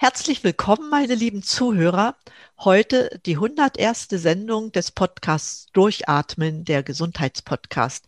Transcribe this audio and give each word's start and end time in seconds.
Herzlich 0.00 0.44
willkommen, 0.44 0.90
meine 0.90 1.16
lieben 1.16 1.42
Zuhörer. 1.42 2.14
Heute 2.56 3.20
die 3.26 3.34
101. 3.34 4.06
Sendung 4.12 4.70
des 4.70 4.92
Podcasts 4.92 5.66
Durchatmen, 5.72 6.64
der 6.64 6.84
Gesundheitspodcast. 6.84 8.06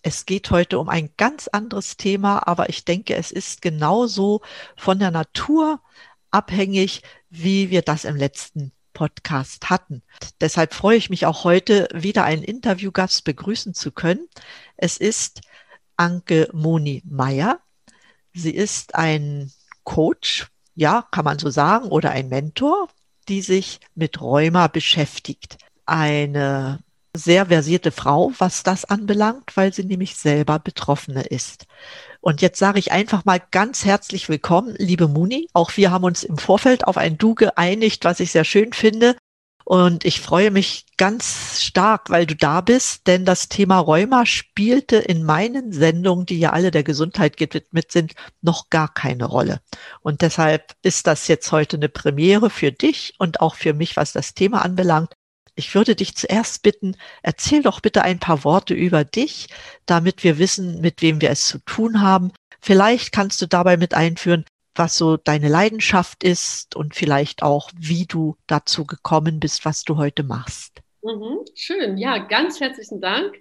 Es 0.00 0.24
geht 0.24 0.50
heute 0.50 0.78
um 0.78 0.88
ein 0.88 1.10
ganz 1.18 1.46
anderes 1.46 1.98
Thema, 1.98 2.48
aber 2.48 2.70
ich 2.70 2.86
denke, 2.86 3.16
es 3.16 3.32
ist 3.32 3.60
genauso 3.60 4.40
von 4.78 4.98
der 4.98 5.10
Natur 5.10 5.82
abhängig, 6.30 7.02
wie 7.28 7.68
wir 7.68 7.82
das 7.82 8.06
im 8.06 8.16
letzten 8.16 8.72
Podcast 8.94 9.68
hatten. 9.68 10.02
Deshalb 10.40 10.72
freue 10.72 10.96
ich 10.96 11.10
mich 11.10 11.26
auch 11.26 11.44
heute 11.44 11.86
wieder 11.92 12.24
einen 12.24 12.44
Interviewgast 12.44 13.24
begrüßen 13.24 13.74
zu 13.74 13.92
können. 13.92 14.26
Es 14.78 14.96
ist 14.96 15.42
Anke 15.98 16.48
Moni 16.54 17.02
Meyer. 17.04 17.60
Sie 18.32 18.54
ist 18.54 18.94
ein 18.94 19.52
Coach, 19.84 20.46
ja, 20.76 21.04
kann 21.10 21.24
man 21.24 21.38
so 21.38 21.50
sagen, 21.50 21.88
oder 21.88 22.10
ein 22.10 22.28
Mentor, 22.28 22.88
die 23.28 23.42
sich 23.42 23.80
mit 23.94 24.20
Rheuma 24.20 24.68
beschäftigt. 24.68 25.58
Eine 25.86 26.78
sehr 27.16 27.46
versierte 27.46 27.90
Frau, 27.90 28.32
was 28.38 28.62
das 28.62 28.84
anbelangt, 28.84 29.56
weil 29.56 29.72
sie 29.72 29.84
nämlich 29.84 30.16
selber 30.16 30.58
Betroffene 30.58 31.22
ist. 31.22 31.66
Und 32.20 32.42
jetzt 32.42 32.58
sage 32.58 32.78
ich 32.78 32.92
einfach 32.92 33.24
mal 33.24 33.40
ganz 33.50 33.84
herzlich 33.84 34.28
willkommen, 34.28 34.74
liebe 34.78 35.08
Muni. 35.08 35.48
Auch 35.54 35.76
wir 35.76 35.90
haben 35.90 36.04
uns 36.04 36.22
im 36.24 36.38
Vorfeld 36.38 36.86
auf 36.86 36.98
ein 36.98 37.16
Du 37.16 37.34
geeinigt, 37.34 38.04
was 38.04 38.20
ich 38.20 38.32
sehr 38.32 38.44
schön 38.44 38.72
finde. 38.72 39.16
Und 39.68 40.04
ich 40.04 40.20
freue 40.20 40.52
mich 40.52 40.86
ganz 40.96 41.60
stark, 41.60 42.08
weil 42.08 42.24
du 42.24 42.36
da 42.36 42.60
bist, 42.60 43.08
denn 43.08 43.24
das 43.24 43.48
Thema 43.48 43.80
Rheuma 43.80 44.24
spielte 44.24 44.94
in 44.94 45.24
meinen 45.24 45.72
Sendungen, 45.72 46.24
die 46.24 46.38
ja 46.38 46.50
alle 46.50 46.70
der 46.70 46.84
Gesundheit 46.84 47.36
gewidmet 47.36 47.90
sind, 47.90 48.14
noch 48.42 48.70
gar 48.70 48.94
keine 48.94 49.24
Rolle. 49.24 49.60
Und 50.02 50.22
deshalb 50.22 50.76
ist 50.82 51.08
das 51.08 51.26
jetzt 51.26 51.50
heute 51.50 51.78
eine 51.78 51.88
Premiere 51.88 52.48
für 52.48 52.70
dich 52.70 53.14
und 53.18 53.40
auch 53.40 53.56
für 53.56 53.74
mich, 53.74 53.96
was 53.96 54.12
das 54.12 54.34
Thema 54.34 54.64
anbelangt. 54.64 55.14
Ich 55.56 55.74
würde 55.74 55.96
dich 55.96 56.14
zuerst 56.14 56.62
bitten, 56.62 56.96
erzähl 57.24 57.62
doch 57.62 57.80
bitte 57.80 58.02
ein 58.02 58.20
paar 58.20 58.44
Worte 58.44 58.72
über 58.72 59.04
dich, 59.04 59.48
damit 59.84 60.22
wir 60.22 60.38
wissen, 60.38 60.80
mit 60.80 61.02
wem 61.02 61.20
wir 61.20 61.30
es 61.30 61.44
zu 61.44 61.58
tun 61.64 62.02
haben. 62.02 62.30
Vielleicht 62.60 63.10
kannst 63.10 63.42
du 63.42 63.48
dabei 63.48 63.76
mit 63.76 63.94
einführen, 63.94 64.44
was 64.78 64.96
so 64.96 65.16
deine 65.16 65.48
Leidenschaft 65.48 66.24
ist 66.24 66.76
und 66.76 66.94
vielleicht 66.94 67.42
auch, 67.42 67.70
wie 67.76 68.06
du 68.06 68.36
dazu 68.46 68.84
gekommen 68.84 69.40
bist, 69.40 69.64
was 69.64 69.84
du 69.84 69.96
heute 69.96 70.22
machst. 70.22 70.82
Mhm, 71.02 71.44
schön, 71.54 71.98
ja, 71.98 72.18
ganz 72.18 72.58
herzlichen 72.58 73.00
Dank, 73.00 73.36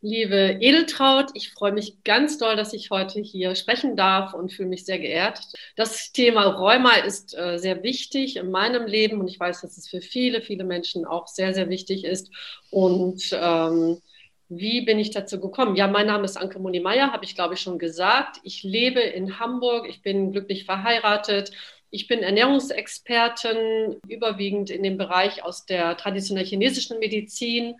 liebe 0.00 0.58
Edeltraut. 0.60 1.30
Ich 1.34 1.50
freue 1.50 1.72
mich 1.72 2.04
ganz 2.04 2.38
doll, 2.38 2.54
dass 2.54 2.72
ich 2.72 2.90
heute 2.90 3.20
hier 3.20 3.56
sprechen 3.56 3.96
darf 3.96 4.34
und 4.34 4.52
fühle 4.52 4.68
mich 4.68 4.84
sehr 4.84 5.00
geehrt. 5.00 5.40
Das 5.74 6.12
Thema 6.12 6.44
Rheuma 6.44 6.92
ist 6.92 7.36
äh, 7.36 7.58
sehr 7.58 7.82
wichtig 7.82 8.36
in 8.36 8.52
meinem 8.52 8.86
Leben 8.86 9.20
und 9.20 9.26
ich 9.26 9.40
weiß, 9.40 9.62
dass 9.62 9.76
es 9.76 9.88
für 9.88 10.00
viele, 10.00 10.42
viele 10.42 10.62
Menschen 10.62 11.04
auch 11.04 11.26
sehr, 11.26 11.54
sehr 11.54 11.68
wichtig 11.68 12.04
ist. 12.04 12.30
Und 12.70 13.30
ähm, 13.32 14.00
wie 14.48 14.82
bin 14.82 14.98
ich 14.98 15.10
dazu 15.10 15.40
gekommen? 15.40 15.76
Ja, 15.76 15.86
mein 15.86 16.06
Name 16.06 16.24
ist 16.24 16.36
Anke 16.36 16.58
Moni 16.58 16.80
Meyer, 16.80 17.12
habe 17.12 17.24
ich 17.24 17.34
glaube 17.34 17.54
ich 17.54 17.60
schon 17.60 17.78
gesagt. 17.78 18.40
Ich 18.42 18.62
lebe 18.62 19.00
in 19.00 19.38
Hamburg, 19.38 19.88
ich 19.88 20.02
bin 20.02 20.32
glücklich 20.32 20.64
verheiratet. 20.64 21.52
Ich 21.90 22.06
bin 22.06 22.22
Ernährungsexpertin, 22.22 24.00
überwiegend 24.08 24.70
in 24.70 24.82
dem 24.82 24.98
Bereich 24.98 25.42
aus 25.42 25.64
der 25.64 25.96
traditionell 25.96 26.44
chinesischen 26.44 26.98
Medizin 26.98 27.76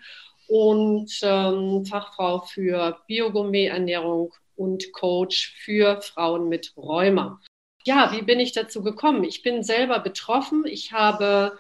und 0.47 1.13
ähm, 1.23 1.85
Fachfrau 1.85 2.41
für 2.41 2.99
Biogourmet-Ernährung 3.07 4.33
und 4.57 4.93
Coach 4.93 5.55
für 5.63 6.01
Frauen 6.01 6.49
mit 6.49 6.73
Rheuma. 6.77 7.41
Ja, 7.85 8.13
wie 8.13 8.23
bin 8.23 8.41
ich 8.41 8.53
dazu 8.53 8.83
gekommen? 8.83 9.25
Ich 9.25 9.43
bin 9.43 9.63
selber 9.63 10.01
betroffen. 10.01 10.65
Ich 10.67 10.93
habe 10.93 11.59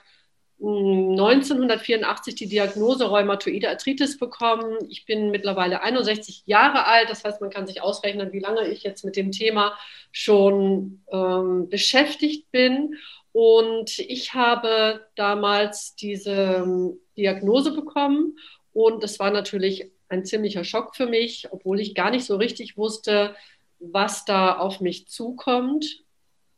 1984 0.60 2.34
die 2.34 2.48
Diagnose 2.48 3.04
Rheumatoide 3.04 3.68
Arthritis 3.68 4.18
bekommen. 4.18 4.76
Ich 4.88 5.06
bin 5.06 5.30
mittlerweile 5.30 5.82
61 5.82 6.42
Jahre 6.46 6.86
alt. 6.86 7.10
Das 7.10 7.22
heißt, 7.22 7.40
man 7.40 7.50
kann 7.50 7.66
sich 7.66 7.80
ausrechnen, 7.80 8.32
wie 8.32 8.40
lange 8.40 8.66
ich 8.66 8.82
jetzt 8.82 9.04
mit 9.04 9.16
dem 9.16 9.30
Thema 9.30 9.78
schon 10.10 11.04
ähm, 11.12 11.68
beschäftigt 11.68 12.50
bin. 12.50 12.96
Und 13.30 14.00
ich 14.00 14.34
habe 14.34 15.06
damals 15.14 15.94
diese 15.94 16.32
ähm, 16.32 16.98
Diagnose 17.16 17.72
bekommen. 17.72 18.36
Und 18.72 19.04
das 19.04 19.20
war 19.20 19.30
natürlich 19.30 19.92
ein 20.08 20.24
ziemlicher 20.24 20.64
Schock 20.64 20.96
für 20.96 21.06
mich, 21.06 21.46
obwohl 21.52 21.78
ich 21.78 21.94
gar 21.94 22.10
nicht 22.10 22.24
so 22.24 22.34
richtig 22.36 22.76
wusste, 22.76 23.36
was 23.78 24.24
da 24.24 24.58
auf 24.58 24.80
mich 24.80 25.06
zukommt. 25.06 26.02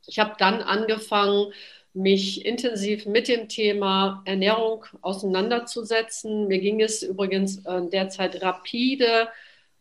Ich 0.06 0.18
habe 0.18 0.34
dann 0.38 0.62
angefangen, 0.62 1.52
mich 1.92 2.44
intensiv 2.44 3.06
mit 3.06 3.28
dem 3.28 3.48
Thema 3.48 4.22
Ernährung 4.24 4.84
auseinanderzusetzen. 5.00 6.46
Mir 6.46 6.58
ging 6.58 6.80
es 6.80 7.02
übrigens 7.02 7.64
äh, 7.66 7.82
derzeit 7.90 8.42
rapide 8.42 9.28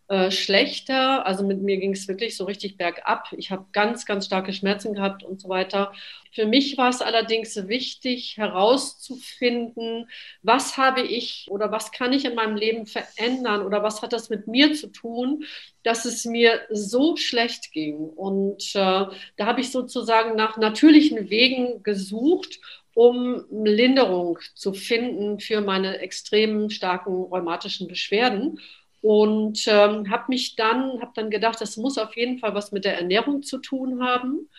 äh, 0.09 0.31
schlechter. 0.31 1.25
Also 1.27 1.45
mit 1.45 1.61
mir 1.61 1.77
ging 1.77 1.93
es 1.93 2.07
wirklich 2.07 2.35
so 2.35 2.45
richtig 2.45 2.77
bergab. 2.77 3.31
Ich 3.37 3.51
habe 3.51 3.65
ganz, 3.73 4.07
ganz 4.07 4.25
starke 4.25 4.53
Schmerzen 4.53 4.95
gehabt 4.95 5.23
und 5.23 5.39
so 5.39 5.49
weiter. 5.49 5.93
Für 6.31 6.47
mich 6.47 6.79
war 6.79 6.89
es 6.89 7.03
allerdings 7.03 7.55
wichtig 7.67 8.35
herauszufinden, 8.37 10.09
was 10.41 10.77
habe 10.77 11.01
ich 11.01 11.45
oder 11.51 11.71
was 11.71 11.91
kann 11.91 12.11
ich 12.11 12.25
in 12.25 12.33
meinem 12.33 12.55
Leben 12.55 12.87
verändern 12.87 13.61
oder 13.61 13.83
was 13.83 14.01
hat 14.01 14.11
das 14.11 14.31
mit 14.31 14.47
mir 14.47 14.73
zu 14.73 14.87
tun, 14.87 15.43
dass 15.83 16.05
es 16.05 16.25
mir 16.25 16.59
so 16.71 17.15
schlecht 17.15 17.71
ging. 17.71 17.97
Und 17.97 18.63
äh, 18.73 19.05
da 19.37 19.45
habe 19.45 19.61
ich 19.61 19.71
sozusagen 19.71 20.35
nach 20.35 20.57
natürlichen 20.57 21.29
Wegen 21.29 21.83
gesucht 21.83 22.59
um 22.95 23.45
Linderung 23.63 24.39
zu 24.55 24.73
finden 24.73 25.39
für 25.39 25.61
meine 25.61 25.99
extrem 25.99 26.69
starken 26.69 27.13
rheumatischen 27.13 27.87
Beschwerden 27.87 28.59
und 29.01 29.65
ähm, 29.67 30.09
habe 30.09 30.25
mich 30.29 30.55
dann, 30.55 31.01
habe 31.01 31.11
dann 31.15 31.29
gedacht, 31.29 31.61
das 31.61 31.77
muss 31.77 31.97
auf 31.97 32.15
jeden 32.15 32.39
Fall 32.39 32.53
was 32.53 32.71
mit 32.71 32.85
der 32.85 32.97
Ernährung 32.97 33.43
zu 33.43 33.59
tun 33.59 34.03
haben. 34.03 34.49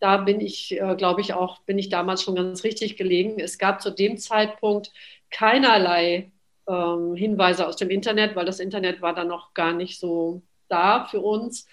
Da 0.00 0.16
bin 0.18 0.40
ich, 0.40 0.72
äh, 0.80 0.96
glaube 0.96 1.20
ich, 1.20 1.34
auch, 1.34 1.60
bin 1.62 1.78
ich 1.78 1.88
damals 1.88 2.22
schon 2.22 2.34
ganz 2.34 2.64
richtig 2.64 2.96
gelegen. 2.96 3.38
Es 3.38 3.58
gab 3.58 3.80
zu 3.80 3.90
dem 3.90 4.18
Zeitpunkt 4.18 4.92
keinerlei 5.30 6.32
ähm, 6.68 7.14
Hinweise 7.14 7.66
aus 7.66 7.76
dem 7.76 7.90
Internet, 7.90 8.34
weil 8.36 8.46
das 8.46 8.60
Internet 8.60 9.00
war 9.02 9.14
dann 9.14 9.28
noch 9.28 9.54
gar 9.54 9.72
nicht 9.72 9.98
so 10.00 10.42
da 10.68 11.06
für 11.06 11.20
uns. 11.20 11.66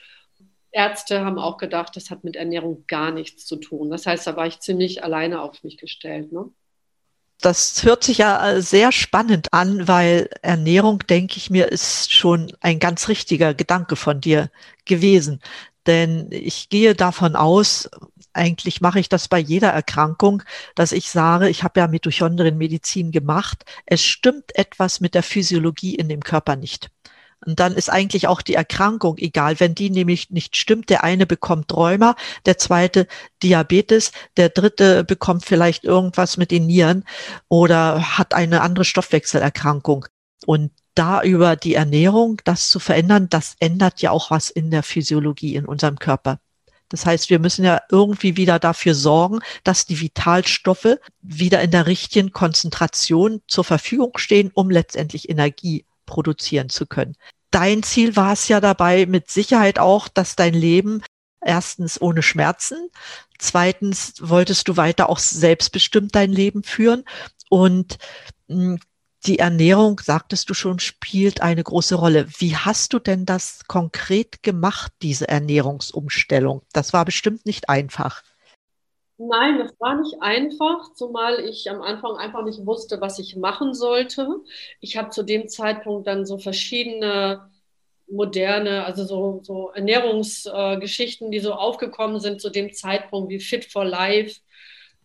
Ärzte 0.72 1.24
haben 1.24 1.40
auch 1.40 1.58
gedacht, 1.58 1.96
das 1.96 2.12
hat 2.12 2.24
mit 2.24 2.36
Ernährung 2.36 2.86
gar 2.88 3.12
nichts 3.12 3.46
zu 3.46 3.56
tun. 3.56 3.90
Das 3.90 4.06
heißt, 4.06 4.28
da 4.28 4.36
war 4.36 4.46
ich 4.46 4.60
ziemlich 4.60 5.04
alleine 5.04 5.42
auf 5.42 5.64
mich 5.64 5.78
gestellt. 5.78 6.32
Ne? 6.32 6.52
Das 7.42 7.84
hört 7.84 8.04
sich 8.04 8.20
ja 8.20 8.50
äh, 8.50 8.62
sehr 8.62 8.92
spannend 8.92 9.54
an, 9.54 9.88
weil 9.88 10.30
Ernährung, 10.42 11.00
denke 11.00 11.38
ich 11.38 11.50
mir, 11.50 11.72
ist 11.72 12.14
schon 12.14 12.52
ein 12.62 12.80
ganz 12.80 13.08
richtiger 13.08 13.54
Gedanke 13.54 13.96
von 13.96 14.22
dir 14.22 14.50
gewesen. 14.86 15.42
Denn 15.86 16.28
ich 16.32 16.70
gehe 16.70 16.96
davon 16.96 17.36
aus, 17.36 17.90
eigentlich 18.34 18.82
mache 18.82 19.00
ich 19.00 19.10
das 19.10 19.28
bei 19.28 19.38
jeder 19.40 19.70
Erkrankung, 19.70 20.44
dass 20.76 20.92
ich 20.92 21.10
sage, 21.10 21.50
ich 21.50 21.64
habe 21.64 21.80
ja 21.80 21.88
Mitochondrienmedizin 21.88 23.12
gemacht, 23.12 23.66
es 23.86 24.04
stimmt 24.04 24.56
etwas 24.56 25.00
mit 25.00 25.14
der 25.14 25.24
Physiologie 25.24 25.96
in 25.96 26.10
dem 26.10 26.22
Körper 26.22 26.56
nicht. 26.56 26.90
Und 27.46 27.60
dann 27.60 27.74
ist 27.74 27.90
eigentlich 27.90 28.28
auch 28.28 28.42
die 28.42 28.56
Erkrankung 28.56 29.18
egal. 29.18 29.60
Wenn 29.60 29.76
die 29.76 29.90
nämlich 29.90 30.32
nicht 30.32 30.56
stimmt, 30.56 30.90
der 30.90 31.04
eine 31.04 31.26
bekommt 31.26 31.74
Rheuma, 31.74 32.16
der 32.46 32.58
zweite 32.58 33.08
Diabetes, 33.44 34.12
der 34.38 34.50
dritte 34.50 35.04
bekommt 35.04 35.46
vielleicht 35.46 35.84
irgendwas 35.84 36.38
mit 36.38 36.52
den 36.52 36.66
Nieren 36.66 37.06
oder 37.48 38.18
hat 38.18 38.34
eine 38.34 38.62
andere 38.62 38.86
Stoffwechselerkrankung. 38.86 40.06
Und 40.46 40.72
da 40.96 41.22
über 41.22 41.56
die 41.56 41.76
Ernährung 41.76 42.42
das 42.46 42.70
zu 42.70 42.80
verändern, 42.80 43.28
das 43.30 43.56
ändert 43.60 44.02
ja 44.02 44.12
auch 44.12 44.32
was 44.32 44.50
in 44.50 44.72
der 44.72 44.82
Physiologie 44.84 45.56
in 45.56 45.66
unserem 45.66 46.00
Körper. 46.00 46.40
Das 46.90 47.06
heißt, 47.06 47.30
wir 47.30 47.40
müssen 47.40 47.66
ja 47.66 47.82
irgendwie 47.92 48.38
wieder 48.38 48.60
dafür 48.60 48.94
sorgen, 48.96 49.40
dass 49.64 49.86
die 49.86 50.00
Vitalstoffe 50.00 50.98
wieder 51.22 51.62
in 51.62 51.72
der 51.72 51.88
richtigen 51.88 52.32
Konzentration 52.32 53.42
zur 53.48 53.64
Verfügung 53.64 54.18
stehen, 54.18 54.52
um 54.54 54.70
letztendlich 54.70 55.30
Energie 55.30 55.86
produzieren 56.06 56.70
zu 56.70 56.86
können 56.86 57.16
dein 57.52 57.84
Ziel 57.84 58.16
war 58.16 58.34
es 58.34 58.48
ja 58.48 58.60
dabei 58.60 59.06
mit 59.06 59.30
Sicherheit 59.30 59.80
auch, 59.80 60.08
dass 60.08 60.36
dein 60.36 60.54
Leben 60.54 61.04
erstens 61.42 62.02
ohne 62.02 62.24
Schmerzen, 62.24 62.90
zweitens 63.38 64.16
wolltest 64.20 64.68
du 64.68 64.78
weiter 64.78 65.10
auch 65.10 65.20
selbstbestimmt 65.20 66.16
dein 66.16 66.32
Leben 66.32 66.64
führen 66.64 67.04
und 67.50 67.98
hm, 68.48 68.80
die 69.26 69.40
Ernährung, 69.40 70.00
sagtest 70.04 70.50
du 70.50 70.54
schon, 70.54 70.80
spielt 70.80 71.42
eine 71.42 71.64
große 71.64 71.96
Rolle. 71.96 72.28
Wie 72.38 72.56
hast 72.56 72.94
du 72.94 73.00
denn 73.00 73.26
das 73.26 73.62
konkret 73.68 74.44
gemacht, 74.44 74.92
diese 75.02 75.28
Ernährungsumstellung? 75.28 76.62
Das 76.74 76.94
war 76.94 77.06
bestimmt 77.06 77.46
nicht 77.46 77.70
einfach. 77.70 78.22
Nein, 79.18 79.60
das 79.60 79.80
war 79.80 79.96
nicht 80.02 80.22
einfach, 80.22 80.94
zumal 80.94 81.40
ich 81.40 81.70
am 81.70 81.82
Anfang 81.82 82.18
einfach 82.18 82.44
nicht 82.44 82.66
wusste, 82.66 83.00
was 83.00 83.18
ich 83.18 83.38
machen 83.38 83.74
sollte. 83.74 84.28
Ich 84.82 84.98
habe 84.98 85.10
zu 85.10 85.24
dem 85.24 85.48
Zeitpunkt 85.48 86.06
dann 86.08 86.26
so 86.26 86.38
verschiedene 86.38 87.50
moderne, 88.08 88.84
also 88.86 89.06
so, 89.06 89.40
so 89.44 89.70
Ernährungsgeschichten, 89.72 91.30
äh, 91.30 91.32
die 91.32 91.40
so 91.40 91.54
aufgekommen 91.54 92.20
sind 92.20 92.42
zu 92.42 92.50
dem 92.50 92.74
Zeitpunkt 92.74 93.30
wie 93.30 93.40
Fit 93.40 93.66
for 93.66 93.86
Life 93.86 94.42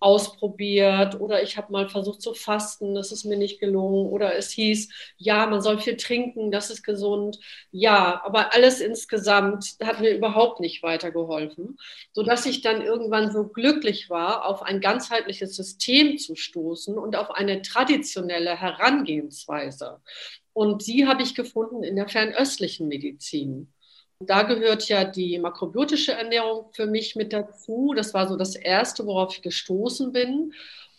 ausprobiert 0.00 1.20
oder 1.20 1.42
ich 1.42 1.56
habe 1.58 1.70
mal 1.72 1.88
versucht 1.88 2.22
zu 2.22 2.34
fasten, 2.34 2.94
das 2.94 3.12
ist 3.12 3.24
mir 3.24 3.36
nicht 3.36 3.60
gelungen 3.60 4.06
oder 4.08 4.34
es 4.34 4.50
hieß, 4.50 4.88
ja, 5.18 5.46
man 5.46 5.60
soll 5.60 5.78
viel 5.78 5.96
trinken, 5.96 6.50
das 6.50 6.70
ist 6.70 6.82
gesund. 6.82 7.38
Ja, 7.70 8.22
aber 8.24 8.54
alles 8.54 8.80
insgesamt 8.80 9.76
hat 9.82 10.00
mir 10.00 10.14
überhaupt 10.16 10.60
nicht 10.60 10.82
weitergeholfen, 10.82 11.78
sodass 12.12 12.46
ich 12.46 12.62
dann 12.62 12.82
irgendwann 12.82 13.30
so 13.30 13.46
glücklich 13.46 14.08
war, 14.08 14.46
auf 14.46 14.62
ein 14.62 14.80
ganzheitliches 14.80 15.54
System 15.54 16.16
zu 16.18 16.34
stoßen 16.34 16.96
und 16.98 17.14
auf 17.14 17.30
eine 17.30 17.60
traditionelle 17.62 18.58
Herangehensweise. 18.58 20.00
Und 20.54 20.86
die 20.86 21.06
habe 21.06 21.22
ich 21.22 21.34
gefunden 21.34 21.84
in 21.84 21.96
der 21.96 22.08
fernöstlichen 22.08 22.88
Medizin. 22.88 23.72
Da 24.22 24.42
gehört 24.42 24.86
ja 24.88 25.04
die 25.04 25.38
makrobiotische 25.38 26.12
Ernährung 26.12 26.66
für 26.72 26.86
mich 26.86 27.16
mit 27.16 27.32
dazu. 27.32 27.94
Das 27.96 28.12
war 28.12 28.28
so 28.28 28.36
das 28.36 28.54
Erste, 28.54 29.06
worauf 29.06 29.34
ich 29.34 29.42
gestoßen 29.42 30.12
bin. 30.12 30.52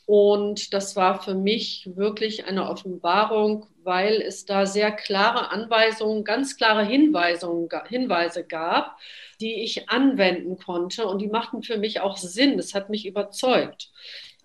Und 0.07 0.73
das 0.73 0.95
war 0.95 1.21
für 1.21 1.35
mich 1.35 1.87
wirklich 1.95 2.45
eine 2.45 2.67
Offenbarung, 2.67 3.67
weil 3.83 4.21
es 4.21 4.45
da 4.45 4.65
sehr 4.65 4.91
klare 4.91 5.51
Anweisungen, 5.51 6.23
ganz 6.23 6.57
klare 6.57 6.83
Hinweisungen, 6.83 7.69
Hinweise 7.87 8.43
gab, 8.43 8.97
die 9.39 9.63
ich 9.63 9.87
anwenden 9.89 10.57
konnte. 10.57 11.05
Und 11.05 11.21
die 11.21 11.27
machten 11.27 11.61
für 11.61 11.77
mich 11.77 11.99
auch 11.99 12.17
Sinn. 12.17 12.57
Das 12.57 12.73
hat 12.73 12.89
mich 12.89 13.05
überzeugt. 13.05 13.91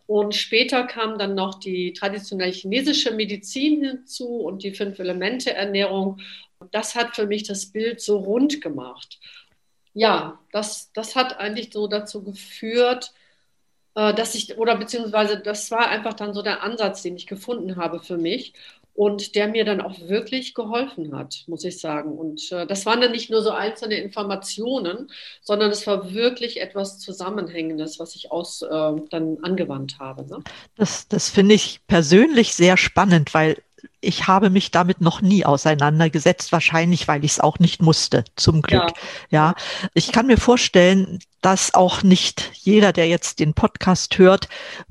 Und 0.07 0.35
später 0.37 0.85
kam 0.85 1.19
dann 1.19 1.35
noch 1.35 1.59
die 1.59 1.93
traditionelle 1.93 2.53
chinesische 2.53 3.11
Medizin 3.13 3.83
hinzu 3.83 4.29
und 4.29 4.63
die 4.63 4.73
Fünf-Elemente-Ernährung. 4.73 6.21
Das 6.73 6.95
hat 6.95 7.17
für 7.17 7.27
mich 7.27 7.45
das 7.45 7.67
Bild 7.67 8.01
so 8.01 8.19
rund 8.19 8.61
gemacht. 8.61 9.19
Ja, 9.95 10.39
das, 10.53 10.93
das 10.93 11.17
hat 11.17 11.39
eigentlich 11.39 11.71
so 11.73 11.87
dazu 11.89 12.23
geführt, 12.23 13.13
äh, 13.95 14.13
dass 14.15 14.35
ich, 14.35 14.59
oder 14.59 14.77
beziehungsweise 14.77 15.39
das 15.39 15.71
war 15.71 15.89
einfach 15.89 16.15
dann 16.15 16.35
so 16.35 16.43
der 16.43 16.63
Ansatz, 16.63 17.03
den 17.03 17.17
ich 17.17 17.27
gefunden 17.27 17.77
habe 17.77 18.01
für 18.01 18.19
mich 18.19 18.53
und 18.97 19.35
der 19.35 19.49
mir 19.49 19.65
dann 19.65 19.81
auch 19.81 20.01
wirklich 20.01 20.55
geholfen 20.55 21.15
hat, 21.15 21.45
muss 21.47 21.65
ich 21.65 21.79
sagen. 21.79 22.13
Und 22.17 22.51
äh, 22.51 22.67
das 22.67 22.87
waren 22.87 23.01
dann 23.01 23.13
nicht 23.13 23.31
nur 23.31 23.43
so 23.43 23.51
einzelne 23.51 23.97
Informationen, 23.97 25.11
sondern 25.43 25.71
es 25.71 25.87
war 25.87 26.13
wirklich 26.15 26.61
etwas 26.61 26.99
Zusammenhängendes, 26.99 27.99
was 27.99 28.17
ich 28.17 28.33
aus, 28.33 28.63
äh, 28.63 28.93
dann 29.11 29.39
angewandt 29.43 29.99
habe. 29.99 30.27
Ne? 30.27 30.43
Das, 30.77 31.09
das 31.09 31.29
finde 31.29 31.55
ich 31.55 31.81
persönlich 31.87 32.55
sehr 32.55 32.77
spannend, 32.77 33.35
weil 33.35 33.63
ich 34.01 34.27
habe 34.27 34.51
mich 34.51 34.71
damit 34.71 35.01
noch 35.01 35.21
nie 35.21 35.45
auseinandergesetzt, 35.45 36.53
wahrscheinlich, 36.53 37.09
weil 37.09 37.25
ich 37.25 37.33
es 37.33 37.41
auch 37.41 37.59
nicht 37.59 37.83
musste, 37.83 38.25
zum 38.37 38.63
Glück. 38.63 38.93
Ja. 39.31 39.51
ja, 39.51 39.55
ich 39.95 40.13
kann 40.13 40.27
mir 40.27 40.39
vorstellen, 40.39 41.19
dass 41.43 41.75
auch 41.75 42.03
nicht 42.03 42.51
jeder, 42.55 42.93
der 42.93 43.09
jetzt 43.09 43.39
den 43.41 43.55
Podcast 43.55 44.19
hört, 44.19 44.49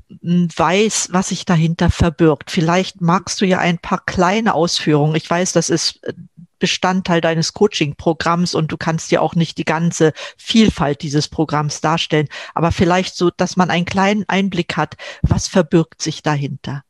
weiß, 0.08 1.08
was 1.12 1.28
sich 1.28 1.44
dahinter 1.44 1.90
verbirgt. 1.90 2.50
Vielleicht 2.50 3.00
magst 3.00 3.40
du 3.40 3.46
ja 3.46 3.58
ein 3.58 3.78
paar 3.78 4.04
kleine 4.04 4.54
Ausführungen. 4.54 5.16
Ich 5.16 5.28
weiß, 5.28 5.52
das 5.52 5.68
ist 5.68 6.02
äh, 6.04 6.12
Bestandteil 6.58 7.20
deines 7.20 7.52
Coaching-Programms 7.52 8.54
und 8.54 8.72
du 8.72 8.78
kannst 8.78 9.10
ja 9.10 9.20
auch 9.20 9.34
nicht 9.34 9.58
die 9.58 9.64
ganze 9.64 10.12
Vielfalt 10.38 11.02
dieses 11.02 11.28
Programms 11.28 11.82
darstellen, 11.82 12.28
aber 12.54 12.72
vielleicht 12.72 13.14
so, 13.14 13.30
dass 13.30 13.56
man 13.56 13.70
einen 13.70 13.84
kleinen 13.84 14.24
Einblick 14.26 14.76
hat, 14.76 14.96
was 15.20 15.48
verbirgt 15.48 16.00
sich 16.00 16.22
dahinter. 16.22 16.82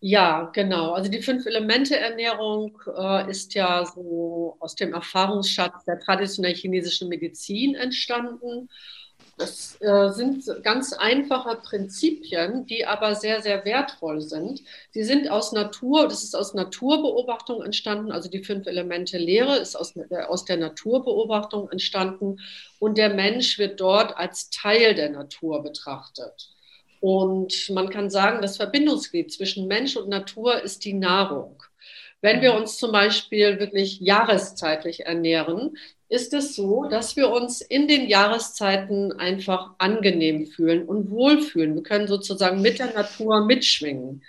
Ja, 0.00 0.50
genau. 0.54 0.92
Also 0.92 1.10
die 1.10 1.22
Fünf-Elemente-Ernährung 1.22 2.78
äh, 2.96 3.28
ist 3.30 3.54
ja 3.54 3.84
so 3.84 4.56
aus 4.60 4.76
dem 4.76 4.94
Erfahrungsschatz 4.94 5.84
der 5.86 5.98
traditionellen 5.98 6.56
chinesischen 6.56 7.08
Medizin 7.08 7.74
entstanden. 7.74 8.68
Das 9.38 9.76
äh, 9.80 10.10
sind 10.12 10.44
ganz 10.64 10.92
einfache 10.92 11.56
Prinzipien, 11.56 12.66
die 12.66 12.86
aber 12.86 13.14
sehr, 13.16 13.42
sehr 13.42 13.64
wertvoll 13.64 14.20
sind. 14.20 14.62
Sie 14.92 15.04
sind 15.04 15.30
aus 15.30 15.52
Natur, 15.52 16.08
das 16.08 16.24
ist 16.24 16.36
aus 16.36 16.54
Naturbeobachtung 16.54 17.62
entstanden, 17.64 18.12
also 18.12 18.28
die 18.30 18.44
Fünf-Elemente-Lehre 18.44 19.56
ist 19.58 19.76
aus, 19.76 19.96
äh, 19.96 20.22
aus 20.28 20.44
der 20.44 20.58
Naturbeobachtung 20.58 21.70
entstanden 21.70 22.38
und 22.78 22.98
der 22.98 23.14
Mensch 23.14 23.58
wird 23.58 23.80
dort 23.80 24.16
als 24.16 24.50
Teil 24.50 24.94
der 24.94 25.10
Natur 25.10 25.62
betrachtet. 25.62 26.50
Und 27.00 27.70
man 27.70 27.90
kann 27.90 28.10
sagen, 28.10 28.42
das 28.42 28.56
Verbindungsglied 28.56 29.32
zwischen 29.32 29.66
Mensch 29.66 29.96
und 29.96 30.08
Natur 30.08 30.62
ist 30.62 30.84
die 30.84 30.94
Nahrung. 30.94 31.62
Wenn 32.20 32.40
wir 32.42 32.54
uns 32.54 32.78
zum 32.78 32.90
Beispiel 32.90 33.60
wirklich 33.60 34.00
jahreszeitlich 34.00 35.06
ernähren, 35.06 35.76
ist 36.08 36.32
es 36.32 36.56
so, 36.56 36.84
dass 36.88 37.16
wir 37.16 37.30
uns 37.30 37.60
in 37.60 37.86
den 37.86 38.08
Jahreszeiten 38.08 39.12
einfach 39.12 39.74
angenehm 39.78 40.46
fühlen 40.46 40.86
und 40.86 41.10
wohlfühlen. 41.10 41.74
Wir 41.74 41.82
können 41.82 42.08
sozusagen 42.08 42.62
mit 42.62 42.78
der 42.78 42.92
Natur 42.92 43.44
mitschwingen. 43.44 44.24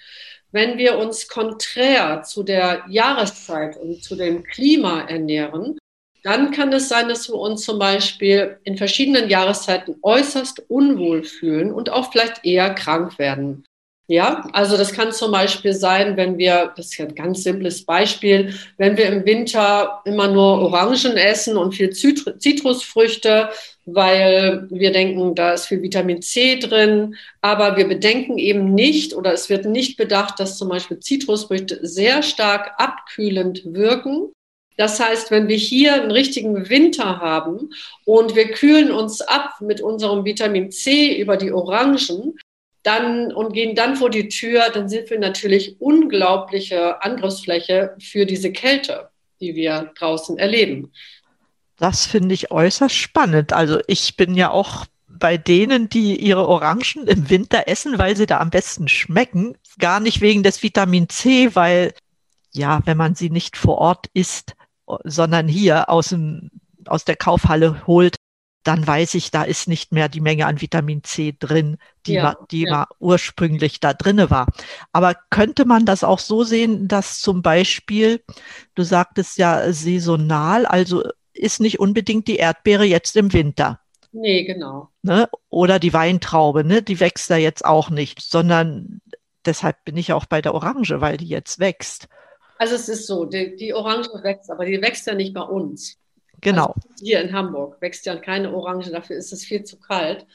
Wenn 0.51 0.77
wir 0.77 0.98
uns 0.98 1.27
konträr 1.27 2.24
zu 2.24 2.44
der 2.44 2.83
Jahreszeit 2.89 3.77
und 3.77 4.04
zu 4.04 4.16
dem 4.16 4.44
Klima 4.44 5.01
ernähren, 5.01 5.77
dann 6.24 6.51
kann 6.51 6.74
es 6.74 6.89
sein, 6.89 7.07
dass 7.10 7.30
wir 7.30 7.36
uns 7.36 7.63
zum 7.63 7.80
Beispiel 7.80 8.60
in 8.63 8.77
verschiedenen 8.77 9.30
Jahreszeiten 9.30 9.95
äußerst 10.01 10.63
unwohl 10.69 11.24
fühlen 11.24 11.71
und 11.71 11.89
auch 11.89 12.12
vielleicht 12.12 12.45
eher 12.45 12.74
krank 12.74 13.18
werden. 13.19 13.66
Ja, 14.12 14.50
also 14.54 14.75
das 14.75 14.92
kann 14.94 15.12
zum 15.12 15.31
Beispiel 15.31 15.71
sein, 15.71 16.18
wenn 16.18 16.39
wir, 16.39 16.74
das 16.75 16.88
ist 16.88 16.98
ja 16.98 17.06
ein 17.06 17.13
ganz 17.13 17.44
simples 17.44 17.86
Beispiel, 17.86 18.56
wenn 18.77 18.98
wir 18.98 19.06
im 19.06 19.24
Winter 19.24 20.01
immer 20.04 20.27
nur 20.27 20.62
Orangen 20.63 21.16
essen 21.16 21.57
und 21.57 21.75
viel 21.75 21.92
Zitrusfrüchte, 21.92 23.50
weil 23.86 24.68
wir 24.71 24.92
denken, 24.92 25.36
da 25.36 25.54
ist 25.54 25.68
viel 25.68 25.83
Vitamin 25.83 26.24
C 26.24 26.57
drin, 26.57 27.18
aber 27.42 27.77
wir 27.77 27.88
bedenken 27.88 28.39
eben 28.39 28.74
nicht 28.74 29.13
oder 29.13 29.31
es 29.31 29.48
wird 29.48 29.66
nicht 29.66 29.95
bedacht, 29.95 30.39
dass 30.39 30.57
zum 30.57 30.69
Beispiel 30.69 31.00
Zitrusfrüchte 31.00 31.80
sehr 31.83 32.24
stark 32.24 32.71
abkühlend 32.80 33.62
wirken 33.66 34.31
das 34.79 34.97
heißt, 34.97 35.29
wenn 35.29 35.49
wir 35.49 35.57
hier 35.57 35.95
einen 35.95 36.09
richtigen 36.09 36.69
Winter 36.69 37.19
haben 37.19 37.71
und 38.05 38.33
wir 38.37 38.49
kühlen 38.51 38.93
uns 38.93 39.19
ab 39.19 39.55
mit 39.59 39.81
unserem 39.81 40.23
Vitamin 40.23 40.71
C 40.71 41.19
über 41.19 41.35
die 41.35 41.51
Orangen, 41.51 42.37
dann 42.83 43.33
und 43.33 43.51
gehen 43.51 43.75
dann 43.75 43.97
vor 43.97 44.09
die 44.09 44.29
Tür, 44.29 44.69
dann 44.73 44.87
sind 44.87 45.09
wir 45.09 45.19
natürlich 45.19 45.81
unglaubliche 45.81 47.03
Angriffsfläche 47.03 47.93
für 47.99 48.25
diese 48.25 48.53
Kälte, 48.53 49.09
die 49.41 49.53
wir 49.53 49.91
draußen 49.99 50.37
erleben. 50.37 50.93
Das 51.75 52.05
finde 52.05 52.33
ich 52.33 52.49
äußerst 52.49 52.95
spannend. 52.95 53.51
Also 53.51 53.81
ich 53.87 54.15
bin 54.15 54.33
ja 54.33 54.49
auch 54.49 54.85
bei 55.09 55.35
denen, 55.35 55.89
die 55.89 56.15
ihre 56.15 56.47
Orangen 56.47 57.05
im 57.05 57.29
Winter 57.29 57.67
essen, 57.67 57.97
weil 57.97 58.15
sie 58.15 58.27
da 58.27 58.39
am 58.39 58.49
besten 58.49 58.87
schmecken. 58.87 59.57
Gar 59.77 59.99
nicht 59.99 60.21
wegen 60.21 60.42
des 60.42 60.63
Vitamin 60.63 61.09
C, 61.09 61.54
weil 61.54 61.94
ja, 62.54 62.80
wenn 62.85 62.95
man 62.95 63.15
sie 63.15 63.30
nicht 63.30 63.57
vor 63.57 63.77
Ort 63.80 64.07
isst, 64.13 64.56
sondern 65.03 65.47
hier 65.47 65.89
aus, 65.89 66.09
dem, 66.09 66.51
aus 66.85 67.05
der 67.05 67.15
Kaufhalle 67.15 67.85
holt, 67.87 68.15
dann 68.63 68.85
weiß 68.85 69.13
ich, 69.15 69.31
da 69.31 69.43
ist 69.43 69.67
nicht 69.67 69.93
mehr 69.93 70.09
die 70.09 70.21
Menge 70.21 70.45
an 70.45 70.61
Vitamin 70.61 71.03
C 71.03 71.35
drin, 71.37 71.77
die, 72.05 72.13
ja, 72.13 72.23
war, 72.23 72.47
die 72.51 72.63
ja. 72.63 72.71
war 72.71 72.87
ursprünglich 72.99 73.79
da 73.79 73.93
drinne 73.93 74.29
war. 74.29 74.47
Aber 74.91 75.15
könnte 75.29 75.65
man 75.65 75.85
das 75.85 76.03
auch 76.03 76.19
so 76.19 76.43
sehen, 76.43 76.87
dass 76.87 77.19
zum 77.19 77.41
Beispiel, 77.41 78.21
du 78.75 78.83
sagtest 78.83 79.37
ja 79.37 79.71
saisonal, 79.71 80.65
also 80.65 81.03
ist 81.33 81.61
nicht 81.61 81.79
unbedingt 81.79 82.27
die 82.27 82.35
Erdbeere 82.35 82.83
jetzt 82.83 83.15
im 83.15 83.31
Winter. 83.31 83.79
Nee, 84.11 84.43
genau. 84.43 84.89
Ne? 85.03 85.29
Oder 85.49 85.79
die 85.79 85.93
Weintraube, 85.93 86.63
ne? 86.63 86.81
die 86.81 86.99
wächst 86.99 87.29
da 87.29 87.37
jetzt 87.37 87.63
auch 87.63 87.89
nicht, 87.89 88.21
sondern 88.21 89.01
deshalb 89.45 89.83
bin 89.85 89.95
ich 89.97 90.11
auch 90.13 90.25
bei 90.25 90.41
der 90.41 90.53
Orange, 90.53 90.99
weil 90.99 91.17
die 91.17 91.27
jetzt 91.27 91.59
wächst. 91.59 92.09
Also 92.59 92.75
es 92.75 92.89
ist 92.89 93.07
so, 93.07 93.23
die, 93.23 93.56
die 93.56 93.73
Orange 93.73 94.09
wächst, 94.21 94.51
aber 94.51 94.66
die 94.66 94.81
wächst 94.81 95.07
ja 95.07 95.16
nicht 95.16 95.33
bei 95.33 95.42
uns. 95.42 95.97
Genau. 96.42 96.73
Also 96.75 96.89
hier 96.99 97.21
in 97.21 97.33
Hamburg 97.33 97.81
wächst 97.81 98.06
ja 98.06 98.18
keine 98.18 98.54
Orange, 98.54 98.92
dafür 98.92 99.16
ist 99.16 99.31
es 99.31 99.45
viel 99.45 99.63
zu 99.63 99.80
kalt. 99.80 100.28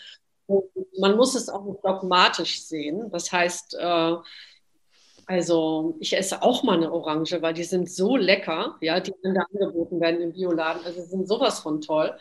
Und 0.46 0.64
man 0.98 1.16
muss 1.16 1.34
es 1.34 1.50
auch 1.50 1.80
dogmatisch 1.82 2.62
sehen. 2.62 3.10
Das 3.10 3.30
heißt, 3.30 3.76
äh, 3.78 4.14
also 5.26 5.96
ich 6.00 6.16
esse 6.16 6.42
auch 6.42 6.62
mal 6.62 6.76
eine 6.76 6.90
Orange, 6.90 7.42
weil 7.42 7.54
die 7.54 7.64
sind 7.64 7.90
so 7.90 8.16
lecker, 8.16 8.76
ja, 8.80 9.00
die 9.00 9.12
dann 9.22 9.34
da 9.34 9.42
angeboten 9.52 10.00
werden 10.00 10.22
im 10.22 10.32
Bioladen. 10.32 10.82
Also 10.84 11.02
sind 11.02 11.28
sowas 11.28 11.60
von 11.60 11.82
toll. 11.82 12.16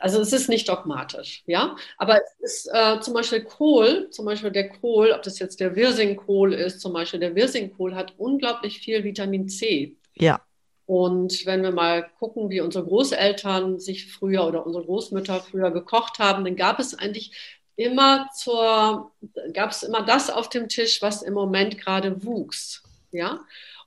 Also 0.00 0.20
es 0.20 0.32
ist 0.32 0.48
nicht 0.48 0.68
dogmatisch, 0.68 1.42
ja. 1.46 1.76
Aber 1.98 2.20
es 2.40 2.64
ist 2.64 2.70
äh, 2.72 3.00
zum 3.00 3.14
Beispiel 3.14 3.42
Kohl, 3.42 4.08
zum 4.10 4.24
Beispiel 4.24 4.50
der 4.50 4.70
Kohl, 4.70 5.12
ob 5.12 5.22
das 5.22 5.38
jetzt 5.38 5.60
der 5.60 5.76
Wirsingkohl 5.76 6.54
ist, 6.54 6.80
zum 6.80 6.92
Beispiel 6.92 7.20
der 7.20 7.34
Wirsingkohl 7.34 7.94
hat 7.94 8.14
unglaublich 8.16 8.80
viel 8.80 9.04
Vitamin 9.04 9.48
C. 9.48 9.96
Ja. 10.16 10.40
Und 10.86 11.46
wenn 11.46 11.62
wir 11.62 11.70
mal 11.70 12.10
gucken, 12.18 12.50
wie 12.50 12.60
unsere 12.60 12.84
Großeltern 12.84 13.78
sich 13.78 14.12
früher 14.12 14.46
oder 14.46 14.66
unsere 14.66 14.84
Großmütter 14.84 15.40
früher 15.40 15.70
gekocht 15.70 16.18
haben, 16.18 16.44
dann 16.44 16.56
gab 16.56 16.80
es 16.80 16.98
eigentlich 16.98 17.60
immer 17.76 18.28
zur, 18.34 19.12
gab 19.52 19.70
es 19.70 19.82
immer 19.82 20.02
das 20.02 20.30
auf 20.30 20.48
dem 20.48 20.68
Tisch, 20.68 21.00
was 21.00 21.22
im 21.22 21.34
Moment 21.34 21.78
gerade 21.78 22.24
wuchs. 22.24 22.82
Ja. 23.12 23.40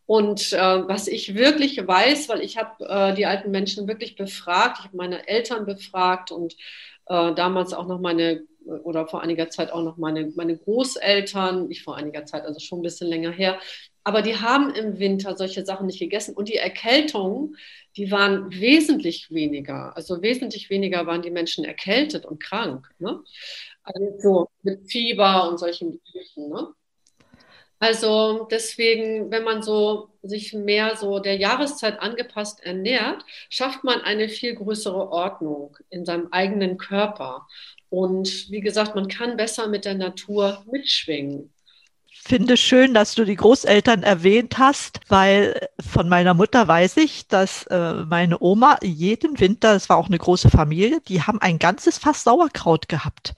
Und 0.05 0.51
äh, 0.51 0.57
was 0.57 1.07
ich 1.07 1.35
wirklich 1.35 1.77
weiß, 1.85 2.27
weil 2.29 2.41
ich 2.41 2.57
habe 2.57 2.85
äh, 2.85 3.15
die 3.15 3.25
alten 3.25 3.51
Menschen 3.51 3.87
wirklich 3.87 4.15
befragt, 4.15 4.79
ich 4.79 4.85
habe 4.85 4.97
meine 4.97 5.27
Eltern 5.27 5.65
befragt 5.65 6.31
und 6.31 6.53
äh, 7.07 7.33
damals 7.33 7.73
auch 7.73 7.87
noch 7.87 7.99
meine 7.99 8.43
oder 8.65 9.07
vor 9.07 9.21
einiger 9.21 9.49
Zeit 9.49 9.71
auch 9.71 9.83
noch 9.83 9.97
meine, 9.97 10.31
meine 10.35 10.57
Großeltern, 10.57 11.67
nicht 11.67 11.83
vor 11.83 11.97
einiger 11.97 12.25
Zeit, 12.25 12.45
also 12.45 12.59
schon 12.59 12.79
ein 12.79 12.83
bisschen 12.83 13.09
länger 13.09 13.31
her, 13.31 13.59
aber 14.03 14.21
die 14.21 14.35
haben 14.37 14.73
im 14.73 14.99
Winter 14.99 15.35
solche 15.37 15.65
Sachen 15.65 15.87
nicht 15.87 15.99
gegessen 15.99 16.35
und 16.35 16.49
die 16.49 16.57
Erkältungen, 16.57 17.55
die 17.95 18.11
waren 18.11 18.51
wesentlich 18.51 19.31
weniger. 19.31 19.95
Also 19.95 20.21
wesentlich 20.21 20.69
weniger 20.69 21.05
waren 21.05 21.21
die 21.21 21.31
Menschen 21.31 21.63
erkältet 21.63 22.25
und 22.25 22.41
krank. 22.41 22.89
Ne? 22.99 23.23
Also 23.83 24.17
so 24.19 24.49
mit 24.61 24.89
Fieber 24.91 25.49
und 25.49 25.57
solchen 25.57 26.01
Geschichten. 26.03 26.49
Ne? 26.49 26.67
Also 27.83 28.47
deswegen, 28.49 29.29
wenn 29.29 29.43
man 29.43 29.61
so 29.61 30.07
sich 30.21 30.53
mehr 30.53 30.95
so 30.95 31.19
der 31.19 31.35
Jahreszeit 31.35 31.99
angepasst 31.99 32.63
ernährt, 32.63 33.25
schafft 33.49 33.83
man 33.83 33.99
eine 33.99 34.29
viel 34.29 34.55
größere 34.55 35.11
Ordnung 35.11 35.75
in 35.89 36.05
seinem 36.05 36.29
eigenen 36.31 36.77
Körper. 36.77 37.45
Und 37.89 38.49
wie 38.49 38.61
gesagt, 38.61 38.95
man 38.95 39.09
kann 39.09 39.35
besser 39.35 39.67
mit 39.67 39.83
der 39.83 39.95
Natur 39.95 40.63
mitschwingen 40.71 41.49
finde 42.25 42.55
schön, 42.55 42.93
dass 42.93 43.15
du 43.15 43.25
die 43.25 43.35
Großeltern 43.35 44.01
erwähnt 44.01 44.57
hast, 44.57 45.01
weil 45.09 45.67
von 45.85 46.07
meiner 46.07 46.33
Mutter 46.33 46.65
weiß 46.69 46.95
ich, 46.95 47.27
dass 47.27 47.63
äh, 47.67 47.95
meine 48.05 48.41
Oma 48.41 48.77
jeden 48.81 49.41
Winter, 49.41 49.75
es 49.75 49.89
war 49.89 49.97
auch 49.97 50.07
eine 50.07 50.19
große 50.19 50.49
Familie, 50.49 51.01
die 51.01 51.21
haben 51.21 51.41
ein 51.41 51.59
ganzes 51.59 51.97
Fass 51.97 52.23
Sauerkraut 52.23 52.87
gehabt. 52.87 53.33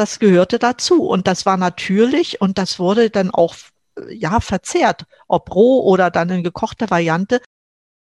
Das 0.00 0.18
gehörte 0.18 0.58
dazu 0.58 1.02
und 1.06 1.26
das 1.26 1.44
war 1.44 1.58
natürlich 1.58 2.40
und 2.40 2.56
das 2.56 2.78
wurde 2.78 3.10
dann 3.10 3.30
auch 3.30 3.54
äh, 3.98 4.14
ja 4.14 4.40
verzehrt, 4.40 5.04
ob 5.28 5.54
roh 5.54 5.82
oder 5.82 6.10
dann 6.10 6.30
in 6.30 6.42
gekochter 6.42 6.88
Variante. 6.88 7.42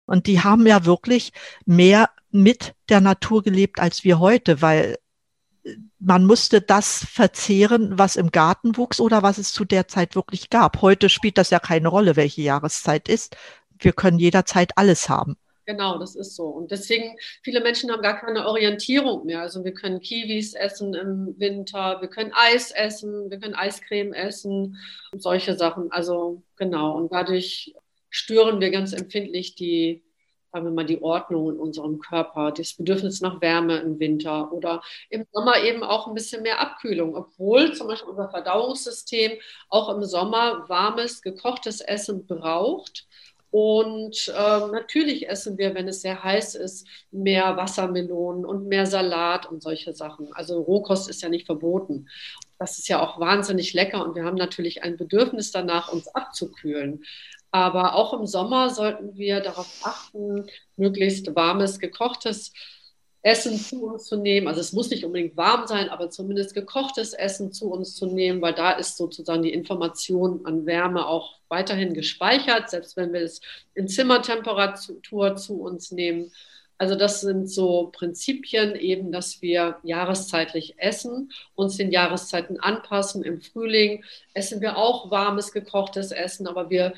Und 0.05 0.25
die 0.25 0.41
haben 0.41 0.65
ja 0.65 0.85
wirklich 0.85 1.33
mehr 1.65 2.09
mit 2.31 2.73
der 2.87 3.01
Natur 3.01 3.43
gelebt 3.43 3.81
als 3.81 4.05
wir 4.05 4.17
heute, 4.17 4.61
weil 4.61 4.97
man 5.99 6.23
musste 6.23 6.61
das 6.61 7.05
verzehren, 7.05 7.97
was 7.97 8.15
im 8.15 8.31
Garten 8.31 8.77
wuchs 8.77 9.01
oder 9.01 9.21
was 9.21 9.37
es 9.37 9.51
zu 9.51 9.65
der 9.65 9.89
Zeit 9.89 10.15
wirklich 10.15 10.49
gab. 10.49 10.81
Heute 10.81 11.09
spielt 11.09 11.37
das 11.37 11.49
ja 11.49 11.59
keine 11.59 11.89
Rolle, 11.89 12.15
welche 12.15 12.43
Jahreszeit 12.43 13.09
ist. 13.09 13.35
Wir 13.77 13.91
können 13.91 14.19
jederzeit 14.19 14.77
alles 14.77 15.09
haben. 15.09 15.35
Genau, 15.69 15.99
das 15.99 16.15
ist 16.15 16.35
so. 16.35 16.45
Und 16.47 16.71
deswegen, 16.71 17.15
viele 17.43 17.61
Menschen 17.61 17.91
haben 17.91 18.01
gar 18.01 18.19
keine 18.19 18.47
Orientierung 18.47 19.27
mehr. 19.27 19.41
Also 19.41 19.63
wir 19.63 19.71
können 19.75 19.99
Kiwis 19.99 20.55
essen 20.55 20.95
im 20.95 21.35
Winter, 21.37 22.01
wir 22.01 22.07
können 22.07 22.31
Eis 22.33 22.71
essen, 22.71 23.29
wir 23.29 23.39
können 23.39 23.53
Eiscreme 23.53 24.13
essen 24.13 24.77
und 25.11 25.21
solche 25.21 25.55
Sachen. 25.55 25.91
Also 25.91 26.41
genau. 26.55 26.97
Und 26.97 27.11
dadurch 27.11 27.75
stören 28.09 28.59
wir 28.59 28.71
ganz 28.71 28.93
empfindlich 28.93 29.53
die 29.53 30.03
sagen 30.51 30.65
wir 30.65 30.71
mal, 30.71 30.85
die 30.85 31.01
Ordnung 31.03 31.51
in 31.51 31.57
unserem 31.59 31.99
Körper, 31.99 32.51
das 32.51 32.73
Bedürfnis 32.73 33.21
nach 33.21 33.39
Wärme 33.39 33.77
im 33.81 33.99
Winter 33.99 34.51
oder 34.51 34.81
im 35.11 35.27
Sommer 35.31 35.61
eben 35.63 35.83
auch 35.83 36.07
ein 36.07 36.15
bisschen 36.15 36.41
mehr 36.41 36.59
Abkühlung, 36.59 37.15
obwohl 37.15 37.73
zum 37.73 37.87
Beispiel 37.87 38.09
unser 38.09 38.31
Verdauungssystem 38.31 39.33
auch 39.69 39.95
im 39.95 40.03
Sommer 40.03 40.67
warmes, 40.67 41.21
gekochtes 41.21 41.81
Essen 41.81 42.25
braucht. 42.25 43.07
Und 43.51 44.27
äh, 44.27 44.59
natürlich 44.71 45.27
essen 45.27 45.57
wir, 45.57 45.73
wenn 45.73 45.87
es 45.87 46.01
sehr 46.01 46.23
heiß 46.23 46.55
ist, 46.55 46.85
mehr 47.11 47.57
Wassermelonen 47.57 48.45
und 48.45 48.67
mehr 48.67 48.85
Salat 48.85 49.47
und 49.47 49.63
solche 49.63 49.93
Sachen. 49.93 50.31
Also 50.33 50.61
Rohkost 50.61 51.09
ist 51.09 51.23
ja 51.23 51.29
nicht 51.29 51.47
verboten. 51.47 52.07
Das 52.59 52.77
ist 52.77 52.89
ja 52.89 53.01
auch 53.01 53.19
wahnsinnig 53.19 53.73
lecker 53.73 54.05
und 54.05 54.15
wir 54.15 54.23
haben 54.23 54.37
natürlich 54.37 54.83
ein 54.83 54.97
Bedürfnis 54.97 55.51
danach, 55.51 55.91
uns 55.91 56.07
abzukühlen. 56.09 57.03
Aber 57.51 57.95
auch 57.95 58.13
im 58.13 58.27
Sommer 58.27 58.69
sollten 58.69 59.17
wir 59.17 59.41
darauf 59.41 59.81
achten, 59.83 60.45
möglichst 60.75 61.35
warmes, 61.35 61.79
gekochtes 61.79 62.53
Essen 63.21 63.57
zu 63.57 63.83
uns 63.85 64.05
zu 64.05 64.15
nehmen. 64.15 64.47
Also 64.47 64.61
es 64.61 64.71
muss 64.73 64.89
nicht 64.89 65.03
unbedingt 65.03 65.35
warm 65.35 65.67
sein, 65.67 65.89
aber 65.89 66.09
zumindest 66.09 66.53
gekochtes 66.53 67.13
Essen 67.13 67.51
zu 67.51 67.69
uns 67.71 67.95
zu 67.95 68.05
nehmen, 68.05 68.41
weil 68.41 68.53
da 68.53 68.71
ist 68.71 68.97
sozusagen 68.97 69.43
die 69.43 69.53
Information 69.53 70.45
an 70.45 70.65
Wärme 70.65 71.05
auch 71.05 71.39
weiterhin 71.49 71.93
gespeichert, 71.93 72.69
selbst 72.69 72.95
wenn 72.95 73.11
wir 73.11 73.21
es 73.21 73.41
in 73.73 73.87
Zimmertemperatur 73.87 75.35
zu 75.35 75.61
uns 75.61 75.91
nehmen. 75.91 76.31
Also 76.77 76.95
das 76.95 77.19
sind 77.19 77.51
so 77.51 77.89
Prinzipien 77.91 78.73
eben, 78.75 79.11
dass 79.11 79.41
wir 79.41 79.79
jahreszeitlich 79.83 80.75
essen, 80.77 81.29
uns 81.55 81.75
den 81.75 81.91
Jahreszeiten 81.91 82.57
anpassen. 82.57 83.21
Im 83.21 83.41
Frühling 83.41 84.05
essen 84.33 84.61
wir 84.61 84.77
auch 84.77 85.11
warmes, 85.11 85.51
gekochtes 85.51 86.11
Essen, 86.11 86.47
aber 86.47 86.69
wir 86.69 86.93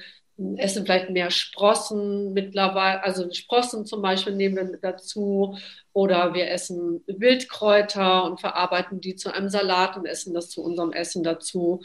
essen 0.58 0.86
vielleicht 0.86 1.10
mehr 1.10 1.32
Sprossen 1.32 2.34
mittlerweile, 2.34 3.04
also 3.04 3.32
Sprossen 3.32 3.86
zum 3.86 4.02
Beispiel 4.02 4.34
nehmen 4.34 4.56
wir 4.56 4.80
dazu 4.82 5.58
oder 5.94 6.34
wir 6.34 6.50
essen 6.50 7.04
Wildkräuter 7.08 8.26
und 8.26 8.40
verarbeiten 8.40 9.02
die 9.02 9.16
zu 9.16 9.34
einem 9.34 9.50
Salat 9.50 9.98
und 9.98 10.06
essen 10.06 10.34
das 10.34 10.50
zu 10.50 10.64
unserem 10.64 10.92
Essen 10.94 11.24
dazu. 11.24 11.82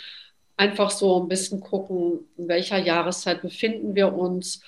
Einfach 0.56 0.90
so 0.90 1.20
ein 1.20 1.28
bisschen 1.28 1.60
gucken, 1.60 2.20
in 2.36 2.48
welcher 2.48 2.78
Jahreszeit 2.78 3.42
befinden 3.42 3.94
wir 3.94 4.14
uns, 4.14 4.62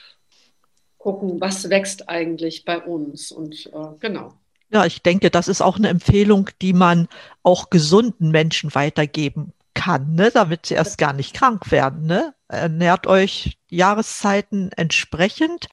gucken, 0.99 1.41
was 1.41 1.71
wächst 1.71 2.09
eigentlich 2.09 2.65
bei 2.65 2.79
uns 2.79 3.33
und 3.33 3.67
äh, 3.67 3.97
genau. 4.01 4.35
Ja, 4.71 4.85
ich 4.85 5.01
denke, 5.01 5.31
das 5.31 5.49
ist 5.49 5.63
auch 5.63 5.79
eine 5.79 5.89
Empfehlung, 5.89 6.51
die 6.61 6.75
man 6.75 7.09
auch 7.43 7.71
gesunden 7.71 8.31
Menschen 8.31 8.75
weitergeben 8.75 9.55
kann, 9.79 10.15
ne, 10.15 10.33
damit 10.35 10.67
sie 10.67 10.75
erst 10.75 10.99
gar 10.99 11.13
nicht 11.13 11.35
krank 11.35 11.71
werden. 11.71 12.07
Ne? 12.07 12.35
Ernährt 12.49 13.07
euch 13.07 13.59
Jahreszeiten 13.71 14.73
entsprechend, 14.77 15.69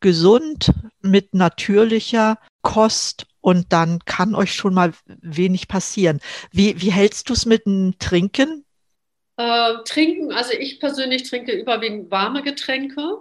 gesund, 0.00 0.72
mit 1.00 1.34
natürlicher 1.34 2.38
Kost 2.62 3.26
und 3.40 3.72
dann 3.72 4.00
kann 4.06 4.34
euch 4.34 4.54
schon 4.54 4.74
mal 4.74 4.92
wenig 5.06 5.68
passieren. 5.68 6.18
Wie, 6.50 6.80
wie 6.80 6.90
hältst 6.90 7.28
du 7.28 7.32
es 7.34 7.46
mit 7.46 7.64
dem 7.64 7.94
Trinken? 8.00 8.64
Äh, 9.36 9.74
trinken, 9.84 10.32
also 10.32 10.52
ich 10.52 10.80
persönlich 10.80 11.22
trinke 11.22 11.52
überwiegend 11.52 12.10
warme 12.10 12.42
Getränke. 12.42 13.20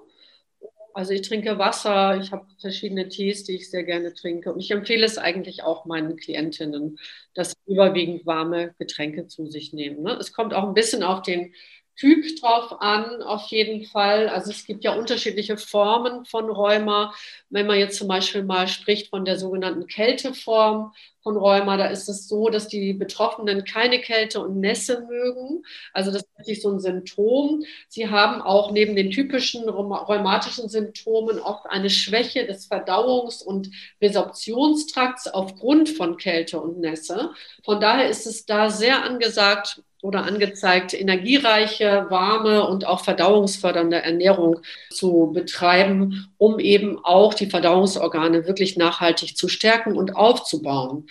Also 0.96 1.14
ich 1.14 1.22
trinke 1.22 1.60
Wasser, 1.60 2.18
ich 2.18 2.32
habe 2.32 2.48
verschiedene 2.60 3.08
Tees, 3.08 3.44
die 3.44 3.56
ich 3.56 3.70
sehr 3.70 3.84
gerne 3.84 4.14
trinke. 4.14 4.52
Und 4.52 4.60
ich 4.60 4.72
empfehle 4.72 5.06
es 5.06 5.18
eigentlich 5.18 5.64
auch 5.64 5.86
meinen 5.86 6.16
Klientinnen, 6.16 6.98
dass 7.34 7.52
sie 7.52 7.74
überwiegend 7.74 8.26
warme 8.26 8.74
Getränke 8.80 9.28
zu 9.28 9.48
sich 9.48 9.74
nehmen. 9.74 10.04
Ne? 10.04 10.14
Es 10.14 10.34
kommt 10.34 10.54
auch 10.54 10.64
ein 10.68 10.74
bisschen 10.74 11.04
auf 11.04 11.22
den 11.22 11.54
Typ 11.96 12.26
drauf 12.40 12.82
an, 12.82 13.22
auf 13.22 13.46
jeden 13.48 13.86
Fall. 13.86 14.28
Also 14.28 14.50
es 14.50 14.66
gibt 14.66 14.84
ja 14.84 14.94
unterschiedliche 14.94 15.58
Formen 15.58 16.26
von 16.26 16.50
Rheuma. 16.50 17.14
Wenn 17.50 17.68
man 17.68 17.78
jetzt 17.78 17.98
zum 17.98 18.08
Beispiel 18.08 18.44
mal 18.44 18.68
spricht 18.68 19.10
von 19.10 19.26
der 19.26 19.38
sogenannten 19.38 19.86
Kälteform 19.86 20.94
von 21.24 21.38
Rheuma, 21.38 21.78
da 21.78 21.88
ist 21.88 22.10
es 22.10 22.28
so, 22.28 22.50
dass 22.50 22.68
die 22.68 22.94
Betroffenen 22.94 23.64
keine 23.64 24.00
Kälte 24.00 24.42
und 24.42 24.60
Nässe 24.60 25.08
mögen. 25.10 25.64
Also 25.94 26.12
das 26.12 26.24
ist 26.24 26.38
wirklich 26.38 26.62
so 26.62 26.72
ein 26.72 26.80
Symptom. 26.80 27.64
Sie 27.88 28.10
haben 28.10 28.42
auch 28.42 28.72
neben 28.72 28.96
den 28.96 29.10
typischen 29.10 29.68
rheumatischen 29.70 30.70
Symptomen 30.70 31.40
oft 31.40 31.66
eine 31.68 31.90
Schwäche 31.90 32.46
des 32.46 32.70
Verdauungs- 32.70 33.44
und 33.44 33.72
Resorptionstrakts 34.02 35.28
aufgrund 35.28 35.90
von 35.90 36.18
Kälte 36.18 36.60
und 36.60 36.80
Nässe. 36.80 37.32
Von 37.64 37.80
daher 37.80 38.10
ist 38.10 38.28
es 38.28 38.46
da 38.46 38.70
sehr 38.70 39.04
angesagt, 39.04 39.82
oder 40.04 40.26
angezeigt, 40.26 40.94
energiereiche, 40.94 42.08
warme 42.10 42.68
und 42.68 42.86
auch 42.86 43.00
verdauungsfördernde 43.00 44.04
Ernährung 44.04 44.60
zu 44.90 45.32
betreiben, 45.34 46.28
um 46.38 46.60
eben 46.60 47.00
auch 47.04 47.34
die 47.34 47.46
Verdauungsorgane 47.46 48.46
wirklich 48.46 48.76
nachhaltig 48.76 49.38
zu 49.38 49.48
stärken 49.48 49.96
und 49.96 50.18
aufzubauen. 50.18 51.08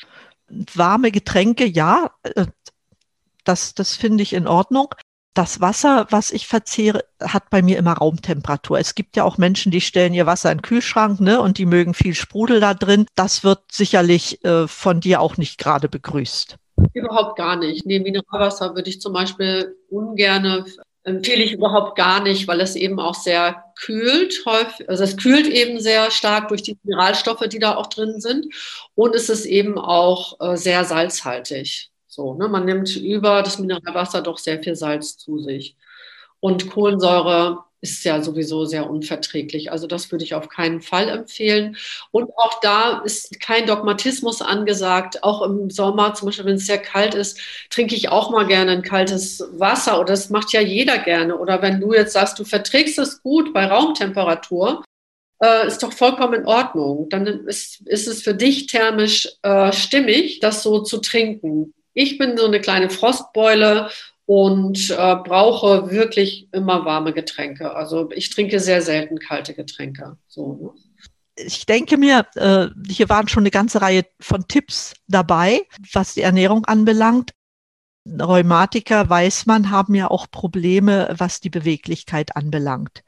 Warme 0.75 1.11
Getränke, 1.11 1.67
ja, 1.67 2.11
äh, 2.23 2.47
das, 3.45 3.75
das 3.75 3.97
finde 3.97 4.23
ich 4.23 4.33
in 4.33 4.47
Ordnung. 4.47 4.95
Das 5.35 5.61
Wasser, 5.63 6.07
was 6.11 6.31
ich 6.31 6.47
verzehre, 6.47 7.05
hat 7.21 7.49
bei 7.49 7.63
mir 7.63 7.79
immer 7.79 7.95
Raumtemperatur. 7.95 8.79
Es 8.79 8.95
gibt 8.95 9.17
ja 9.17 9.25
auch 9.25 9.39
Menschen, 9.39 9.73
die 9.73 9.81
stellen 9.81 10.13
ihr 10.13 10.27
Wasser 10.27 10.53
in 10.53 10.59
den 10.59 10.63
Kühlschrank, 10.63 11.21
ne, 11.21 11.41
und 11.41 11.57
die 11.57 11.65
mögen 11.65 11.95
viel 11.95 12.15
Sprudel 12.15 12.61
da 12.61 12.75
drin. 12.75 13.07
Das 13.15 13.43
wird 13.43 13.61
sicherlich 13.73 14.45
äh, 14.45 14.69
von 14.69 15.01
dir 15.01 15.21
auch 15.23 15.39
nicht 15.39 15.59
gerade 15.59 15.89
begrüßt. 15.89 16.57
Überhaupt 16.93 17.37
gar 17.37 17.57
nicht. 17.57 17.87
Nee, 17.87 18.01
Mineralwasser 18.01 18.75
würde 18.75 18.91
ich 18.91 19.01
zum 19.01 19.15
Beispiel 19.15 19.75
ungerne 19.89 20.67
empfehle 21.05 21.43
ich 21.43 21.53
überhaupt 21.53 21.97
gar 21.97 22.23
nicht, 22.23 22.47
weil 22.47 22.61
es 22.61 22.77
eben 22.77 23.01
auch 23.01 23.15
sehr 23.15 23.65
kühlt, 23.77 24.43
häufig, 24.47 24.89
also 24.89 25.03
es 25.03 25.17
kühlt 25.17 25.47
eben 25.47 25.81
sehr 25.81 26.11
stark 26.11 26.49
durch 26.49 26.63
die 26.63 26.79
Mineralstoffe, 26.83 27.47
die 27.49 27.59
da 27.59 27.77
auch 27.77 27.89
drin 27.89 28.21
sind. 28.21 28.47
Und 28.95 29.15
es 29.15 29.29
ist 29.29 29.45
eben 29.45 29.79
auch 29.79 30.39
äh, 30.41 30.57
sehr 30.57 30.85
salzhaltig. 30.85 31.91
So, 32.07 32.35
ne? 32.35 32.49
Man 32.49 32.65
nimmt 32.65 32.95
über 32.97 33.43
das 33.43 33.59
Mineralwasser 33.59 34.23
doch 34.23 34.39
sehr 34.39 34.63
viel 34.63 34.77
Salz 34.77 35.17
zu 35.17 35.39
sich. 35.39 35.77
Und 36.41 36.71
Kohlensäure 36.71 37.65
ist 37.83 38.05
ja 38.05 38.23
sowieso 38.23 38.65
sehr 38.65 38.89
unverträglich. 38.89 39.73
Also 39.73 39.89
das 39.89 40.11
würde 40.13 40.25
ich 40.25 40.35
auf 40.35 40.49
keinen 40.49 40.81
Fall 40.81 41.09
empfehlen. 41.09 41.77
Und 42.13 42.31
auch 42.37 42.61
da 42.61 43.03
ist 43.05 43.41
kein 43.41 43.67
Dogmatismus 43.67 44.41
angesagt. 44.41 45.25
Auch 45.25 45.43
im 45.43 45.69
Sommer, 45.69 46.15
zum 46.15 46.27
Beispiel, 46.27 46.45
wenn 46.45 46.57
es 46.57 46.67
sehr 46.67 46.79
kalt 46.79 47.15
ist, 47.15 47.41
trinke 47.71 47.97
ich 47.97 48.09
auch 48.09 48.31
mal 48.31 48.47
gerne 48.47 48.71
ein 48.71 48.83
kaltes 48.83 49.45
Wasser. 49.53 49.99
Oder 49.99 50.13
das 50.13 50.31
macht 50.31 50.53
ja 50.53 50.61
jeder 50.61 50.99
gerne. 50.99 51.37
Oder 51.37 51.61
wenn 51.61 51.81
du 51.81 51.93
jetzt 51.93 52.13
sagst, 52.13 52.39
du 52.39 52.45
verträgst 52.45 52.99
es 53.01 53.21
gut 53.21 53.53
bei 53.53 53.67
Raumtemperatur, 53.67 54.85
äh, 55.43 55.67
ist 55.67 55.83
doch 55.83 55.93
vollkommen 55.93 56.35
in 56.35 56.47
Ordnung. 56.47 57.09
Dann 57.11 57.27
ist, 57.27 57.81
ist 57.87 58.07
es 58.07 58.23
für 58.23 58.35
dich 58.35 58.69
thermisch 58.69 59.29
äh, 59.43 59.73
stimmig, 59.73 60.39
das 60.39 60.63
so 60.63 60.83
zu 60.83 60.99
trinken. 60.99 61.75
Ich 61.95 62.17
bin 62.17 62.39
so 62.39 62.47
eine 62.47 62.61
kleine 62.61 62.91
Frostbeule 62.91 63.91
und 64.27 64.91
äh, 64.91 65.17
brauche 65.17 65.91
wirklich 65.91 66.49
immer 66.53 66.85
warme 66.85 67.13
Getränke. 67.13 67.75
Also 67.75 68.11
ich 68.13 68.31
trinke 68.31 68.61
sehr 68.61 68.83
selten 68.83 69.19
kalte 69.19 69.55
Getränke. 69.55 70.17
So, 70.29 70.55
ne? 70.55 70.71
ich 71.37 71.67
denke 71.67 71.97
mir, 71.97 72.27
äh, 72.35 72.69
hier 72.89 73.09
waren 73.09 73.29
schon 73.29 73.43
eine 73.43 73.51
ganze 73.51 73.81
Reihe 73.81 74.05
von 74.21 74.47
Tipps 74.49 74.95
dabei, 75.09 75.63
was 75.93 76.15
die 76.15 76.23
Ernährung 76.23 76.65
anbelangt. 76.67 77.33
Rheumatiker, 78.07 79.09
weiß 79.09 79.47
man, 79.47 79.71
haben 79.71 79.95
ja 79.95 80.11
auch 80.11 80.31
Probleme, 80.31 81.15
was 81.17 81.41
die 81.41 81.51
Beweglichkeit 81.51 82.37
anbelangt. 82.37 83.03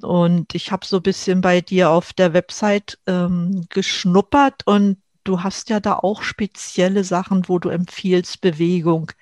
Und 0.00 0.54
ich 0.54 0.70
habe 0.70 0.86
so 0.86 0.96
ein 0.96 1.02
bisschen 1.02 1.40
bei 1.40 1.60
dir 1.60 1.90
auf 1.90 2.12
der 2.12 2.32
Website 2.34 2.98
ähm, 3.06 3.66
geschnuppert 3.70 4.66
und 4.66 4.98
du 5.24 5.42
hast 5.42 5.70
ja 5.70 5.80
da 5.80 5.94
auch 5.94 6.22
spezielle 6.22 7.04
Sachen, 7.04 7.48
wo 7.48 7.58
du 7.58 7.68
empfiehlst, 7.68 8.40
Bewegung 8.40 9.12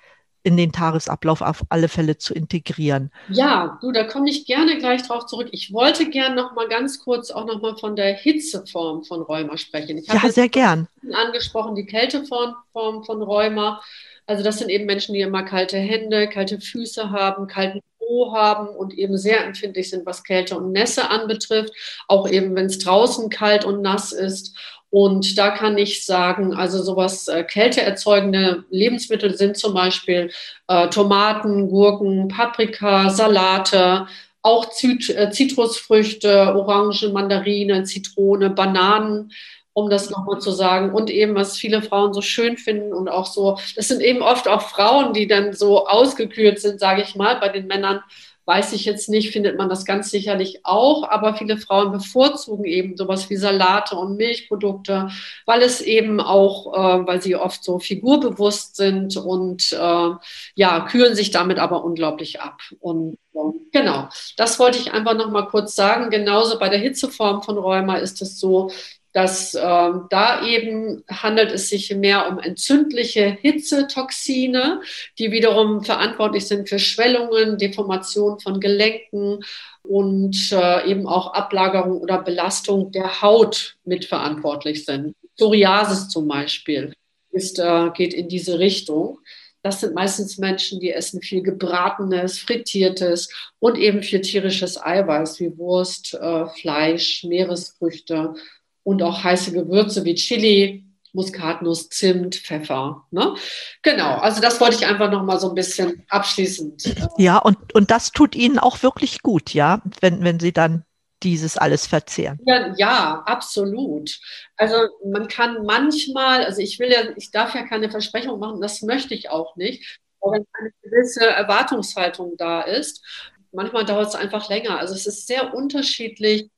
in 0.42 0.56
den 0.56 0.72
Tagesablauf 0.72 1.42
auf 1.42 1.62
alle 1.68 1.88
Fälle 1.88 2.16
zu 2.18 2.34
integrieren. 2.34 3.10
Ja, 3.28 3.78
du, 3.80 3.92
da 3.92 4.04
komme 4.04 4.30
ich 4.30 4.46
gerne 4.46 4.78
gleich 4.78 5.02
drauf 5.02 5.26
zurück. 5.26 5.48
Ich 5.52 5.72
wollte 5.72 6.08
gerne 6.08 6.34
noch 6.34 6.54
mal 6.54 6.68
ganz 6.68 7.00
kurz 7.00 7.30
auch 7.30 7.46
noch 7.46 7.60
mal 7.60 7.76
von 7.76 7.96
der 7.96 8.14
Hitzeform 8.14 9.04
von 9.04 9.22
Rheuma 9.22 9.58
sprechen. 9.58 9.98
Ich 9.98 10.06
ja, 10.06 10.28
sehr 10.30 10.48
gern. 10.48 10.88
Angesprochen 11.12 11.74
die 11.74 11.86
Kälteform 11.86 12.54
von 12.72 13.22
Rheuma. 13.22 13.80
Also 14.26 14.44
das 14.44 14.58
sind 14.58 14.70
eben 14.70 14.86
Menschen, 14.86 15.14
die 15.14 15.20
immer 15.20 15.42
kalte 15.42 15.76
Hände, 15.76 16.28
kalte 16.28 16.60
Füße 16.60 17.10
haben, 17.10 17.46
kalten 17.46 17.80
Po 17.98 18.32
haben 18.32 18.68
und 18.68 18.94
eben 18.94 19.18
sehr 19.18 19.44
empfindlich 19.44 19.90
sind, 19.90 20.06
was 20.06 20.24
Kälte 20.24 20.56
und 20.56 20.72
Nässe 20.72 21.10
anbetrifft. 21.10 21.72
Auch 22.08 22.28
eben, 22.28 22.54
wenn 22.54 22.66
es 22.66 22.78
draußen 22.78 23.28
kalt 23.28 23.64
und 23.64 23.82
nass 23.82 24.12
ist. 24.12 24.56
Und 24.90 25.38
da 25.38 25.50
kann 25.50 25.78
ich 25.78 26.04
sagen, 26.04 26.52
also 26.52 26.82
sowas 26.82 27.28
äh, 27.28 27.44
kälteerzeugende 27.44 28.64
Lebensmittel 28.70 29.36
sind 29.36 29.56
zum 29.56 29.72
Beispiel 29.72 30.30
äh, 30.66 30.88
Tomaten, 30.88 31.68
Gurken, 31.68 32.26
Paprika, 32.26 33.08
Salate, 33.08 34.06
auch 34.42 34.70
Zit 34.70 35.08
äh, 35.10 35.30
Zitrusfrüchte, 35.30 36.54
Orangen, 36.56 37.12
Mandarinen, 37.12 37.86
Zitrone, 37.86 38.50
Bananen, 38.50 39.30
um 39.72 39.90
das 39.90 40.10
nochmal 40.10 40.40
zu 40.40 40.50
sagen. 40.50 40.92
Und 40.92 41.08
eben, 41.08 41.36
was 41.36 41.56
viele 41.56 41.82
Frauen 41.82 42.12
so 42.12 42.20
schön 42.20 42.56
finden 42.56 42.92
und 42.92 43.08
auch 43.08 43.26
so, 43.26 43.58
das 43.76 43.86
sind 43.86 44.00
eben 44.02 44.22
oft 44.22 44.48
auch 44.48 44.62
Frauen, 44.62 45.12
die 45.12 45.28
dann 45.28 45.52
so 45.52 45.86
ausgekühlt 45.86 46.60
sind, 46.60 46.80
sage 46.80 47.02
ich 47.02 47.14
mal, 47.14 47.36
bei 47.36 47.48
den 47.48 47.68
Männern 47.68 48.02
weiß 48.50 48.72
ich 48.72 48.84
jetzt 48.84 49.08
nicht, 49.08 49.30
findet 49.30 49.56
man 49.56 49.68
das 49.68 49.84
ganz 49.84 50.10
sicherlich 50.10 50.62
auch, 50.64 51.08
aber 51.08 51.34
viele 51.34 51.56
Frauen 51.56 51.92
bevorzugen 51.92 52.64
eben 52.64 52.96
sowas 52.96 53.30
wie 53.30 53.36
Salate 53.36 53.94
und 53.94 54.16
Milchprodukte, 54.16 55.08
weil 55.46 55.62
es 55.62 55.80
eben 55.80 56.20
auch, 56.20 56.74
äh, 56.74 57.06
weil 57.06 57.22
sie 57.22 57.36
oft 57.36 57.62
so 57.62 57.78
figurbewusst 57.78 58.74
sind 58.74 59.16
und 59.16 59.72
äh, 59.72 60.10
ja, 60.56 60.80
kühlen 60.80 61.14
sich 61.14 61.30
damit 61.30 61.60
aber 61.60 61.84
unglaublich 61.84 62.40
ab. 62.40 62.60
Und 62.80 63.18
äh, 63.34 63.38
genau, 63.70 64.08
das 64.36 64.58
wollte 64.58 64.78
ich 64.78 64.92
einfach 64.92 65.14
noch 65.14 65.30
mal 65.30 65.46
kurz 65.46 65.76
sagen. 65.76 66.10
Genauso 66.10 66.58
bei 66.58 66.68
der 66.68 66.80
Hitzeform 66.80 67.42
von 67.44 67.56
Rheuma 67.56 67.98
ist 67.98 68.20
es 68.20 68.40
so, 68.40 68.72
dass 69.12 69.54
äh, 69.54 69.60
da 69.60 70.46
eben 70.46 71.02
handelt 71.08 71.50
es 71.52 71.68
sich 71.68 71.94
mehr 71.94 72.28
um 72.28 72.38
entzündliche 72.38 73.36
Hitzetoxine, 73.40 74.82
die 75.18 75.32
wiederum 75.32 75.82
verantwortlich 75.82 76.46
sind 76.46 76.68
für 76.68 76.78
Schwellungen, 76.78 77.58
Deformation 77.58 78.38
von 78.38 78.60
Gelenken 78.60 79.40
und 79.82 80.52
äh, 80.52 80.88
eben 80.88 81.06
auch 81.06 81.32
Ablagerung 81.32 82.00
oder 82.00 82.22
Belastung 82.22 82.92
der 82.92 83.22
Haut 83.22 83.76
mitverantwortlich 83.84 84.84
sind. 84.84 85.14
Psoriasis 85.36 86.08
zum 86.08 86.28
Beispiel 86.28 86.92
ist, 87.32 87.58
äh, 87.58 87.90
geht 87.94 88.14
in 88.14 88.28
diese 88.28 88.58
Richtung. 88.58 89.18
Das 89.62 89.80
sind 89.80 89.94
meistens 89.94 90.38
Menschen, 90.38 90.80
die 90.80 90.90
essen 90.90 91.20
viel 91.20 91.42
gebratenes, 91.42 92.38
frittiertes 92.38 93.28
und 93.58 93.76
eben 93.76 94.02
viel 94.02 94.20
tierisches 94.20 94.80
Eiweiß 94.82 95.38
wie 95.40 95.56
Wurst, 95.58 96.14
äh, 96.14 96.46
Fleisch, 96.46 97.24
Meeresfrüchte 97.24 98.34
und 98.82 99.02
auch 99.02 99.22
heiße 99.22 99.52
Gewürze 99.52 100.04
wie 100.04 100.14
Chili, 100.14 100.84
Muskatnuss, 101.12 101.88
Zimt, 101.88 102.36
Pfeffer. 102.36 103.04
Ne? 103.10 103.34
Genau, 103.82 104.16
also 104.18 104.40
das 104.40 104.60
wollte 104.60 104.76
ich 104.76 104.86
einfach 104.86 105.10
noch 105.10 105.24
mal 105.24 105.40
so 105.40 105.48
ein 105.48 105.54
bisschen 105.54 106.04
abschließend. 106.08 106.86
Äh, 106.86 106.94
ja, 107.18 107.38
und, 107.38 107.74
und 107.74 107.90
das 107.90 108.12
tut 108.12 108.34
Ihnen 108.34 108.58
auch 108.58 108.82
wirklich 108.82 109.22
gut, 109.22 109.52
ja, 109.52 109.82
wenn, 110.00 110.22
wenn 110.22 110.38
Sie 110.40 110.52
dann 110.52 110.84
dieses 111.22 111.56
alles 111.56 111.86
verzehren. 111.86 112.38
Ja, 112.46 112.74
ja, 112.76 113.22
absolut. 113.26 114.18
Also 114.56 114.76
man 115.04 115.28
kann 115.28 115.64
manchmal, 115.64 116.44
also 116.44 116.62
ich 116.62 116.78
will 116.78 116.90
ja, 116.90 117.00
ich 117.16 117.30
darf 117.30 117.54
ja 117.54 117.66
keine 117.66 117.90
Versprechung 117.90 118.38
machen, 118.38 118.60
das 118.60 118.80
möchte 118.82 119.14
ich 119.14 119.28
auch 119.28 119.56
nicht, 119.56 120.00
aber 120.20 120.32
wenn 120.32 120.46
eine 120.58 120.70
gewisse 120.82 121.26
Erwartungshaltung 121.26 122.36
da 122.36 122.62
ist, 122.62 123.04
manchmal 123.52 123.84
dauert 123.84 124.08
es 124.08 124.14
einfach 124.14 124.48
länger. 124.48 124.78
Also 124.78 124.94
es 124.94 125.06
ist 125.06 125.26
sehr 125.26 125.54
unterschiedlich, 125.54 126.50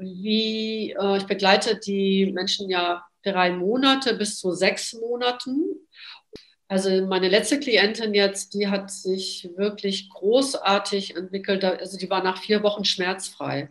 wie 0.00 0.92
äh, 0.92 1.16
ich 1.16 1.26
begleite 1.26 1.76
die 1.76 2.30
Menschen 2.32 2.70
ja 2.70 3.04
drei 3.22 3.52
Monate 3.52 4.14
bis 4.14 4.38
zu 4.38 4.52
sechs 4.52 4.94
Monaten. 4.94 5.76
Also 6.68 7.04
meine 7.06 7.28
letzte 7.28 7.58
Klientin 7.58 8.14
jetzt, 8.14 8.54
die 8.54 8.68
hat 8.68 8.90
sich 8.90 9.50
wirklich 9.56 10.08
großartig 10.10 11.16
entwickelt. 11.16 11.64
Also 11.64 11.98
die 11.98 12.08
war 12.10 12.22
nach 12.22 12.38
vier 12.40 12.62
Wochen 12.62 12.84
schmerzfrei. 12.84 13.70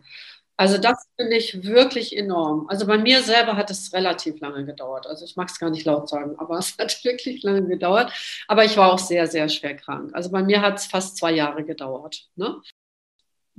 Also 0.60 0.76
das 0.76 1.08
finde 1.16 1.36
ich 1.38 1.64
wirklich 1.64 2.14
enorm. 2.14 2.66
Also 2.68 2.86
bei 2.86 2.98
mir 2.98 3.22
selber 3.22 3.56
hat 3.56 3.70
es 3.70 3.94
relativ 3.94 4.40
lange 4.40 4.66
gedauert. 4.66 5.06
Also 5.06 5.24
ich 5.24 5.34
mag 5.34 5.48
es 5.48 5.58
gar 5.58 5.70
nicht 5.70 5.86
laut 5.86 6.10
sagen, 6.10 6.34
aber 6.38 6.58
es 6.58 6.76
hat 6.76 7.02
wirklich 7.02 7.42
lange 7.42 7.66
gedauert. 7.66 8.12
Aber 8.46 8.66
ich 8.66 8.76
war 8.76 8.92
auch 8.92 8.98
sehr, 8.98 9.26
sehr 9.26 9.48
schwer 9.48 9.74
krank. 9.74 10.10
Also 10.12 10.30
bei 10.30 10.42
mir 10.42 10.60
hat 10.60 10.76
es 10.76 10.84
fast 10.84 11.16
zwei 11.16 11.32
Jahre 11.32 11.64
gedauert. 11.64 12.28
Ne? 12.36 12.60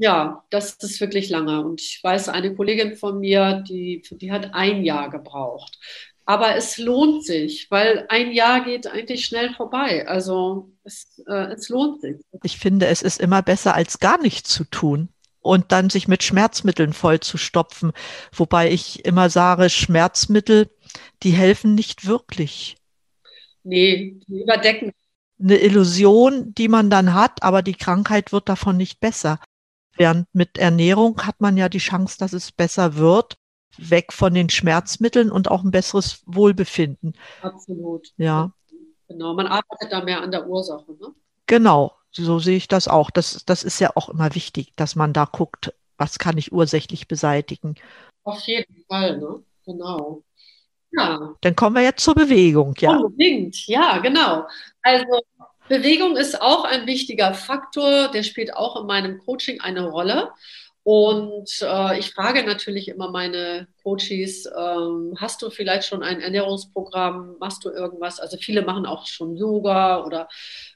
Ja, 0.02 0.44
das 0.50 0.74
ist 0.78 1.00
wirklich 1.00 1.30
lange. 1.30 1.64
Und 1.64 1.80
ich 1.80 2.00
weiß, 2.02 2.30
eine 2.30 2.56
Kollegin 2.56 2.96
von 2.96 3.20
mir, 3.20 3.64
die, 3.68 4.02
die 4.10 4.32
hat 4.32 4.56
ein 4.56 4.84
Jahr 4.84 5.12
gebraucht. 5.12 5.78
Aber 6.26 6.56
es 6.56 6.80
lohnt 6.80 7.24
sich, 7.24 7.70
weil 7.70 8.08
ein 8.10 8.32
Jahr 8.32 8.64
geht 8.66 8.88
eigentlich 8.88 9.24
schnell 9.24 9.54
vorbei. 9.54 10.08
Also 10.08 10.72
es, 10.84 11.22
äh, 11.28 11.54
es 11.54 11.70
lohnt 11.70 12.02
sich. 12.02 12.16
Ich 12.42 12.58
finde, 12.58 12.88
es 12.88 13.04
ist 13.04 13.22
immer 13.22 13.44
besser, 13.44 13.76
als 13.76 14.00
gar 14.00 14.20
nichts 14.20 14.50
zu 14.50 14.64
tun 14.64 15.10
und 15.40 15.72
dann 15.72 15.92
sich 15.92 16.08
mit 16.08 16.24
Schmerzmitteln 16.24 16.94
vollzustopfen. 16.94 17.92
Wobei 18.34 18.72
ich 18.72 19.06
immer 19.06 19.30
sage, 19.30 19.70
Schmerzmittel, 19.70 20.72
die 21.22 21.32
helfen 21.32 21.76
nicht 21.76 22.08
wirklich. 22.08 22.76
Nee, 23.62 24.20
die 24.28 24.42
überdecken. 24.42 24.94
Eine 25.40 25.58
Illusion, 25.58 26.56
die 26.56 26.70
man 26.70 26.90
dann 26.90 27.14
hat, 27.14 27.44
aber 27.44 27.62
die 27.62 27.76
Krankheit 27.76 28.32
wird 28.32 28.50
davon 28.50 28.78
nicht 28.78 29.00
besser. 29.00 29.40
Während 29.98 30.28
mit 30.34 30.58
Ernährung 30.58 31.22
hat 31.22 31.42
man 31.42 31.58
ja 31.58 31.70
die 31.70 31.80
Chance, 31.80 32.18
dass 32.18 32.34
es 32.34 32.52
besser 32.52 32.96
wird, 32.96 33.36
weg 33.78 34.14
von 34.14 34.34
den 34.34 34.50
Schmerzmitteln 34.50 35.32
und 35.32 35.50
auch 35.50 35.64
ein 35.64 35.72
besseres 35.72 36.22
Wohlbefinden. 36.26 37.14
Absolut. 37.42 38.10
Ja. 38.18 38.52
Genau, 39.08 39.34
man 39.34 39.48
arbeitet 39.48 39.92
da 39.92 40.04
mehr 40.04 40.22
an 40.22 40.32
der 40.32 40.48
Ursache. 40.48 40.92
Ne? 41.00 41.14
Genau, 41.46 41.94
so 42.12 42.40
sehe 42.40 42.58
ich 42.58 42.68
das 42.68 42.88
auch. 42.88 43.12
Das, 43.12 43.44
das 43.46 43.64
ist 43.64 43.80
ja 43.80 43.92
auch 43.96 44.10
immer 44.10 44.34
wichtig, 44.36 44.74
dass 44.76 44.96
man 44.96 45.14
da 45.14 45.26
guckt, 45.26 45.74
was 45.98 46.18
kann 46.18 46.38
ich 46.38 46.52
ursächlich 46.52 47.08
beseitigen. 47.08 47.76
Auf 48.24 48.42
jeden 48.48 48.86
Fall, 48.88 49.18
ne? 49.18 49.44
Genau. 49.66 50.24
Ja. 50.92 51.36
Dann 51.42 51.56
kommen 51.56 51.76
wir 51.76 51.84
jetzt 51.84 52.04
zur 52.04 52.16
Bewegung, 52.16 52.76
ja. 52.80 52.98
Unbedingt, 52.98 53.68
ja, 53.68 53.98
genau. 54.00 54.46
Also 54.82 55.22
Bewegung 55.72 56.18
ist 56.18 56.42
auch 56.42 56.66
ein 56.66 56.86
wichtiger 56.86 57.34
Faktor, 57.34 58.10
der 58.10 58.24
spielt 58.24 58.54
auch 58.54 58.82
in 58.82 58.88
meinem 58.88 59.20
Coaching 59.20 59.62
eine 59.62 59.88
Rolle. 59.88 60.30
Und 60.84 61.50
äh, 61.62 61.98
ich 61.98 62.12
frage 62.12 62.44
natürlich 62.44 62.90
immer 62.90 63.10
meine 63.10 63.70
Coaches, 63.82 64.48
ähm, 64.48 65.16
hast 65.18 65.42
du 65.42 65.50
vielleicht 65.50 65.86
schon 65.88 66.04
ein 66.04 66.20
Ernährungsprogramm, 66.20 67.38
machst 67.40 67.64
du 67.64 67.70
irgendwas? 67.70 68.20
Also 68.20 68.36
viele 68.36 68.64
machen 68.64 68.86
auch 68.86 69.08
schon 69.08 69.38
Yoga 69.38 70.04
oder 70.04 70.28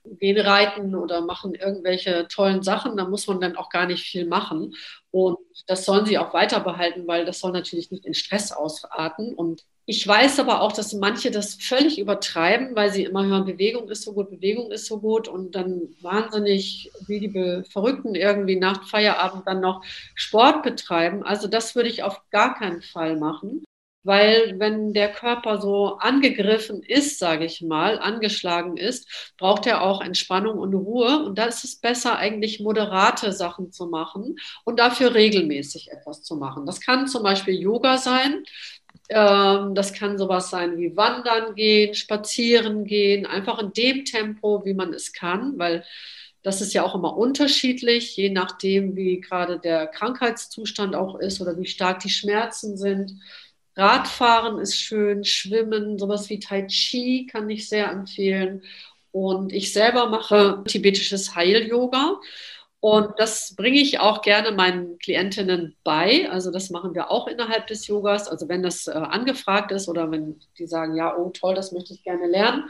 gehen 0.05 0.39
reiten 0.39 0.95
oder 0.95 1.19
machen 1.19 1.55
irgendwelche 1.55 2.29
tollen 2.29 2.63
Sachen. 2.63 2.95
Da 2.95 3.03
muss 3.03 3.27
man 3.27 3.41
dann 3.41 3.57
auch 3.57 3.69
gar 3.69 3.87
nicht 3.87 4.05
viel 4.05 4.25
machen. 4.25 4.75
Und 5.11 5.39
das 5.67 5.83
sollen 5.83 6.05
sie 6.05 6.17
auch 6.17 6.33
weiter 6.33 6.61
behalten, 6.61 7.05
weil 7.05 7.25
das 7.25 7.39
soll 7.39 7.51
natürlich 7.51 7.91
nicht 7.91 8.05
in 8.05 8.13
Stress 8.13 8.53
ausarten. 8.53 9.33
Und 9.33 9.65
Ich 9.87 10.07
weiß 10.07 10.39
aber 10.39 10.61
auch, 10.61 10.71
dass 10.71 10.93
manche 10.93 11.29
das 11.29 11.55
völlig 11.55 11.99
übertreiben, 11.99 12.75
weil 12.75 12.91
sie 12.91 13.03
immer 13.03 13.23
hören, 13.25 13.45
Bewegung 13.45 13.87
ist 13.89 14.01
so 14.01 14.13
gut, 14.13 14.31
Bewegung 14.31 14.71
ist 14.71 14.87
so 14.87 14.99
gut 14.99 15.27
und 15.27 15.53
dann 15.53 15.89
wahnsinnig 16.01 16.91
wie 17.05 17.19
die 17.19 17.63
Verrückten 17.69 18.15
irgendwie 18.15 18.55
nach 18.55 18.87
Feierabend 18.87 19.45
dann 19.45 19.61
noch 19.61 19.83
Sport 20.15 20.63
betreiben. 20.63 21.23
Also 21.23 21.47
das 21.47 21.75
würde 21.75 21.89
ich 21.89 22.01
auf 22.01 22.19
gar 22.31 22.55
keinen 22.57 22.81
Fall 22.81 23.15
machen, 23.17 23.63
weil 24.03 24.55
wenn 24.57 24.93
der 24.93 25.11
Körper 25.11 25.61
so 25.61 25.97
angegriffen 25.97 26.81
ist, 26.81 27.19
sage 27.19 27.45
ich 27.45 27.61
mal, 27.61 27.99
angeschlagen 27.99 28.77
ist, 28.77 29.33
braucht 29.37 29.67
er 29.67 29.83
auch 29.83 30.01
Entspannung 30.01 30.57
und 30.57 30.73
Ruhe 30.73 31.23
und 31.25 31.37
da 31.37 31.45
ist 31.45 31.63
es 31.63 31.75
besser 31.75 32.17
eigentlich 32.17 32.59
moderate 32.59 33.31
Sachen 33.33 33.71
zu 33.71 33.85
machen 33.85 34.37
und 34.63 34.79
dafür 34.79 35.13
regelmäßig 35.13 35.91
etwas 35.91 36.23
zu 36.23 36.37
machen. 36.37 36.65
Das 36.65 36.81
kann 36.81 37.07
zum 37.07 37.21
Beispiel 37.21 37.53
Yoga 37.53 37.99
sein 37.99 38.43
das 39.07 39.93
kann 39.93 40.17
sowas 40.17 40.49
sein 40.49 40.77
wie 40.77 40.95
Wandern 40.97 41.53
gehen, 41.55 41.93
Spazieren 41.93 42.85
gehen, 42.85 43.25
einfach 43.25 43.59
in 43.59 43.71
dem 43.73 44.03
Tempo, 44.05 44.65
wie 44.65 44.73
man 44.73 44.93
es 44.93 45.13
kann, 45.13 45.59
weil 45.59 45.83
das 46.41 46.61
ist 46.61 46.73
ja 46.73 46.83
auch 46.83 46.93
immer 46.93 47.17
unterschiedlich, 47.17 48.15
je 48.15 48.29
nachdem, 48.29 48.95
wie 48.95 49.19
gerade 49.19 49.59
der 49.59 49.87
Krankheitszustand 49.87 50.95
auch 50.95 51.19
ist 51.19 51.41
oder 51.41 51.57
wie 51.57 51.65
stark 51.65 51.99
die 52.01 52.09
Schmerzen 52.09 52.77
sind. 52.77 53.19
Radfahren 53.75 54.59
ist 54.59 54.79
schön, 54.79 55.23
Schwimmen, 55.23 55.97
sowas 55.97 56.29
wie 56.29 56.39
Tai 56.39 56.67
Chi 56.67 57.25
kann 57.25 57.49
ich 57.49 57.67
sehr 57.67 57.89
empfehlen. 57.89 58.63
Und 59.11 59.53
ich 59.53 59.73
selber 59.73 60.09
mache 60.09 60.63
tibetisches 60.67 61.35
Heil-Yoga. 61.35 62.19
Und 62.79 63.13
das 63.17 63.55
bringe 63.55 63.79
ich 63.79 63.99
auch 63.99 64.21
gerne 64.21 64.51
meinen 64.51 64.99
Klientinnen 64.99 65.75
bei. 65.83 66.29
Also 66.29 66.51
das 66.51 66.69
machen 66.69 66.93
wir 66.93 67.09
auch 67.09 67.27
innerhalb 67.27 67.67
des 67.67 67.87
Yogas. 67.87 68.27
Also 68.27 68.47
wenn 68.47 68.61
das 68.61 68.87
äh, 68.87 68.91
angefragt 68.91 69.71
ist 69.71 69.87
oder 69.87 70.11
wenn 70.11 70.39
die 70.59 70.67
sagen, 70.67 70.95
ja, 70.95 71.17
oh 71.17 71.29
toll, 71.31 71.55
das 71.55 71.71
möchte 71.71 71.93
ich 71.93 72.03
gerne 72.03 72.27
lernen, 72.27 72.69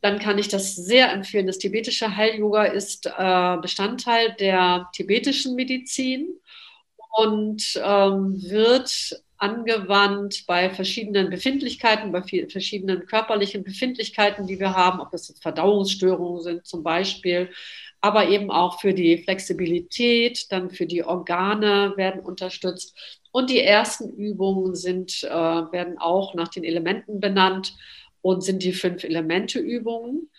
dann 0.00 0.18
kann 0.18 0.38
ich 0.38 0.48
das 0.48 0.74
sehr 0.74 1.12
empfehlen. 1.12 1.46
Das 1.46 1.58
tibetische 1.58 2.16
Heil-Yoga 2.16 2.64
ist 2.64 3.06
äh, 3.06 3.56
Bestandteil 3.58 4.34
der 4.38 4.88
tibetischen 4.94 5.54
Medizin 5.54 6.28
und 7.16 7.80
ähm, 7.84 8.42
wird 8.42 9.22
angewandt 9.36 10.44
bei 10.46 10.70
verschiedenen 10.70 11.28
Befindlichkeiten, 11.28 12.12
bei 12.12 12.22
verschiedenen 12.22 13.06
körperlichen 13.06 13.64
Befindlichkeiten, 13.64 14.46
die 14.46 14.60
wir 14.60 14.74
haben, 14.74 15.00
ob 15.00 15.10
das 15.10 15.28
jetzt 15.28 15.42
Verdauungsstörungen 15.42 16.42
sind 16.42 16.66
zum 16.66 16.82
Beispiel, 16.82 17.50
aber 18.02 18.28
eben 18.28 18.50
auch 18.50 18.80
für 18.80 18.92
die 18.92 19.16
Flexibilität, 19.16 20.50
dann 20.50 20.70
für 20.70 20.86
die 20.86 21.04
Organe 21.04 21.94
werden 21.96 22.20
unterstützt. 22.20 22.94
Und 23.30 23.48
die 23.48 23.60
ersten 23.60 24.10
Übungen 24.10 24.74
sind, 24.74 25.22
äh, 25.22 25.30
werden 25.30 25.98
auch 25.98 26.34
nach 26.34 26.48
den 26.48 26.64
Elementen 26.64 27.20
benannt 27.20 27.74
und 28.20 28.42
sind 28.42 28.64
die 28.64 28.72
fünf 28.72 29.04
Elemente-Übungen. 29.04 30.30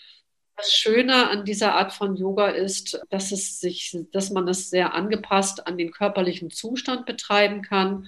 Das 0.58 0.74
Schöne 0.74 1.30
an 1.30 1.46
dieser 1.46 1.74
Art 1.74 1.94
von 1.94 2.18
Yoga 2.18 2.50
ist, 2.50 3.02
dass, 3.10 3.32
es 3.32 3.60
sich, 3.60 3.98
dass 4.12 4.30
man 4.30 4.48
es 4.50 4.70
sehr 4.70 4.94
angepasst 4.94 5.66
an 5.66 5.78
den 5.78 5.92
körperlichen 5.92 6.52
Zustand 6.52 7.06
betreiben 7.06 7.62
kann 7.62 8.08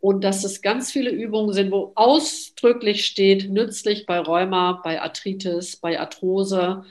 und 0.00 0.24
dass 0.24 0.42
es 0.42 0.60
ganz 0.60 0.90
viele 0.90 1.10
Übungen 1.10 1.52
sind, 1.52 1.70
wo 1.70 1.92
ausdrücklich 1.94 3.06
steht, 3.06 3.48
nützlich 3.48 4.06
bei 4.06 4.18
Rheuma, 4.18 4.80
bei 4.84 5.00
Arthritis, 5.00 5.76
bei 5.76 5.98
Arthrose, 5.98 6.84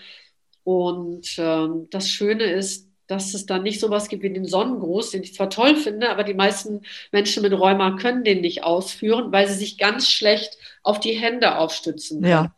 und 0.68 1.38
ähm, 1.38 1.88
das 1.92 2.10
Schöne 2.10 2.44
ist, 2.44 2.90
dass 3.08 3.34
es 3.34 3.46
dann 3.46 3.64
nicht 3.64 3.80
sowas 3.80 4.10
gibt 4.10 4.22
wie 4.24 4.34
den 4.34 4.44
Sonnengruß, 4.44 5.12
den 5.12 5.24
ich 5.24 5.34
zwar 5.34 5.50
toll 5.50 5.78
finde, 5.78 6.10
aber 6.10 6.26
die 6.26 6.34
meisten 6.34 6.82
Menschen 7.14 7.42
mit 7.42 7.54
Rheuma 7.54 7.96
können 7.96 8.26
den 8.26 8.42
nicht 8.42 8.66
ausführen, 8.66 9.32
weil 9.32 9.48
sie 9.48 9.54
sich 9.54 9.78
ganz 9.78 10.10
schlecht 10.10 10.58
auf 10.84 11.00
die 11.00 11.14
Hände 11.14 11.58
aufstützen. 11.58 12.22
Ja. 12.26 12.54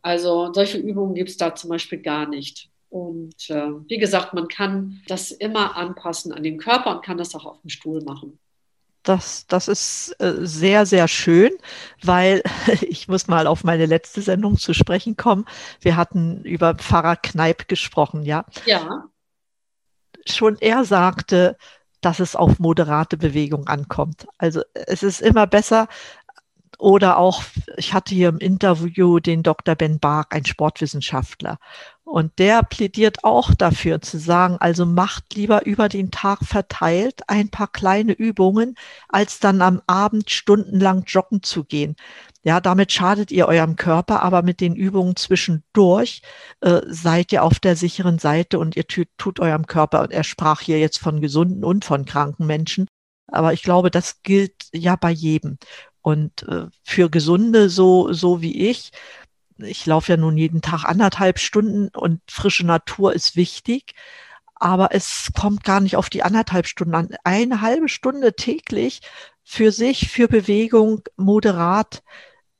Also 0.00 0.50
solche 0.54 0.78
Übungen 0.78 1.14
gibt 1.14 1.28
es 1.28 1.36
da 1.36 1.54
zum 1.54 1.68
Beispiel 1.68 1.98
gar 1.98 2.26
nicht. 2.26 2.70
Und 2.88 3.50
äh, 3.50 3.68
wie 3.86 3.98
gesagt, 3.98 4.32
man 4.32 4.48
kann 4.48 5.02
das 5.06 5.30
immer 5.30 5.76
anpassen 5.76 6.32
an 6.32 6.42
den 6.42 6.56
Körper 6.56 6.96
und 6.96 7.04
kann 7.04 7.18
das 7.18 7.34
auch 7.34 7.44
auf 7.44 7.60
dem 7.60 7.68
Stuhl 7.68 8.02
machen. 8.02 8.38
Das, 9.06 9.46
das 9.46 9.68
ist 9.68 10.16
äh, 10.18 10.34
sehr, 10.40 10.84
sehr 10.84 11.06
schön, 11.06 11.52
weil 12.02 12.42
ich 12.82 13.06
muss 13.06 13.28
mal 13.28 13.46
auf 13.46 13.62
meine 13.62 13.86
letzte 13.86 14.20
Sendung 14.20 14.58
zu 14.58 14.74
sprechen 14.74 15.16
kommen. 15.16 15.46
Wir 15.80 15.96
hatten 15.96 16.42
über 16.42 16.74
Pfarrer 16.74 17.14
Kneip 17.14 17.68
gesprochen, 17.68 18.24
ja? 18.24 18.44
Ja. 18.64 19.04
Schon 20.26 20.56
er 20.58 20.84
sagte, 20.84 21.56
dass 22.00 22.18
es 22.18 22.34
auf 22.34 22.58
moderate 22.58 23.16
Bewegung 23.16 23.68
ankommt. 23.68 24.26
Also 24.38 24.62
es 24.74 25.04
ist 25.04 25.22
immer 25.22 25.46
besser, 25.46 25.86
oder 26.78 27.16
auch, 27.16 27.42
ich 27.76 27.94
hatte 27.94 28.14
hier 28.14 28.28
im 28.28 28.38
Interview 28.38 29.18
den 29.18 29.42
Dr. 29.42 29.76
Ben 29.76 29.98
Bark, 29.98 30.34
ein 30.34 30.44
Sportwissenschaftler. 30.44 31.58
Und 32.08 32.38
der 32.38 32.62
plädiert 32.62 33.24
auch 33.24 33.52
dafür 33.52 34.00
zu 34.00 34.18
sagen, 34.20 34.58
also 34.60 34.86
macht 34.86 35.34
lieber 35.34 35.66
über 35.66 35.88
den 35.88 36.12
Tag 36.12 36.38
verteilt 36.44 37.22
ein 37.28 37.50
paar 37.50 37.66
kleine 37.66 38.12
Übungen, 38.12 38.76
als 39.08 39.40
dann 39.40 39.60
am 39.60 39.82
Abend 39.88 40.30
stundenlang 40.30 41.02
joggen 41.08 41.42
zu 41.42 41.64
gehen. 41.64 41.96
Ja, 42.44 42.60
damit 42.60 42.92
schadet 42.92 43.32
ihr 43.32 43.48
eurem 43.48 43.74
Körper, 43.74 44.22
aber 44.22 44.42
mit 44.42 44.60
den 44.60 44.76
Übungen 44.76 45.16
zwischendurch 45.16 46.22
äh, 46.60 46.80
seid 46.86 47.32
ihr 47.32 47.42
auf 47.42 47.58
der 47.58 47.74
sicheren 47.74 48.20
Seite 48.20 48.60
und 48.60 48.76
ihr 48.76 48.86
tut, 48.86 49.08
tut 49.18 49.40
eurem 49.40 49.66
Körper, 49.66 50.02
und 50.02 50.12
er 50.12 50.22
sprach 50.22 50.60
hier 50.60 50.78
jetzt 50.78 50.98
von 50.98 51.20
gesunden 51.20 51.64
und 51.64 51.84
von 51.84 52.04
kranken 52.04 52.46
Menschen, 52.46 52.86
aber 53.26 53.52
ich 53.52 53.64
glaube, 53.64 53.90
das 53.90 54.22
gilt 54.22 54.68
ja 54.72 54.94
bei 54.94 55.10
jedem. 55.10 55.58
Und 56.02 56.44
äh, 56.44 56.66
für 56.84 57.10
Gesunde, 57.10 57.68
so, 57.68 58.12
so 58.12 58.40
wie 58.42 58.68
ich, 58.70 58.92
ich 59.58 59.86
laufe 59.86 60.12
ja 60.12 60.16
nun 60.16 60.36
jeden 60.36 60.62
Tag 60.62 60.84
anderthalb 60.84 61.38
Stunden 61.38 61.88
und 61.88 62.20
frische 62.28 62.66
Natur 62.66 63.14
ist 63.14 63.36
wichtig. 63.36 63.94
Aber 64.54 64.94
es 64.94 65.32
kommt 65.38 65.64
gar 65.64 65.80
nicht 65.80 65.96
auf 65.96 66.08
die 66.08 66.22
anderthalb 66.22 66.66
Stunden 66.66 66.94
an. 66.94 67.08
Eine 67.24 67.60
halbe 67.60 67.88
Stunde 67.88 68.34
täglich 68.34 69.02
für 69.44 69.70
sich, 69.70 70.10
für 70.10 70.28
Bewegung, 70.28 71.02
moderat, 71.16 72.02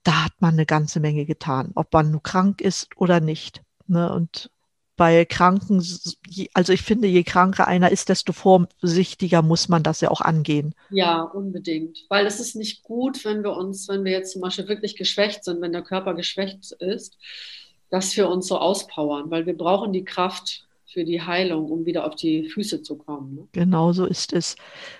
da 0.03 0.25
hat 0.25 0.35
man 0.41 0.55
eine 0.55 0.67
ganze 0.67 1.01
Menge 1.01 1.27
getan, 1.27 1.73
ob 1.75 1.93
man 1.93 2.11
nur 2.11 2.23
krank 2.23 2.61
ist 2.61 2.97
oder 2.97 3.21
nicht. 3.21 3.63
Ne? 3.89 4.13
Und 4.13 4.51
bei 4.97 5.25
Kranken, 5.25 5.85
also 6.55 6.73
ich 6.73 6.83
finde, 6.83 7.09
je 7.09 7.23
kranker 7.23 7.67
einer 7.67 7.91
ist, 7.91 8.09
desto 8.09 8.33
vorsichtiger 8.33 9.43
muss 9.43 9.69
man 9.69 9.83
das 9.83 10.01
ja 10.01 10.11
auch 10.11 10.21
angehen. 10.21 10.75
Ja, 10.91 11.23
unbedingt. 11.23 12.05
Weil 12.09 12.27
es 12.27 12.41
ist 12.41 12.57
nicht 12.57 12.83
gut, 12.83 13.25
wenn 13.25 13.43
wir 13.43 13.53
uns, 13.53 13.89
wenn 13.89 14.05
wir 14.05 14.13
jetzt 14.13 14.33
zum 14.33 14.43
Beispiel 14.43 14.69
wirklich 14.69 14.97
geschwächt 14.97 15.45
sind, 15.45 15.61
wenn 15.61 15.73
der 15.73 15.83
Körper 15.83 16.15
geschwächt 16.15 16.73
ist, 16.73 17.19
dass 17.91 18.17
wir 18.17 18.29
uns 18.29 18.47
so 18.47 18.59
auspowern, 18.59 19.31
weil 19.31 19.47
wir 19.47 19.57
brauchen 19.57 19.93
die 19.93 20.05
Kraft 20.05 20.67
für 20.87 21.05
die 21.05 21.21
Heilung, 21.21 21.71
um 21.71 21.85
wieder 21.85 22.07
auf 22.07 22.15
die 22.15 22.49
Füße 22.49 22.83
zu 22.83 22.97
kommen. 22.97 23.35
Ne? 23.35 23.49
Genau 23.53 23.93
so 23.93 24.07
ist 24.07 24.33
es. 24.33 24.57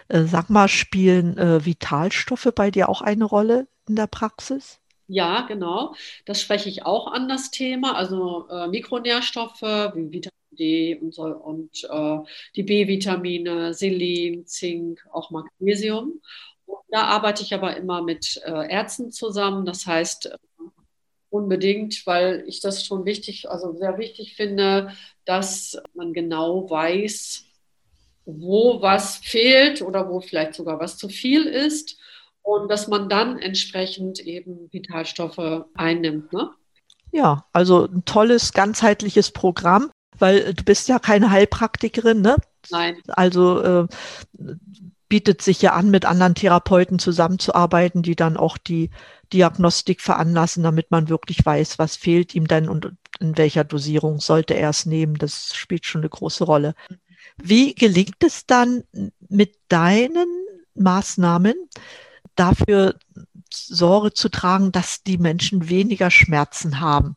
Äh, 0.09 0.25
sag 0.25 0.51
mal, 0.51 0.69
spielen 0.69 1.39
äh, 1.39 1.65
Vitalstoffe 1.65 2.53
bei 2.55 2.71
dir 2.71 2.89
auch 2.89 3.01
eine 3.01 3.25
Rolle 3.25 3.67
in 3.89 3.97
der 3.97 4.07
Praxis? 4.07 4.79
Ja, 5.09 5.43
genau. 5.43 5.95
Das 6.25 6.41
spreche 6.41 6.69
ich 6.69 6.85
auch 6.85 7.07
an, 7.13 7.29
das 7.29 7.51
Thema. 7.51 7.95
Also 7.95 8.49
äh, 8.49 8.67
Mikronährstoffe 8.69 9.63
wie 9.63 10.11
Vitamin 10.13 10.33
D 10.59 10.97
und, 11.01 11.15
so, 11.15 11.23
und 11.25 11.85
äh, 11.85 12.19
die 12.57 12.63
B-Vitamine, 12.65 13.73
Selen, 13.75 14.47
Zink, 14.47 15.07
auch 15.13 15.31
Magnesium. 15.31 16.21
Und 16.67 16.79
da 16.89 17.03
arbeite 17.05 17.43
ich 17.43 17.55
aber 17.55 17.77
immer 17.77 18.03
mit 18.03 18.41
äh, 18.45 18.69
Ärzten 18.73 19.13
zusammen. 19.13 19.65
Das 19.65 19.87
heißt, 19.87 20.27
äh, 20.27 20.37
unbedingt, 21.31 22.07
weil 22.07 22.45
ich 22.47 22.61
das 22.61 22.85
schon 22.85 23.05
wichtig, 23.05 23.49
also 23.51 23.77
sehr 23.77 23.99
wichtig 23.99 24.35
finde, 24.37 24.93
dass 25.25 25.79
man 25.95 26.13
genau 26.13 26.69
weiß, 26.71 27.45
wo 28.25 28.83
was 28.83 29.17
fehlt 29.19 29.83
oder 29.83 30.09
wo 30.11 30.21
vielleicht 30.21 30.55
sogar 30.55 30.81
was 30.81 30.99
zu 30.99 31.09
viel 31.09 31.47
ist 31.47 31.99
und 32.47 32.69
dass 32.69 32.87
man 32.87 33.09
dann 33.09 33.39
entsprechend 33.39 34.21
eben 34.21 34.73
Vitalstoffe 34.73 35.65
einnimmt. 35.75 36.33
Ne? 36.33 36.51
Ja, 37.11 37.45
also 37.53 37.87
ein 37.87 38.05
tolles, 38.05 38.53
ganzheitliches 38.53 39.33
Programm, 39.33 39.91
weil 40.17 40.55
du 40.55 40.63
bist 40.63 40.89
ja 40.89 41.01
keine 41.01 41.31
Heilpraktikerin, 41.31 42.21
ne? 42.21 42.37
Nein. 42.71 42.99
Also 43.09 43.61
äh, 43.63 43.87
bietet 45.09 45.43
sich 45.43 45.61
ja 45.61 45.73
an, 45.73 45.91
mit 45.91 46.05
anderen 46.05 46.37
Therapeuten 46.37 47.01
zusammenzuarbeiten, 47.01 48.03
die 48.03 48.15
dann 48.15 48.37
auch 48.37 48.59
die 48.59 48.91
Diagnostik 49.33 50.01
veranlassen, 50.01 50.63
damit 50.63 50.93
man 50.93 51.09
wirklich 51.09 51.45
weiß, 51.45 51.81
was 51.81 51.97
fehlt 51.97 52.37
ihm 52.37 52.47
denn 52.47 52.69
und 52.69 52.93
in 53.19 53.37
welcher 53.37 53.65
Dosierung 53.65 54.21
sollte 54.21 54.55
er 54.55 54.71
es 54.71 54.87
nehmen. 54.87 55.17
Das 55.17 55.53
spielt 55.57 55.85
schon 55.85 56.03
eine 56.03 56.11
große 56.11 56.45
Rolle. 56.45 56.77
Wie 57.43 57.75
gelingt 57.75 58.23
es 58.23 58.47
dann 58.47 58.85
mit 59.29 59.57
deinen 59.69 60.29
Maßnahmen, 60.75 61.55
dafür 62.37 62.95
Sorge 63.53 64.13
zu 64.13 64.29
tragen, 64.29 64.73
dass 64.73 65.03
die 65.03 65.19
Menschen 65.19 65.69
weniger 65.69 66.11
Schmerzen 66.11 66.81
haben, 66.81 67.17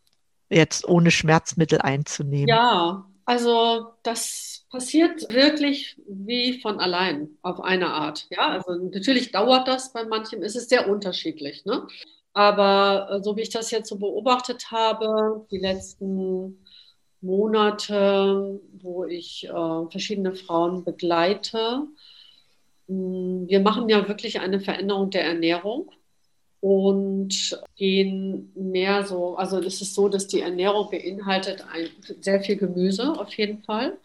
jetzt 0.49 0.87
ohne 0.87 1.11
Schmerzmittel 1.11 1.79
einzunehmen? 1.79 2.47
Ja, 2.47 3.05
also 3.25 3.93
das 4.03 4.65
passiert 4.71 5.31
wirklich 5.31 6.01
wie 6.07 6.59
von 6.61 6.79
allein 6.79 7.29
auf 7.41 7.59
eine 7.59 7.93
Art. 7.93 8.27
Ja, 8.29 8.49
also 8.49 8.73
natürlich 8.73 9.31
dauert 9.31 9.67
das 9.67 9.93
bei 9.93 10.03
manchem, 10.03 10.41
ist 10.41 10.55
es 10.55 10.69
sehr 10.69 10.89
unterschiedlich. 10.89 11.65
Ne? 11.65 11.87
Aber 12.33 13.09
äh, 13.11 13.23
so 13.23 13.35
wie 13.35 13.41
ich 13.41 13.49
das 13.49 13.71
jetzt 13.71 13.89
so 13.89 13.97
beobachtet 13.97 14.71
habe, 14.71 15.45
die 15.51 15.57
letzten 15.57 16.63
Monate, 17.21 18.61
wo 18.81 19.05
ich 19.05 19.47
äh, 19.47 19.89
verschiedene 19.91 20.33
Frauen 20.33 20.83
begleite, 20.83 21.87
wir 22.89 23.59
machen 23.59 23.87
ja 23.87 24.07
wirklich 24.07 24.39
eine 24.39 24.59
Veränderung 24.59 25.11
der 25.11 25.23
Ernährung 25.23 25.91
und 26.59 27.61
gehen 27.75 28.51
mehr 28.55 29.05
so, 29.05 29.35
also 29.35 29.59
es 29.59 29.81
ist 29.81 29.93
so, 29.93 30.09
dass 30.09 30.27
die 30.27 30.41
Ernährung 30.41 30.89
beinhaltet 30.89 31.63
ein, 31.71 31.87
sehr 32.21 32.41
viel 32.41 32.57
Gemüse 32.57 33.13
auf 33.17 33.33
jeden 33.35 33.61
Fall. 33.63 33.97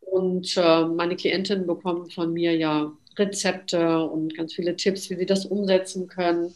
Und 0.00 0.56
äh, 0.56 0.84
meine 0.84 1.16
Klientinnen 1.16 1.66
bekommen 1.66 2.10
von 2.10 2.32
mir 2.32 2.56
ja 2.56 2.92
Rezepte 3.18 4.04
und 4.04 4.36
ganz 4.36 4.54
viele 4.54 4.76
Tipps, 4.76 5.10
wie 5.10 5.16
sie 5.16 5.26
das 5.26 5.44
umsetzen 5.46 6.06
können 6.06 6.54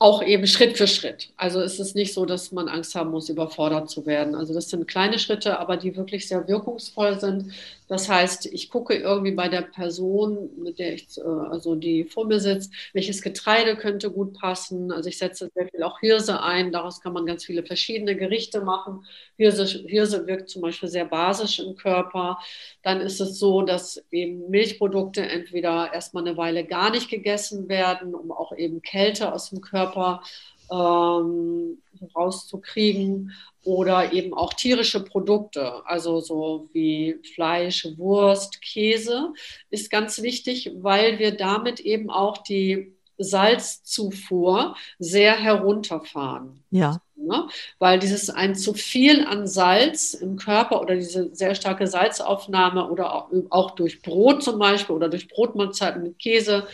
auch 0.00 0.22
eben 0.22 0.46
Schritt 0.46 0.78
für 0.78 0.86
Schritt. 0.86 1.28
Also 1.36 1.60
es 1.60 1.78
ist 1.78 1.94
nicht 1.94 2.14
so, 2.14 2.24
dass 2.24 2.52
man 2.52 2.68
Angst 2.68 2.94
haben 2.94 3.10
muss, 3.10 3.28
überfordert 3.28 3.90
zu 3.90 4.06
werden. 4.06 4.34
Also 4.34 4.54
das 4.54 4.70
sind 4.70 4.88
kleine 4.88 5.18
Schritte, 5.18 5.58
aber 5.58 5.76
die 5.76 5.94
wirklich 5.94 6.26
sehr 6.26 6.48
wirkungsvoll 6.48 7.20
sind. 7.20 7.52
Das 7.90 8.08
heißt, 8.08 8.46
ich 8.46 8.70
gucke 8.70 8.94
irgendwie 8.94 9.32
bei 9.32 9.48
der 9.48 9.62
Person, 9.62 10.50
mit 10.62 10.78
der 10.78 10.94
ich, 10.94 11.18
äh, 11.18 11.22
also 11.22 11.74
die 11.74 12.04
vor 12.04 12.26
mir 12.26 12.38
sitzt, 12.38 12.72
welches 12.92 13.20
Getreide 13.20 13.74
könnte 13.76 14.10
gut 14.10 14.38
passen. 14.38 14.92
Also 14.92 15.08
ich 15.08 15.18
setze 15.18 15.50
sehr 15.54 15.68
viel 15.68 15.82
auch 15.82 15.98
Hirse 15.98 16.40
ein. 16.40 16.70
Daraus 16.70 17.00
kann 17.00 17.12
man 17.12 17.26
ganz 17.26 17.44
viele 17.44 17.64
verschiedene 17.64 18.14
Gerichte 18.16 18.60
machen. 18.60 19.04
Hirse, 19.36 19.64
Hirse 19.66 20.26
wirkt 20.28 20.50
zum 20.50 20.62
Beispiel 20.62 20.88
sehr 20.88 21.04
basisch 21.04 21.58
im 21.58 21.74
Körper. 21.74 22.38
Dann 22.82 23.00
ist 23.00 23.20
es 23.20 23.40
so, 23.40 23.62
dass 23.62 24.02
eben 24.12 24.48
Milchprodukte 24.50 25.26
entweder 25.26 25.92
erstmal 25.92 26.26
eine 26.26 26.36
Weile 26.36 26.64
gar 26.64 26.90
nicht 26.90 27.10
gegessen 27.10 27.68
werden, 27.68 28.14
um 28.14 28.30
auch 28.30 28.56
eben 28.56 28.82
Kälte 28.82 29.32
aus 29.32 29.50
dem 29.50 29.60
Körper 29.60 29.80
Körper 29.80 30.22
ähm, 30.70 31.78
rauszukriegen 32.14 33.32
oder 33.62 34.12
eben 34.12 34.32
auch 34.32 34.54
tierische 34.54 35.04
Produkte, 35.04 35.86
also 35.86 36.20
so 36.20 36.68
wie 36.72 37.18
Fleisch, 37.34 37.86
Wurst, 37.96 38.62
Käse, 38.62 39.32
ist 39.70 39.90
ganz 39.90 40.22
wichtig, 40.22 40.72
weil 40.76 41.18
wir 41.18 41.36
damit 41.36 41.80
eben 41.80 42.10
auch 42.10 42.38
die 42.38 42.94
Salzzufuhr 43.18 44.76
sehr 44.98 45.36
herunterfahren. 45.36 46.64
Ja. 46.70 47.00
Ne? 47.16 47.48
Weil 47.78 47.98
dieses 47.98 48.30
ein 48.30 48.54
zu 48.54 48.72
viel 48.72 49.26
an 49.26 49.46
Salz 49.46 50.14
im 50.14 50.36
Körper 50.36 50.80
oder 50.80 50.94
diese 50.94 51.34
sehr 51.34 51.54
starke 51.54 51.86
Salzaufnahme 51.86 52.88
oder 52.90 53.14
auch, 53.14 53.30
auch 53.50 53.72
durch 53.72 54.00
Brot 54.00 54.42
zum 54.42 54.58
Beispiel 54.58 54.96
oder 54.96 55.10
durch 55.10 55.28
Brotmahlzeiten 55.28 56.02
mit 56.02 56.18
Käse 56.18 56.66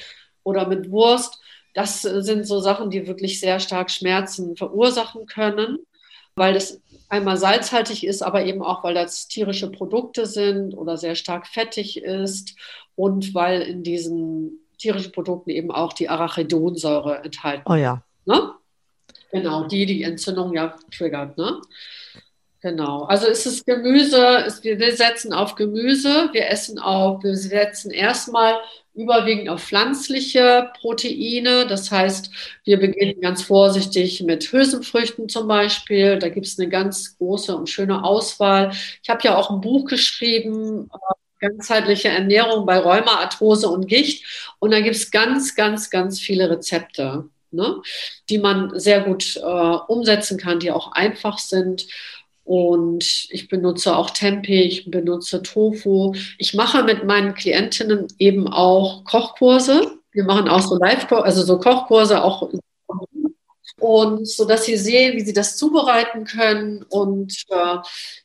oder 0.45 0.69
mit 0.69 0.91
Wurst 0.91 1.41
das 1.77 2.01
sind 2.01 2.47
so 2.47 2.59
Sachen, 2.59 2.89
die 2.89 3.07
wirklich 3.07 3.39
sehr 3.39 3.61
stark 3.61 3.91
Schmerzen 3.91 4.57
verursachen 4.57 5.27
können, 5.27 5.77
weil 6.35 6.55
das 6.55 6.81
einmal 7.11 7.37
salzhaltig 7.37 8.07
ist, 8.07 8.23
aber 8.23 8.47
eben 8.47 8.63
auch, 8.63 8.83
weil 8.83 8.95
das 8.95 9.29
tierische 9.29 9.71
Produkte 9.71 10.25
sind 10.25 10.73
oder 10.73 10.97
sehr 10.97 11.15
stark 11.15 11.47
fettig 11.47 12.03
ist 12.03 12.55
und 12.95 13.35
weil 13.35 13.61
in 13.61 13.83
diesen 13.83 14.59
tierischen 14.79 15.13
Produkten 15.13 15.51
eben 15.51 15.71
auch 15.71 15.93
die 15.93 16.09
Arachidonsäure 16.09 17.23
enthalten. 17.23 17.71
Oh 17.71 17.75
ja. 17.75 18.03
Ne? 18.25 18.53
Genau, 19.31 19.65
die 19.65 19.85
die 19.85 20.03
Entzündung 20.03 20.55
ja 20.55 20.77
triggert. 20.91 21.37
Ne? 21.37 21.61
Genau. 22.63 23.03
Also 23.05 23.27
ist 23.27 23.47
es 23.47 23.65
Gemüse, 23.65 24.39
ist, 24.47 24.65
wir 24.65 24.97
setzen 24.97 25.33
auf 25.33 25.55
Gemüse, 25.55 26.31
wir 26.33 26.49
essen 26.49 26.79
auf, 26.79 27.23
wir 27.23 27.37
setzen 27.37 27.91
erstmal 27.91 28.57
überwiegend 28.95 29.51
auf 29.51 29.63
pflanzliche 29.63 30.73
Proteine. 30.81 31.67
Das 31.67 31.91
heißt, 31.91 32.31
wir 32.65 32.79
beginnen 32.81 33.21
ganz 33.21 33.43
vorsichtig 33.43 34.23
mit 34.23 34.51
Hülsenfrüchten 34.51 35.29
zum 35.29 35.47
Beispiel. 35.47 36.19
Da 36.19 36.29
gibt 36.31 36.47
es 36.47 36.59
eine 36.59 36.69
ganz 36.69 37.17
große 37.19 37.55
und 37.55 37.69
schöne 37.69 38.03
Auswahl. 38.03 38.73
Ich 39.03 39.11
habe 39.11 39.21
ja 39.23 39.37
auch 39.37 39.51
ein 39.51 39.61
Buch 39.61 39.85
geschrieben, 39.87 40.89
äh, 40.93 41.47
ganzheitliche 41.47 42.09
Ernährung 42.09 42.65
bei 42.67 42.79
Rheuma, 42.79 43.21
Arthrose 43.21 43.69
und 43.69 43.87
Gicht. 43.87 44.25
Und 44.59 44.71
da 44.73 44.81
gibt 44.81 44.97
es 44.97 45.11
ganz, 45.11 45.55
ganz, 45.55 45.91
ganz 45.91 46.19
viele 46.19 46.49
Rezepte, 46.51 47.29
ne, 47.51 47.83
die 48.31 48.39
man 48.39 48.79
sehr 48.81 49.01
gut 49.03 49.37
äh, 49.37 49.41
umsetzen 49.43 50.39
kann, 50.39 50.59
die 50.61 50.71
auch 50.73 50.93
einfach 50.93 51.39
sind. 51.39 51.87
Und 52.47 53.27
ich 53.31 53.49
benutze 53.49 53.97
auch 53.97 54.11
Tempeh, 54.11 54.63
ich 54.63 54.89
benutze 54.89 55.43
Tofu. 55.43 56.15
Ich 56.39 56.55
mache 56.55 56.85
mit 56.85 57.05
meinen 57.05 57.35
Klientinnen 57.35 58.07
eben 58.21 58.47
auch 58.47 59.03
Kochkurse. 59.05 59.99
Wir 60.13 60.23
machen 60.23 60.49
auch 60.49 60.61
so 60.61 60.79
Live, 60.79 61.11
also 61.11 61.43
so 61.43 61.59
Kochkurse 61.59 62.23
auch 62.23 62.49
und 63.79 64.27
so 64.27 64.47
dass 64.47 64.65
sie 64.65 64.77
sehen, 64.77 65.17
wie 65.17 65.25
sie 65.25 65.33
das 65.33 65.57
zubereiten 65.57 66.25
können. 66.25 66.85
Und 66.89 67.45
äh, 67.51 67.77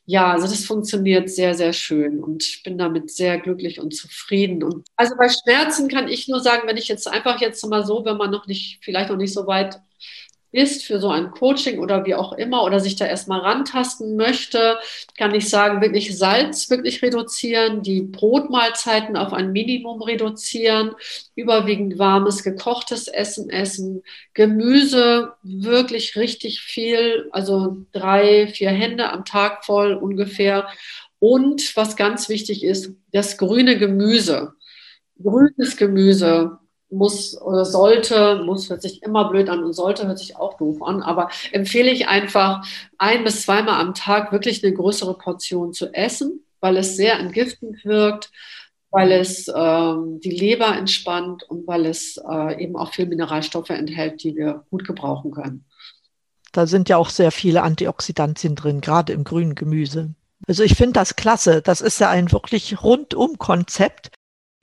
ja, 0.06 0.32
also 0.32 0.46
das 0.46 0.64
funktioniert 0.64 1.28
sehr, 1.28 1.54
sehr 1.54 1.72
schön 1.72 2.22
und 2.22 2.44
ich 2.44 2.62
bin 2.62 2.78
damit 2.78 3.10
sehr 3.10 3.38
glücklich 3.38 3.80
und 3.80 3.94
zufrieden. 3.94 4.62
Und 4.62 4.86
also 4.96 5.16
bei 5.16 5.28
Schmerzen 5.28 5.88
kann 5.88 6.08
ich 6.08 6.28
nur 6.28 6.40
sagen, 6.40 6.62
wenn 6.66 6.76
ich 6.76 6.88
jetzt 6.88 7.08
einfach 7.08 7.40
jetzt 7.40 7.66
mal 7.66 7.84
so, 7.84 8.04
wenn 8.04 8.16
man 8.16 8.30
noch 8.30 8.46
nicht, 8.46 8.78
vielleicht 8.82 9.10
noch 9.10 9.16
nicht 9.16 9.34
so 9.34 9.46
weit 9.48 9.80
ist 10.52 10.84
für 10.84 11.00
so 11.00 11.08
ein 11.08 11.30
Coaching 11.30 11.78
oder 11.78 12.04
wie 12.04 12.14
auch 12.14 12.34
immer 12.34 12.62
oder 12.62 12.78
sich 12.78 12.96
da 12.96 13.06
erstmal 13.06 13.40
rantasten 13.40 14.16
möchte, 14.16 14.78
kann 15.16 15.34
ich 15.34 15.48
sagen, 15.48 15.80
wirklich 15.80 16.16
Salz 16.16 16.68
wirklich 16.70 17.02
reduzieren, 17.02 17.82
die 17.82 18.02
Brotmahlzeiten 18.02 19.16
auf 19.16 19.32
ein 19.32 19.52
Minimum 19.52 20.02
reduzieren, 20.02 20.94
überwiegend 21.34 21.98
warmes, 21.98 22.44
gekochtes 22.44 23.08
Essen 23.08 23.48
essen, 23.48 24.02
Gemüse 24.34 25.32
wirklich 25.42 26.16
richtig 26.16 26.60
viel, 26.60 27.28
also 27.32 27.78
drei, 27.92 28.46
vier 28.48 28.70
Hände 28.70 29.10
am 29.10 29.24
Tag 29.24 29.64
voll 29.64 29.94
ungefähr. 29.94 30.68
Und 31.18 31.76
was 31.76 31.96
ganz 31.96 32.28
wichtig 32.28 32.62
ist, 32.62 32.94
das 33.12 33.38
grüne 33.38 33.78
Gemüse. 33.78 34.54
Grünes 35.22 35.76
Gemüse, 35.76 36.58
muss 36.92 37.40
oder 37.40 37.64
sollte, 37.64 38.42
muss 38.44 38.70
hört 38.70 38.82
sich 38.82 39.02
immer 39.02 39.28
blöd 39.30 39.48
an 39.48 39.64
und 39.64 39.72
sollte 39.72 40.06
hört 40.06 40.18
sich 40.18 40.36
auch 40.36 40.56
doof 40.56 40.82
an, 40.82 41.02
aber 41.02 41.28
empfehle 41.50 41.90
ich 41.90 42.08
einfach 42.08 42.66
ein 42.98 43.24
bis 43.24 43.42
zweimal 43.42 43.80
am 43.80 43.94
Tag 43.94 44.32
wirklich 44.32 44.62
eine 44.62 44.74
größere 44.74 45.16
Portion 45.16 45.72
zu 45.72 45.92
essen, 45.94 46.44
weil 46.60 46.76
es 46.76 46.96
sehr 46.96 47.18
entgiftend 47.18 47.84
wirkt, 47.84 48.30
weil 48.90 49.10
es 49.10 49.50
ähm, 49.54 50.20
die 50.20 50.30
Leber 50.30 50.76
entspannt 50.76 51.42
und 51.44 51.66
weil 51.66 51.86
es 51.86 52.20
äh, 52.28 52.62
eben 52.62 52.76
auch 52.76 52.92
viel 52.92 53.06
Mineralstoffe 53.06 53.70
enthält, 53.70 54.22
die 54.22 54.36
wir 54.36 54.64
gut 54.70 54.86
gebrauchen 54.86 55.30
können. 55.30 55.64
Da 56.52 56.66
sind 56.66 56.90
ja 56.90 56.98
auch 56.98 57.08
sehr 57.08 57.32
viele 57.32 57.62
Antioxidantien 57.62 58.54
drin, 58.54 58.82
gerade 58.82 59.14
im 59.14 59.24
grünen 59.24 59.54
Gemüse. 59.54 60.14
Also 60.46 60.62
ich 60.62 60.74
finde 60.74 60.94
das 60.94 61.16
klasse. 61.16 61.62
Das 61.62 61.80
ist 61.80 62.00
ja 62.00 62.10
ein 62.10 62.30
wirklich 62.30 62.82
rundum 62.82 63.38
Konzept 63.38 64.10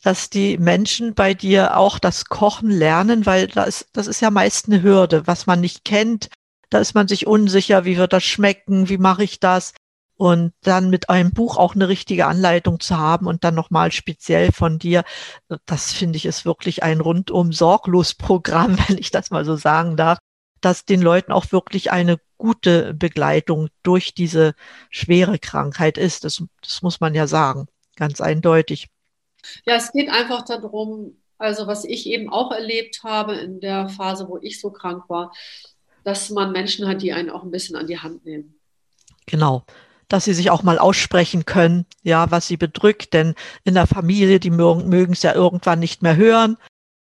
dass 0.04 0.30
die 0.30 0.58
Menschen 0.58 1.14
bei 1.14 1.34
dir 1.34 1.78
auch 1.78 2.00
das 2.00 2.26
Kochen 2.26 2.70
lernen, 2.70 3.26
weil 3.26 3.48
da 3.48 3.64
ist, 3.64 3.90
das 3.94 4.08
ist 4.08 4.22
ja 4.22 4.32
meist 4.32 4.68
eine 4.68 4.82
Hürde, 4.82 5.28
was 5.28 5.46
man 5.46 5.60
nicht 5.60 5.84
kennt. 5.84 6.30
Da 6.70 6.80
ist 6.80 6.94
man 6.94 7.08
sich 7.08 7.28
unsicher, 7.28 7.86
wie 7.86 7.98
wird 7.98 8.14
das 8.14 8.24
schmecken, 8.24 8.90
wie 8.90 8.98
mache 8.98 9.24
ich 9.24 9.40
das? 9.40 9.74
Und 10.16 10.54
dann 10.62 10.90
mit 10.90 11.10
einem 11.10 11.32
Buch 11.32 11.58
auch 11.58 11.76
eine 11.76 11.88
richtige 11.88 12.28
Anleitung 12.28 12.80
zu 12.80 12.98
haben 12.98 13.26
und 13.26 13.44
dann 13.44 13.56
nochmal 13.56 13.92
speziell 13.92 14.52
von 14.52 14.78
dir, 14.78 15.04
das 15.66 15.94
finde 15.94 16.18
ich 16.18 16.26
ist 16.26 16.46
wirklich 16.46 16.84
ein 16.84 17.00
rundum 17.00 17.54
sorglos 17.54 18.14
Programm, 18.16 18.78
wenn 18.88 18.98
ich 18.98 19.12
das 19.12 19.32
mal 19.32 19.46
so 19.46 19.56
sagen 19.56 19.98
darf, 19.98 20.20
dass 20.62 20.86
den 20.86 21.02
Leuten 21.02 21.32
auch 21.32 21.52
wirklich 21.52 21.92
eine 21.92 22.18
gute 22.38 22.94
Begleitung 22.94 23.70
durch 23.84 24.14
diese 24.14 24.56
schwere 24.90 25.40
Krankheit 25.40 25.98
ist. 25.98 26.24
Das, 26.24 26.44
das 26.62 26.82
muss 26.82 27.00
man 27.00 27.16
ja 27.16 27.28
sagen, 27.28 27.68
ganz 27.96 28.22
eindeutig. 28.22 28.90
Ja, 29.66 29.76
es 29.76 29.92
geht 29.92 30.10
einfach 30.10 30.44
darum, 30.44 31.18
also 31.38 31.68
was 31.68 31.86
ich 31.86 32.06
eben 32.08 32.30
auch 32.30 32.52
erlebt 32.52 33.02
habe 33.04 33.36
in 33.36 33.60
der 33.60 33.90
Phase, 33.90 34.28
wo 34.28 34.38
ich 34.42 34.60
so 34.60 34.72
krank 34.72 35.04
war, 35.08 35.32
dass 36.04 36.30
man 36.30 36.52
Menschen 36.52 36.88
hat, 36.88 37.02
die 37.02 37.14
einen 37.14 37.30
auch 37.30 37.44
ein 37.44 37.52
bisschen 37.52 37.76
an 37.76 37.88
die 37.88 38.00
Hand 38.00 38.26
nehmen. 38.26 38.60
Genau. 39.26 39.64
Dass 40.08 40.26
sie 40.26 40.34
sich 40.34 40.50
auch 40.50 40.64
mal 40.64 40.80
aussprechen 40.80 41.46
können, 41.46 41.86
ja, 42.02 42.32
was 42.32 42.48
sie 42.48 42.58
bedrückt, 42.58 43.14
denn 43.14 43.36
in 43.64 43.76
der 43.76 43.86
Familie, 43.86 44.40
die 44.40 44.50
mögen 44.50 45.12
es 45.14 45.22
ja 45.22 45.36
irgendwann 45.36 45.80
nicht 45.80 46.02
mehr 46.02 46.16
hören. 46.16 46.58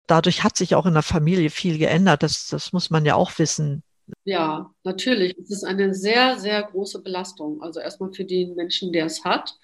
Dadurch 0.07 0.43
hat 0.43 0.55
sich 0.55 0.75
auch 0.75 0.85
in 0.85 0.93
der 0.93 1.03
Familie 1.03 1.49
viel 1.49 1.77
geändert. 1.77 2.21
Das, 2.21 2.47
das 2.47 2.73
muss 2.73 2.89
man 2.89 3.05
ja 3.05 3.15
auch 3.15 3.39
wissen. 3.39 3.83
Ja, 4.23 4.73
natürlich. 4.83 5.35
Es 5.37 5.49
ist 5.49 5.63
eine 5.63 5.93
sehr, 5.93 6.37
sehr 6.37 6.63
große 6.63 7.01
Belastung. 7.01 7.61
Also 7.61 7.79
erstmal 7.79 8.13
für 8.13 8.25
den 8.25 8.55
Menschen, 8.55 8.91
der 8.91 9.05
es 9.05 9.23
hat, 9.23 9.55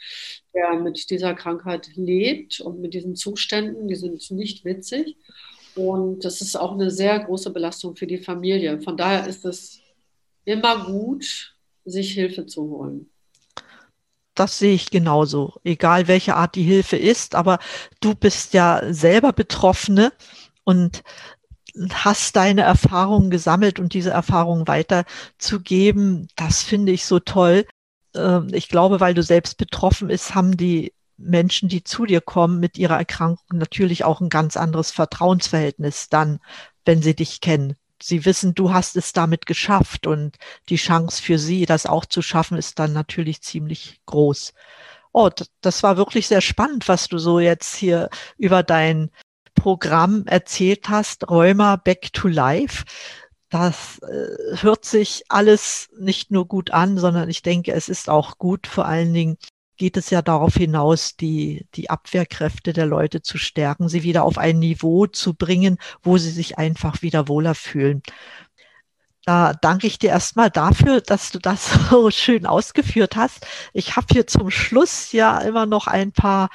der 0.54 0.80
mit 0.80 1.10
dieser 1.10 1.34
Krankheit 1.34 1.90
lebt 1.96 2.60
und 2.60 2.80
mit 2.80 2.94
diesen 2.94 3.16
Zuständen, 3.16 3.88
die 3.88 3.96
sind 3.96 4.30
nicht 4.32 4.66
witzig. 4.66 5.18
Und 5.76 6.26
das 6.26 6.42
ist 6.42 6.56
auch 6.56 6.74
eine 6.74 6.90
sehr 6.90 7.20
große 7.20 7.52
Belastung 7.52 7.96
für 7.96 8.08
die 8.08 8.18
Familie. 8.18 8.82
Von 8.82 8.98
daher 8.98 9.28
ist 9.28 9.46
es 9.46 9.80
immer 10.44 10.86
gut, 10.86 11.56
sich 11.86 12.14
Hilfe 12.14 12.46
zu 12.48 12.64
holen. 12.64 13.10
Das 14.34 14.60
sehe 14.60 14.74
ich 14.74 14.92
genauso, 14.92 15.56
egal 15.64 16.08
welche 16.08 16.36
Art 16.36 16.56
die 16.56 16.64
Hilfe 16.64 16.98
ist. 16.98 17.36
Aber 17.36 17.60
du 18.02 18.14
bist 18.16 18.54
ja 18.54 18.82
selber 18.92 19.34
Betroffene 19.34 20.14
und 20.64 21.04
hast 21.94 22.36
deine 22.36 22.62
Erfahrungen 22.62 23.30
gesammelt 23.30 23.80
und 23.80 23.94
diese 23.94 24.12
Erfahrungen 24.12 24.68
weiterzugeben. 24.68 26.28
Das 26.36 26.64
finde 26.64 26.92
ich 26.92 27.06
so 27.06 27.20
toll. 27.20 27.66
Ähm, 28.16 28.50
ich 28.54 28.70
glaube, 28.70 29.00
weil 29.00 29.14
du 29.14 29.24
selbst 29.24 29.58
betroffen 29.58 30.08
bist, 30.08 30.36
haben 30.36 30.58
die 30.58 30.94
Menschen, 31.18 31.68
die 31.70 31.84
zu 31.84 32.06
dir 32.06 32.22
kommen 32.22 32.60
mit 32.60 32.78
ihrer 32.78 32.98
Erkrankung, 32.98 33.58
natürlich 33.58 34.04
auch 34.04 34.22
ein 34.22 34.30
ganz 34.30 34.56
anderes 34.56 34.92
Vertrauensverhältnis 34.92 36.10
dann, 36.10 36.40
wenn 36.86 37.02
sie 37.02 37.16
dich 37.16 37.42
kennen. 37.42 37.76
Sie 38.02 38.26
wissen, 38.26 38.54
du 38.54 38.72
hast 38.72 38.96
es 38.96 39.14
damit 39.14 39.48
geschafft 39.48 40.06
und 40.06 40.38
die 40.70 40.76
Chance 40.76 41.22
für 41.22 41.40
sie, 41.40 41.66
das 41.66 41.88
auch 41.88 42.06
zu 42.06 42.22
schaffen, 42.22 42.58
ist 42.58 42.78
dann 42.78 42.94
natürlich 42.94 43.42
ziemlich 43.42 44.00
groß. 44.06 44.54
Oh, 45.14 45.32
das 45.62 45.82
war 45.82 45.98
wirklich 45.98 46.28
sehr 46.28 46.42
spannend, 46.42 46.88
was 46.88 47.08
du 47.08 47.18
so 47.18 47.40
jetzt 47.40 47.76
hier 47.76 48.10
über 48.38 48.62
dein 48.62 49.10
Programm 49.58 50.24
erzählt 50.28 50.88
hast, 50.88 51.30
Rheuma 51.30 51.76
Back 51.76 52.14
to 52.14 52.30
Life. 52.30 52.86
Das 53.50 54.00
äh, 54.00 54.58
hört 54.62 54.86
sich 54.86 55.24
alles 55.30 55.90
nicht 55.98 56.32
nur 56.32 56.48
gut 56.48 56.72
an, 56.72 56.98
sondern 56.98 57.30
ich 57.30 57.42
denke, 57.42 57.74
es 57.74 57.90
ist 57.90 58.10
auch 58.10 58.38
gut. 58.38 58.68
Vor 58.68 58.86
allen 58.86 59.14
Dingen 59.14 59.38
geht 59.78 59.98
es 59.98 60.10
ja 60.10 60.22
darauf 60.22 60.56
hinaus, 60.56 61.16
die, 61.16 61.68
die 61.76 61.90
Abwehrkräfte 61.90 62.74
der 62.74 62.86
Leute 62.86 63.22
zu 63.22 63.38
stärken, 63.38 63.90
sie 63.90 64.04
wieder 64.04 64.24
auf 64.24 64.38
ein 64.38 64.60
Niveau 64.60 65.08
zu 65.08 65.34
bringen, 65.34 65.78
wo 66.04 66.18
sie 66.18 66.32
sich 66.32 66.58
einfach 66.58 67.02
wieder 67.02 67.28
wohler 67.28 67.56
fühlen. 67.56 68.02
Da 69.26 69.54
danke 69.54 69.88
ich 69.88 70.00
dir 70.00 70.12
erstmal 70.12 70.50
dafür, 70.50 71.02
dass 71.02 71.32
du 71.32 71.40
das 71.40 71.70
so 71.90 72.12
schön 72.12 72.46
ausgeführt 72.46 73.16
hast. 73.16 73.46
Ich 73.74 73.96
habe 73.96 74.08
hier 74.12 74.28
zum 74.28 74.52
Schluss 74.52 75.12
ja 75.12 75.40
immer 75.40 75.66
noch 75.66 75.88
ein 75.88 76.12
paar 76.12 76.50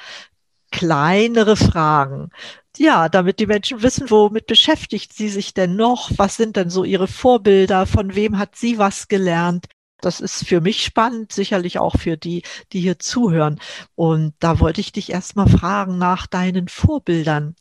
kleinere 0.71 1.57
Fragen 1.57 2.31
ja, 2.79 3.09
damit 3.09 3.39
die 3.39 3.47
Menschen 3.47 3.83
wissen, 3.83 4.11
womit 4.11 4.47
beschäftigt 4.47 5.13
sie 5.13 5.29
sich 5.29 5.55
denn 5.55 5.77
noch? 5.77 6.11
Was 6.17 6.37
sind 6.37 6.57
denn 6.57 6.71
so 6.71 6.85
ihre 6.85 7.07
Vorbilder? 7.07 7.87
Von 7.87 8.15
wem 8.15 8.39
hat 8.39 8.57
sie 8.57 8.79
was 8.79 9.09
gelernt? 9.09 9.67
Das 10.01 10.21
ist 10.21 10.47
für 10.47 10.61
mich 10.61 10.83
spannend, 10.83 11.33
sicherlich 11.33 11.79
auch 11.79 11.97
für 11.97 12.17
die, 12.17 12.43
die 12.73 12.81
hier 12.81 12.99
zuhören. 12.99 13.61
Und 13.95 14.35
da 14.41 14.59
wollte 14.59 14.81
ich 14.81 14.93
dich 14.93 15.11
erstmal 15.13 15.49
fragen 15.49 15.99
nach 15.99 16.27
deinen 16.27 16.69
Vorbildern. 16.69 17.55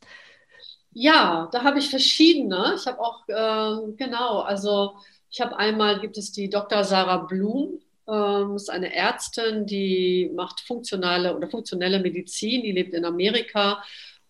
Ja, 0.93 1.49
da 1.51 1.63
habe 1.63 1.79
ich 1.79 1.89
verschiedene. 1.89 2.73
Ich 2.75 2.87
habe 2.87 2.99
auch, 2.99 3.27
äh, 3.27 3.93
genau, 3.95 4.39
also 4.39 4.95
ich 5.29 5.39
habe 5.39 5.57
einmal, 5.57 5.99
gibt 6.01 6.17
es 6.17 6.31
die 6.31 6.49
Dr. 6.49 6.83
Sarah 6.83 7.17
Blum, 7.17 7.79
ähm, 8.07 8.55
ist 8.55 8.69
eine 8.69 8.93
Ärztin, 8.93 9.65
die 9.65 10.31
macht 10.35 10.61
funktionale 10.61 11.35
oder 11.35 11.47
funktionelle 11.49 11.99
Medizin, 11.99 12.63
die 12.63 12.71
lebt 12.71 12.93
in 12.93 13.05
Amerika 13.05 13.83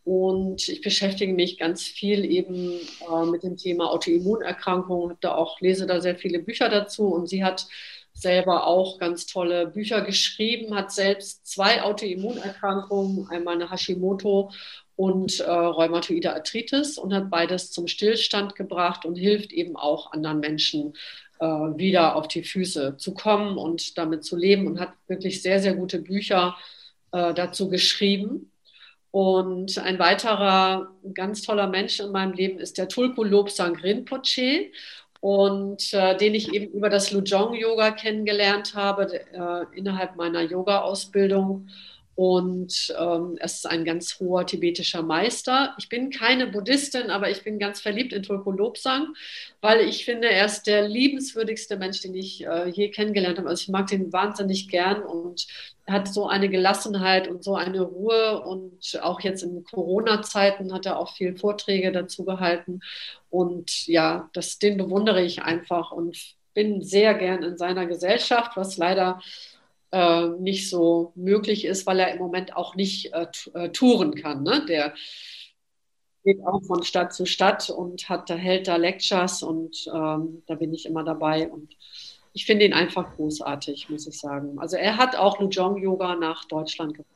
und 0.03 0.67
ich 0.67 0.81
beschäftige 0.81 1.33
mich 1.33 1.57
ganz 1.57 1.83
viel 1.83 2.25
eben 2.25 2.79
äh, 3.09 3.25
mit 3.25 3.43
dem 3.43 3.57
Thema 3.57 3.91
Autoimmunerkrankungen, 3.91 5.11
habe 5.11 5.19
da 5.21 5.35
auch, 5.35 5.59
lese 5.61 5.85
da 5.85 6.01
sehr 6.01 6.15
viele 6.15 6.39
Bücher 6.39 6.69
dazu 6.69 7.07
und 7.07 7.27
sie 7.27 7.43
hat 7.43 7.67
selber 8.13 8.67
auch 8.67 8.99
ganz 8.99 9.25
tolle 9.25 9.67
Bücher 9.67 10.01
geschrieben, 10.01 10.75
hat 10.75 10.91
selbst 10.91 11.47
zwei 11.47 11.83
Autoimmunerkrankungen, 11.83 13.27
einmal 13.29 13.55
eine 13.55 13.71
Hashimoto 13.71 14.51
und 14.95 15.39
äh, 15.39 15.49
rheumatoide 15.49 16.33
Arthritis 16.33 16.97
und 16.97 17.13
hat 17.13 17.29
beides 17.29 17.71
zum 17.71 17.87
Stillstand 17.87 18.55
gebracht 18.55 19.05
und 19.05 19.15
hilft 19.15 19.51
eben 19.51 19.75
auch 19.75 20.11
anderen 20.11 20.39
Menschen 20.39 20.93
äh, 21.39 21.45
wieder 21.45 22.15
auf 22.15 22.27
die 22.27 22.43
Füße 22.43 22.97
zu 22.97 23.13
kommen 23.13 23.57
und 23.57 23.97
damit 23.97 24.23
zu 24.23 24.35
leben 24.35 24.67
und 24.67 24.79
hat 24.79 24.93
wirklich 25.07 25.41
sehr, 25.41 25.59
sehr 25.59 25.73
gute 25.73 25.99
Bücher 25.99 26.55
äh, 27.11 27.33
dazu 27.33 27.69
geschrieben. 27.69 28.50
Und 29.11 29.77
ein 29.77 29.99
weiterer 29.99 30.89
ganz 31.13 31.41
toller 31.41 31.67
Mensch 31.67 31.99
in 31.99 32.11
meinem 32.11 32.33
Leben 32.33 32.59
ist 32.59 32.77
der 32.77 32.87
Tulku 32.87 33.23
Lobsang 33.23 33.75
Rinpoche 33.75 34.71
und 35.19 35.93
äh, 35.93 36.17
den 36.17 36.33
ich 36.33 36.53
eben 36.53 36.73
über 36.73 36.89
das 36.89 37.11
Lujong 37.11 37.53
Yoga 37.53 37.91
kennengelernt 37.91 38.73
habe 38.73 39.21
äh, 39.33 39.77
innerhalb 39.77 40.15
meiner 40.15 40.41
Yoga-Ausbildung. 40.41 41.67
Und 42.15 42.93
ähm, 42.99 43.37
es 43.39 43.55
ist 43.55 43.65
ein 43.65 43.85
ganz 43.85 44.19
hoher 44.19 44.45
tibetischer 44.45 45.01
Meister. 45.01 45.73
Ich 45.79 45.87
bin 45.87 46.09
keine 46.09 46.47
Buddhistin, 46.47 47.09
aber 47.09 47.29
ich 47.29 47.43
bin 47.43 47.57
ganz 47.57 47.79
verliebt 47.79 48.11
in 48.11 48.21
Tulku 48.21 48.51
Lobsang, 48.51 49.15
weil 49.61 49.81
ich 49.81 50.03
finde, 50.03 50.29
er 50.29 50.45
ist 50.45 50.63
der 50.63 50.87
liebenswürdigste 50.87 51.77
Mensch, 51.77 52.01
den 52.01 52.13
ich 52.13 52.45
äh, 52.45 52.67
je 52.69 52.89
kennengelernt 52.89 53.37
habe. 53.37 53.49
Also 53.49 53.61
ich 53.61 53.69
mag 53.69 53.87
den 53.87 54.11
wahnsinnig 54.11 54.67
gern 54.67 55.01
und 55.01 55.47
hat 55.87 56.07
so 56.13 56.27
eine 56.27 56.49
Gelassenheit 56.49 57.27
und 57.27 57.43
so 57.43 57.55
eine 57.55 57.81
Ruhe. 57.81 58.41
Und 58.41 58.99
auch 59.01 59.21
jetzt 59.21 59.43
in 59.43 59.63
Corona-Zeiten 59.63 60.73
hat 60.73 60.85
er 60.85 60.99
auch 60.99 61.15
viel 61.15 61.37
Vorträge 61.37 61.91
dazu 61.91 62.25
gehalten. 62.25 62.81
Und 63.29 63.87
ja, 63.87 64.29
das, 64.33 64.59
den 64.59 64.77
bewundere 64.77 65.23
ich 65.23 65.43
einfach 65.43 65.91
und 65.91 66.17
bin 66.53 66.81
sehr 66.83 67.13
gern 67.13 67.43
in 67.43 67.57
seiner 67.57 67.85
Gesellschaft, 67.85 68.57
was 68.57 68.77
leider 68.77 69.21
äh, 69.91 70.27
nicht 70.39 70.69
so 70.69 71.11
möglich 71.15 71.65
ist, 71.65 71.85
weil 71.85 71.99
er 71.99 72.13
im 72.13 72.19
Moment 72.19 72.55
auch 72.55 72.75
nicht 72.75 73.13
äh, 73.13 73.27
äh, 73.53 73.69
touren 73.69 74.15
kann. 74.15 74.43
Ne? 74.43 74.65
Der 74.67 74.93
geht 76.23 76.39
auch 76.45 76.61
von 76.63 76.83
Stadt 76.83 77.13
zu 77.13 77.25
Stadt 77.25 77.69
und 77.69 78.09
hat, 78.09 78.29
hält 78.29 78.67
da 78.67 78.75
Lectures 78.75 79.43
und 79.43 79.87
ähm, 79.93 80.43
da 80.47 80.55
bin 80.55 80.73
ich 80.73 80.85
immer 80.85 81.03
dabei 81.03 81.49
und 81.49 81.75
ich 82.33 82.45
finde 82.45 82.65
ihn 82.65 82.73
einfach 82.73 83.15
großartig, 83.15 83.89
muss 83.89 84.07
ich 84.07 84.17
sagen. 84.17 84.57
Also 84.59 84.77
er 84.77 84.97
hat 84.97 85.15
auch 85.15 85.39
Lujong 85.39 85.77
Yoga 85.77 86.15
nach 86.15 86.45
Deutschland 86.45 86.93
gebracht. 86.93 87.11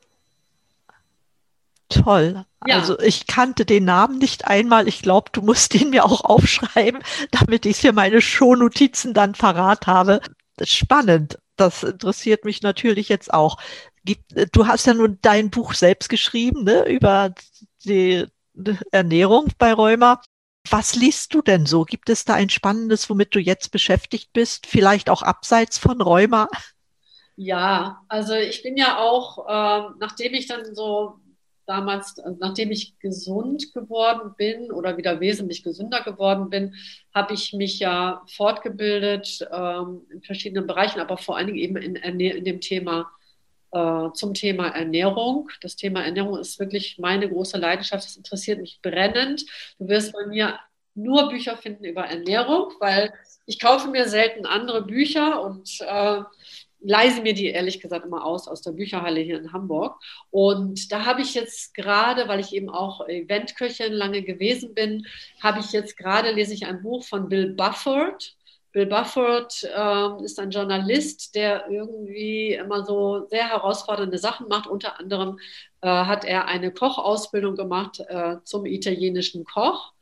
Toll. 1.88 2.44
Ja. 2.66 2.80
Also 2.80 2.98
ich 2.98 3.26
kannte 3.26 3.64
den 3.64 3.84
Namen 3.84 4.18
nicht 4.18 4.46
einmal. 4.46 4.88
Ich 4.88 5.02
glaube, 5.02 5.30
du 5.32 5.40
musst 5.40 5.74
ihn 5.74 5.90
mir 5.90 6.04
auch 6.04 6.24
aufschreiben, 6.24 7.02
damit 7.30 7.64
ich 7.64 7.78
für 7.78 7.92
meine 7.92 8.20
Shownotizen 8.20 9.14
dann 9.14 9.32
parat 9.32 9.86
habe. 9.86 10.20
Spannend 10.62 11.38
das 11.56 11.82
interessiert 11.82 12.44
mich 12.44 12.62
natürlich 12.62 13.08
jetzt 13.08 13.32
auch. 13.32 13.58
Du 14.52 14.66
hast 14.66 14.86
ja 14.86 14.94
nun 14.94 15.18
dein 15.22 15.50
Buch 15.50 15.74
selbst 15.74 16.08
geschrieben 16.08 16.64
ne, 16.64 16.86
über 16.88 17.34
die 17.84 18.26
Ernährung 18.92 19.48
bei 19.58 19.72
Rheuma. 19.72 20.20
Was 20.70 20.94
liest 20.94 21.34
du 21.34 21.42
denn 21.42 21.66
so? 21.66 21.84
Gibt 21.84 22.08
es 22.08 22.24
da 22.24 22.34
ein 22.34 22.50
spannendes, 22.50 23.08
womit 23.10 23.34
du 23.34 23.40
jetzt 23.40 23.70
beschäftigt 23.70 24.32
bist? 24.32 24.66
Vielleicht 24.66 25.10
auch 25.10 25.22
abseits 25.22 25.78
von 25.78 26.00
Rheuma? 26.00 26.48
Ja, 27.36 28.02
also 28.08 28.34
ich 28.34 28.62
bin 28.62 28.76
ja 28.76 28.98
auch, 28.98 29.46
äh, 29.46 29.90
nachdem 29.98 30.34
ich 30.34 30.46
dann 30.46 30.74
so 30.74 31.20
damals, 31.66 32.18
also 32.18 32.38
nachdem 32.40 32.70
ich 32.70 32.98
gesund 32.98 33.72
geworden 33.74 34.34
bin 34.36 34.70
oder 34.70 34.96
wieder 34.96 35.20
wesentlich 35.20 35.62
gesünder 35.62 36.02
geworden 36.02 36.50
bin, 36.50 36.74
habe 37.14 37.34
ich 37.34 37.52
mich 37.52 37.78
ja 37.78 38.22
fortgebildet 38.28 39.46
ähm, 39.52 40.02
in 40.10 40.22
verschiedenen 40.22 40.66
Bereichen, 40.66 41.00
aber 41.00 41.18
vor 41.18 41.36
allen 41.36 41.48
Dingen 41.48 41.58
eben 41.58 41.76
in, 41.76 41.96
in 41.96 42.44
dem 42.44 42.60
Thema 42.60 43.10
äh, 43.72 44.12
zum 44.14 44.34
Thema 44.34 44.68
Ernährung. 44.68 45.50
Das 45.60 45.76
Thema 45.76 46.04
Ernährung 46.04 46.38
ist 46.38 46.58
wirklich 46.58 46.98
meine 46.98 47.28
große 47.28 47.58
Leidenschaft. 47.58 48.04
Das 48.04 48.16
interessiert 48.16 48.60
mich 48.60 48.80
brennend. 48.80 49.44
Du 49.78 49.88
wirst 49.88 50.12
bei 50.12 50.26
mir 50.26 50.58
nur 50.94 51.28
Bücher 51.28 51.56
finden 51.56 51.84
über 51.84 52.04
Ernährung, 52.06 52.72
weil 52.80 53.12
ich 53.44 53.60
kaufe 53.60 53.88
mir 53.88 54.08
selten 54.08 54.46
andere 54.46 54.82
Bücher 54.82 55.42
und 55.42 55.78
äh, 55.80 56.22
leise 56.86 57.20
mir 57.20 57.34
die 57.34 57.46
ehrlich 57.46 57.80
gesagt 57.80 58.04
immer 58.04 58.24
aus 58.24 58.46
aus 58.46 58.62
der 58.62 58.72
Bücherhalle 58.72 59.20
hier 59.20 59.38
in 59.38 59.52
Hamburg. 59.52 60.00
Und 60.30 60.92
da 60.92 61.04
habe 61.04 61.20
ich 61.20 61.34
jetzt 61.34 61.74
gerade, 61.74 62.28
weil 62.28 62.40
ich 62.40 62.54
eben 62.54 62.70
auch 62.70 63.06
Eventköchin 63.08 63.92
lange 63.92 64.22
gewesen 64.22 64.72
bin, 64.74 65.06
habe 65.42 65.60
ich 65.60 65.72
jetzt 65.72 65.96
gerade, 65.96 66.30
lese 66.30 66.54
ich 66.54 66.66
ein 66.66 66.82
Buch 66.82 67.04
von 67.04 67.28
Bill 67.28 67.54
Bufford. 67.54 68.36
Bill 68.72 68.86
Bufford 68.86 69.64
äh, 69.64 70.24
ist 70.24 70.38
ein 70.38 70.50
Journalist, 70.50 71.34
der 71.34 71.68
irgendwie 71.68 72.52
immer 72.52 72.84
so 72.84 73.26
sehr 73.30 73.48
herausfordernde 73.48 74.18
Sachen 74.18 74.48
macht. 74.48 74.68
Unter 74.68 75.00
anderem 75.00 75.38
äh, 75.80 75.88
hat 75.88 76.24
er 76.24 76.46
eine 76.46 76.70
Kochausbildung 76.70 77.56
gemacht 77.56 78.00
äh, 78.06 78.36
zum 78.44 78.64
italienischen 78.64 79.44
Koch. 79.44 79.92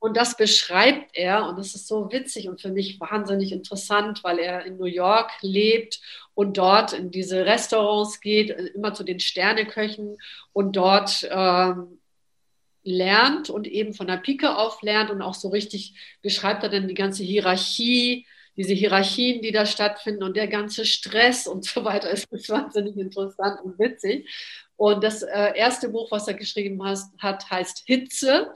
Und 0.00 0.16
das 0.16 0.34
beschreibt 0.34 1.10
er 1.14 1.46
und 1.46 1.58
das 1.58 1.74
ist 1.74 1.86
so 1.86 2.10
witzig 2.10 2.48
und 2.48 2.60
für 2.60 2.70
mich 2.70 2.98
wahnsinnig 2.98 3.52
interessant, 3.52 4.24
weil 4.24 4.38
er 4.38 4.64
in 4.64 4.78
New 4.78 4.86
York 4.86 5.30
lebt 5.42 6.00
und 6.34 6.56
dort 6.56 6.94
in 6.94 7.10
diese 7.10 7.44
Restaurants 7.44 8.20
geht, 8.20 8.48
immer 8.48 8.94
zu 8.94 9.04
den 9.04 9.20
Sterneköchen 9.20 10.16
und 10.54 10.74
dort 10.74 11.28
ähm, 11.30 12.00
lernt 12.82 13.50
und 13.50 13.66
eben 13.66 13.92
von 13.92 14.06
der 14.06 14.16
Pike 14.16 14.56
auf 14.56 14.80
lernt 14.80 15.10
und 15.10 15.20
auch 15.20 15.34
so 15.34 15.48
richtig 15.48 15.94
beschreibt 16.22 16.62
er 16.62 16.70
dann 16.70 16.88
die 16.88 16.94
ganze 16.94 17.22
Hierarchie, 17.22 18.26
diese 18.56 18.72
Hierarchien, 18.72 19.42
die 19.42 19.52
da 19.52 19.66
stattfinden 19.66 20.22
und 20.22 20.34
der 20.34 20.48
ganze 20.48 20.86
Stress 20.86 21.46
und 21.46 21.66
so 21.66 21.84
weiter. 21.84 22.10
Es 22.12 22.24
ist 22.24 22.48
wahnsinnig 22.48 22.96
interessant 22.96 23.60
und 23.62 23.78
witzig. 23.78 24.26
Und 24.76 25.04
das 25.04 25.22
äh, 25.22 25.52
erste 25.56 25.90
Buch, 25.90 26.10
was 26.10 26.26
er 26.26 26.32
geschrieben 26.32 26.82
hat, 26.82 27.00
hat 27.18 27.50
heißt 27.50 27.82
Hitze 27.84 28.50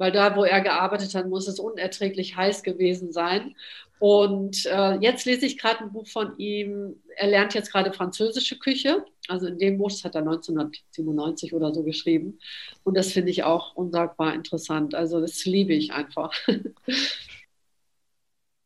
weil 0.00 0.12
da, 0.12 0.34
wo 0.34 0.44
er 0.44 0.62
gearbeitet 0.62 1.14
hat, 1.14 1.28
muss 1.28 1.46
es 1.46 1.60
unerträglich 1.60 2.34
heiß 2.34 2.62
gewesen 2.62 3.12
sein. 3.12 3.54
Und 3.98 4.64
äh, 4.64 4.94
jetzt 4.94 5.26
lese 5.26 5.44
ich 5.44 5.58
gerade 5.58 5.80
ein 5.80 5.92
Buch 5.92 6.08
von 6.08 6.38
ihm. 6.38 7.02
Er 7.16 7.28
lernt 7.28 7.52
jetzt 7.52 7.70
gerade 7.70 7.92
französische 7.92 8.58
Küche. 8.58 9.04
Also 9.28 9.46
in 9.46 9.58
dem 9.58 9.76
Buch, 9.76 9.90
das 9.90 10.02
hat 10.04 10.14
er 10.14 10.22
1997 10.22 11.52
oder 11.52 11.74
so 11.74 11.82
geschrieben. 11.82 12.38
Und 12.82 12.96
das 12.96 13.12
finde 13.12 13.30
ich 13.30 13.44
auch 13.44 13.74
unsagbar 13.74 14.32
interessant. 14.32 14.94
Also 14.94 15.20
das 15.20 15.44
liebe 15.44 15.74
ich 15.74 15.92
einfach. 15.92 16.32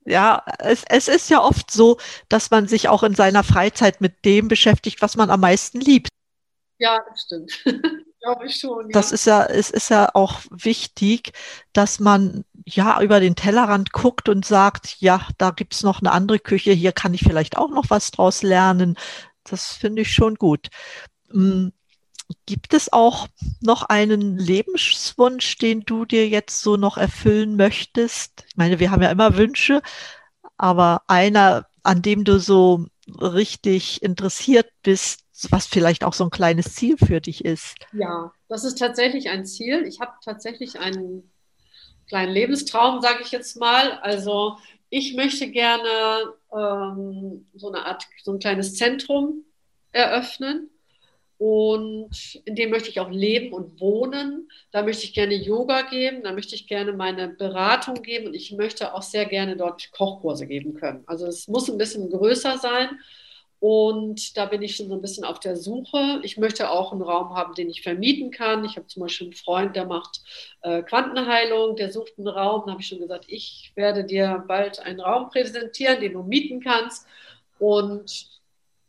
Ja, 0.06 0.44
es, 0.58 0.84
es 0.90 1.08
ist 1.08 1.30
ja 1.30 1.42
oft 1.42 1.70
so, 1.70 1.96
dass 2.28 2.50
man 2.50 2.68
sich 2.68 2.90
auch 2.90 3.02
in 3.04 3.14
seiner 3.14 3.42
Freizeit 3.42 4.02
mit 4.02 4.26
dem 4.26 4.48
beschäftigt, 4.48 5.00
was 5.00 5.16
man 5.16 5.30
am 5.30 5.40
meisten 5.40 5.80
liebt. 5.80 6.08
Ja, 6.76 7.02
das 7.08 7.22
stimmt. 7.22 7.64
Glaube 8.24 8.46
ich 8.46 8.56
schon. 8.56 8.86
Ja. 8.86 8.92
Das 8.92 9.12
ist 9.12 9.26
ja, 9.26 9.44
es 9.44 9.68
ist 9.68 9.90
ja 9.90 10.08
auch 10.14 10.40
wichtig, 10.50 11.32
dass 11.74 12.00
man 12.00 12.44
ja 12.64 13.02
über 13.02 13.20
den 13.20 13.36
Tellerrand 13.36 13.92
guckt 13.92 14.30
und 14.30 14.46
sagt, 14.46 14.96
ja, 15.00 15.28
da 15.36 15.50
gibt's 15.50 15.82
noch 15.82 16.00
eine 16.00 16.10
andere 16.10 16.38
Küche, 16.38 16.72
hier 16.72 16.92
kann 16.92 17.12
ich 17.12 17.22
vielleicht 17.22 17.58
auch 17.58 17.68
noch 17.70 17.90
was 17.90 18.10
draus 18.10 18.42
lernen. 18.42 18.96
Das 19.44 19.74
finde 19.74 20.02
ich 20.02 20.14
schon 20.14 20.36
gut. 20.36 20.68
Hm, 21.30 21.72
gibt 22.46 22.72
es 22.72 22.90
auch 22.90 23.28
noch 23.60 23.82
einen 23.82 24.38
Lebenswunsch, 24.38 25.58
den 25.58 25.80
du 25.82 26.06
dir 26.06 26.26
jetzt 26.26 26.62
so 26.62 26.78
noch 26.78 26.96
erfüllen 26.96 27.56
möchtest? 27.56 28.44
Ich 28.48 28.56
meine, 28.56 28.78
wir 28.78 28.90
haben 28.90 29.02
ja 29.02 29.10
immer 29.10 29.36
Wünsche, 29.36 29.82
aber 30.56 31.02
einer, 31.08 31.66
an 31.82 32.00
dem 32.00 32.24
du 32.24 32.38
so 32.40 32.86
richtig 33.06 34.02
interessiert 34.02 34.70
bist, 34.82 35.23
was 35.50 35.66
vielleicht 35.66 36.04
auch 36.04 36.12
so 36.12 36.24
ein 36.24 36.30
kleines 36.30 36.74
Ziel 36.74 36.96
für 36.96 37.20
dich 37.20 37.44
ist. 37.44 37.76
Ja, 37.92 38.32
das 38.48 38.64
ist 38.64 38.78
tatsächlich 38.78 39.30
ein 39.30 39.44
Ziel. 39.44 39.84
Ich 39.86 40.00
habe 40.00 40.12
tatsächlich 40.24 40.78
einen 40.78 41.30
kleinen 42.08 42.32
Lebenstraum, 42.32 43.00
sage 43.00 43.22
ich 43.22 43.32
jetzt 43.32 43.56
mal. 43.58 43.92
Also 44.02 44.56
ich 44.90 45.14
möchte 45.14 45.50
gerne 45.50 46.34
ähm, 46.52 47.46
so 47.54 47.68
eine 47.72 47.84
Art, 47.84 48.04
so 48.22 48.32
ein 48.32 48.38
kleines 48.38 48.76
Zentrum 48.76 49.44
eröffnen. 49.90 50.70
Und 51.36 52.40
in 52.44 52.54
dem 52.54 52.70
möchte 52.70 52.90
ich 52.90 53.00
auch 53.00 53.10
leben 53.10 53.52
und 53.52 53.80
wohnen. 53.80 54.48
Da 54.70 54.82
möchte 54.82 55.04
ich 55.04 55.14
gerne 55.14 55.34
Yoga 55.34 55.82
geben, 55.82 56.22
da 56.22 56.32
möchte 56.32 56.54
ich 56.54 56.68
gerne 56.68 56.92
meine 56.92 57.28
Beratung 57.28 58.02
geben 58.02 58.28
und 58.28 58.34
ich 58.34 58.52
möchte 58.52 58.94
auch 58.94 59.02
sehr 59.02 59.26
gerne 59.26 59.56
dort 59.56 59.90
Kochkurse 59.90 60.46
geben 60.46 60.74
können. 60.74 61.02
Also 61.06 61.26
es 61.26 61.48
muss 61.48 61.68
ein 61.68 61.76
bisschen 61.76 62.08
größer 62.08 62.58
sein 62.58 63.00
und 63.66 64.36
da 64.36 64.44
bin 64.44 64.60
ich 64.60 64.76
schon 64.76 64.88
so 64.88 64.94
ein 64.94 65.00
bisschen 65.00 65.24
auf 65.24 65.40
der 65.40 65.56
Suche. 65.56 66.20
Ich 66.22 66.36
möchte 66.36 66.68
auch 66.68 66.92
einen 66.92 67.00
Raum 67.00 67.34
haben, 67.34 67.54
den 67.54 67.70
ich 67.70 67.80
vermieten 67.80 68.30
kann. 68.30 68.62
Ich 68.66 68.76
habe 68.76 68.86
zum 68.88 69.00
Beispiel 69.00 69.28
einen 69.28 69.36
Freund, 69.36 69.74
der 69.74 69.86
macht 69.86 70.20
äh, 70.60 70.82
Quantenheilung, 70.82 71.74
der 71.74 71.90
sucht 71.90 72.12
einen 72.18 72.28
Raum. 72.28 72.64
Da 72.66 72.72
habe 72.72 72.82
ich 72.82 72.88
schon 72.88 72.98
gesagt, 72.98 73.24
ich 73.26 73.72
werde 73.74 74.04
dir 74.04 74.44
bald 74.46 74.80
einen 74.80 75.00
Raum 75.00 75.30
präsentieren, 75.30 75.98
den 75.98 76.12
du 76.12 76.22
mieten 76.22 76.60
kannst. 76.60 77.06
Und 77.58 78.26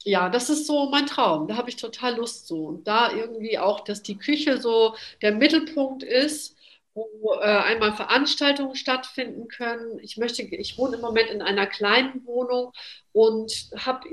ja, 0.03 0.27
das 0.27 0.49
ist 0.49 0.67
so 0.67 0.89
mein 0.89 1.05
Traum. 1.05 1.47
Da 1.47 1.55
habe 1.55 1.69
ich 1.69 1.77
total 1.77 2.17
Lust 2.17 2.45
so. 2.45 2.65
Und 2.65 2.85
da 2.85 3.13
irgendwie 3.13 3.57
auch, 3.57 3.79
dass 3.79 4.03
die 4.03 4.17
Küche 4.17 4.59
so 4.59 4.93
der 5.21 5.31
Mittelpunkt 5.31 6.03
ist 6.03 6.54
wo 6.95 7.33
äh, 7.33 7.43
einmal 7.43 7.93
Veranstaltungen 7.93 8.75
stattfinden 8.75 9.49
können. 9.49 9.99
Ich 9.99 10.15
möchte, 10.17 10.43
ich 10.43 10.77
wohne 10.77 10.95
im 10.95 11.01
Moment 11.01 11.29
in 11.29 11.41
einer 11.41 11.67
kleinen 11.67 12.25
Wohnung 12.25 12.71
und 13.11 13.69
hab, 13.75 14.05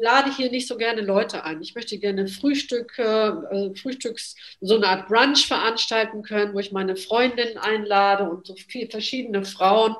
lade 0.00 0.34
hier 0.34 0.50
nicht 0.50 0.68
so 0.68 0.76
gerne 0.76 1.00
Leute 1.02 1.44
ein. 1.44 1.60
Ich 1.60 1.74
möchte 1.74 1.98
gerne 1.98 2.28
Frühstücke, 2.28 3.48
äh, 3.50 3.78
Frühstücks, 3.78 4.36
so 4.60 4.76
eine 4.76 4.86
Art 4.86 5.08
Brunch 5.08 5.46
veranstalten 5.46 6.22
können, 6.22 6.54
wo 6.54 6.60
ich 6.60 6.72
meine 6.72 6.96
Freundinnen 6.96 7.58
einlade 7.58 8.30
und 8.30 8.46
so 8.46 8.54
viele 8.54 8.88
verschiedene 8.88 9.44
Frauen 9.44 9.96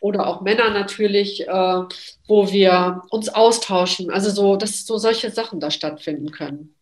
oder 0.00 0.26
auch 0.26 0.40
Männer 0.40 0.70
natürlich, 0.70 1.48
äh, 1.48 1.82
wo 2.26 2.52
wir 2.52 3.02
uns 3.10 3.28
austauschen. 3.28 4.10
Also 4.10 4.30
so, 4.30 4.56
dass 4.56 4.86
so 4.86 4.98
solche 4.98 5.30
Sachen 5.30 5.60
da 5.60 5.70
stattfinden 5.70 6.32
können. 6.32 6.75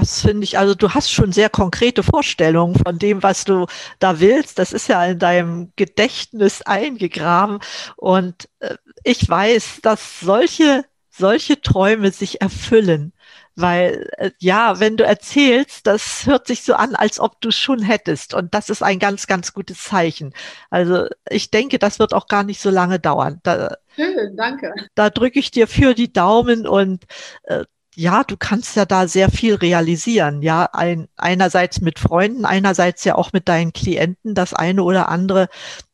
Das 0.00 0.20
finde 0.20 0.44
ich, 0.44 0.58
also 0.58 0.74
du 0.74 0.90
hast 0.92 1.10
schon 1.10 1.32
sehr 1.32 1.48
konkrete 1.48 2.02
Vorstellungen 2.02 2.74
von 2.74 2.98
dem, 2.98 3.22
was 3.22 3.46
du 3.46 3.64
da 3.98 4.20
willst. 4.20 4.58
Das 4.58 4.74
ist 4.74 4.88
ja 4.88 5.02
in 5.06 5.18
deinem 5.18 5.72
Gedächtnis 5.76 6.60
eingegraben. 6.60 7.60
Und 7.96 8.46
äh, 8.60 8.76
ich 9.04 9.26
weiß, 9.26 9.80
dass 9.80 10.20
solche, 10.20 10.84
solche 11.08 11.62
Träume 11.62 12.10
sich 12.10 12.42
erfüllen. 12.42 13.14
Weil, 13.54 14.10
äh, 14.18 14.32
ja, 14.38 14.80
wenn 14.80 14.98
du 14.98 15.04
erzählst, 15.04 15.86
das 15.86 16.26
hört 16.26 16.46
sich 16.46 16.62
so 16.62 16.74
an, 16.74 16.94
als 16.94 17.18
ob 17.18 17.40
du 17.40 17.48
es 17.48 17.56
schon 17.56 17.80
hättest. 17.80 18.34
Und 18.34 18.52
das 18.52 18.68
ist 18.68 18.82
ein 18.82 18.98
ganz, 18.98 19.26
ganz 19.26 19.54
gutes 19.54 19.82
Zeichen. 19.84 20.34
Also 20.68 21.06
ich 21.30 21.50
denke, 21.50 21.78
das 21.78 21.98
wird 21.98 22.12
auch 22.12 22.28
gar 22.28 22.44
nicht 22.44 22.60
so 22.60 22.68
lange 22.68 23.00
dauern. 23.00 23.40
Da, 23.44 23.76
Schön, 23.94 24.36
danke. 24.36 24.74
Da 24.94 25.08
drücke 25.08 25.38
ich 25.38 25.52
dir 25.52 25.66
für 25.66 25.94
die 25.94 26.12
Daumen 26.12 26.66
und 26.66 27.04
äh, 27.44 27.64
ja, 27.98 28.24
du 28.24 28.36
kannst 28.36 28.76
ja 28.76 28.84
da 28.84 29.08
sehr 29.08 29.30
viel 29.30 29.54
realisieren. 29.54 30.42
Ja, 30.42 30.68
ein, 30.72 31.08
einerseits 31.16 31.80
mit 31.80 31.98
Freunden, 31.98 32.44
einerseits 32.44 33.04
ja 33.04 33.14
auch 33.14 33.32
mit 33.32 33.48
deinen 33.48 33.72
Klienten 33.72 34.34
das 34.34 34.52
eine 34.52 34.82
oder 34.82 35.08
andere 35.08 35.48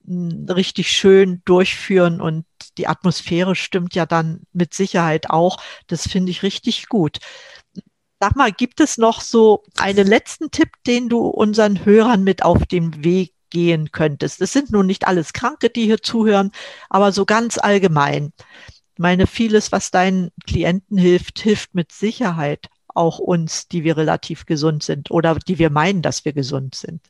hm, 0.04 0.46
richtig 0.50 0.90
schön 0.90 1.42
durchführen 1.44 2.20
und 2.20 2.44
die 2.76 2.88
Atmosphäre 2.88 3.54
stimmt 3.54 3.94
ja 3.94 4.04
dann 4.04 4.42
mit 4.52 4.74
Sicherheit 4.74 5.30
auch. 5.30 5.58
Das 5.86 6.08
finde 6.08 6.32
ich 6.32 6.42
richtig 6.42 6.88
gut. 6.88 7.18
Sag 8.20 8.34
mal, 8.36 8.50
gibt 8.52 8.80
es 8.80 8.98
noch 8.98 9.20
so 9.20 9.62
einen 9.78 10.06
letzten 10.06 10.50
Tipp, 10.50 10.70
den 10.86 11.08
du 11.08 11.20
unseren 11.26 11.84
Hörern 11.84 12.24
mit 12.24 12.42
auf 12.42 12.66
dem 12.66 13.04
Weg 13.04 13.32
gehen 13.50 13.92
könntest? 13.92 14.40
Es 14.40 14.52
sind 14.52 14.72
nun 14.72 14.86
nicht 14.86 15.06
alles 15.06 15.32
Kranke, 15.32 15.70
die 15.70 15.84
hier 15.84 16.02
zuhören, 16.02 16.50
aber 16.88 17.12
so 17.12 17.24
ganz 17.26 17.58
allgemein. 17.58 18.32
Meine, 18.98 19.26
vieles, 19.26 19.72
was 19.72 19.90
deinen 19.90 20.30
Klienten 20.46 20.98
hilft, 20.98 21.38
hilft 21.40 21.74
mit 21.74 21.92
Sicherheit 21.92 22.68
auch 22.94 23.18
uns, 23.18 23.68
die 23.68 23.84
wir 23.84 23.96
relativ 23.96 24.46
gesund 24.46 24.82
sind 24.82 25.10
oder 25.10 25.36
die 25.36 25.58
wir 25.58 25.70
meinen, 25.70 26.02
dass 26.02 26.24
wir 26.24 26.32
gesund 26.32 26.74
sind. 26.74 27.00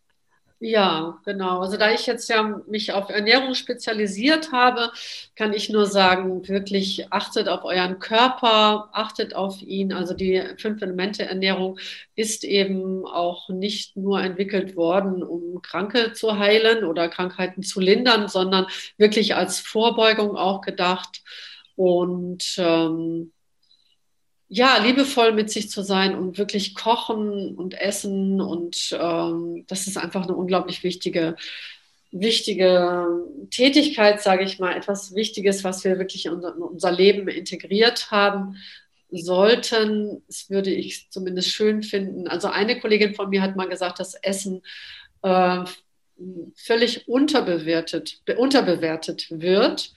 Ja, 0.64 1.18
genau. 1.24 1.58
Also 1.58 1.76
da 1.76 1.90
ich 1.90 2.06
jetzt 2.06 2.28
ja 2.28 2.62
mich 2.68 2.92
auf 2.92 3.10
Ernährung 3.10 3.56
spezialisiert 3.56 4.52
habe, 4.52 4.92
kann 5.34 5.52
ich 5.52 5.70
nur 5.70 5.86
sagen, 5.86 6.46
wirklich 6.46 7.12
achtet 7.12 7.48
auf 7.48 7.64
euren 7.64 7.98
Körper, 7.98 8.88
achtet 8.92 9.34
auf 9.34 9.60
ihn. 9.60 9.92
Also 9.92 10.14
die 10.14 10.40
Fünf-Elemente-Ernährung 10.58 11.80
ist 12.14 12.44
eben 12.44 13.04
auch 13.06 13.48
nicht 13.48 13.96
nur 13.96 14.22
entwickelt 14.22 14.76
worden, 14.76 15.24
um 15.24 15.62
Kranke 15.62 16.12
zu 16.12 16.38
heilen 16.38 16.84
oder 16.84 17.08
Krankheiten 17.08 17.64
zu 17.64 17.80
lindern, 17.80 18.28
sondern 18.28 18.68
wirklich 18.98 19.34
als 19.34 19.58
Vorbeugung 19.58 20.36
auch 20.36 20.60
gedacht 20.60 21.22
und 21.82 22.54
ähm, 22.58 23.32
ja, 24.46 24.76
liebevoll 24.76 25.32
mit 25.32 25.50
sich 25.50 25.68
zu 25.68 25.82
sein 25.82 26.14
und 26.14 26.38
wirklich 26.38 26.76
kochen 26.76 27.56
und 27.56 27.74
essen. 27.74 28.40
Und 28.40 28.96
ähm, 29.00 29.64
das 29.66 29.88
ist 29.88 29.96
einfach 29.96 30.22
eine 30.22 30.36
unglaublich 30.36 30.84
wichtige, 30.84 31.34
wichtige 32.12 33.08
Tätigkeit, 33.50 34.22
sage 34.22 34.44
ich 34.44 34.60
mal, 34.60 34.76
etwas 34.76 35.12
Wichtiges, 35.16 35.64
was 35.64 35.82
wir 35.82 35.98
wirklich 35.98 36.26
in 36.26 36.34
unser, 36.34 36.92
Leben 36.92 37.26
integriert 37.26 38.12
haben 38.12 38.58
sollten. 39.10 40.22
Das 40.28 40.50
würde 40.50 40.70
ich 40.70 41.10
zumindest 41.10 41.48
schön 41.48 41.82
finden. 41.82 42.28
Also 42.28 42.46
eine 42.46 42.78
Kollegin 42.78 43.16
von 43.16 43.28
mir 43.28 43.42
hat 43.42 43.56
mal 43.56 43.68
gesagt, 43.68 43.98
dass 43.98 44.14
Essen 44.14 44.62
äh, 45.22 45.64
völlig 46.54 47.08
unterbewertet, 47.08 48.20
unterbewertet 48.36 49.26
wird. 49.30 49.92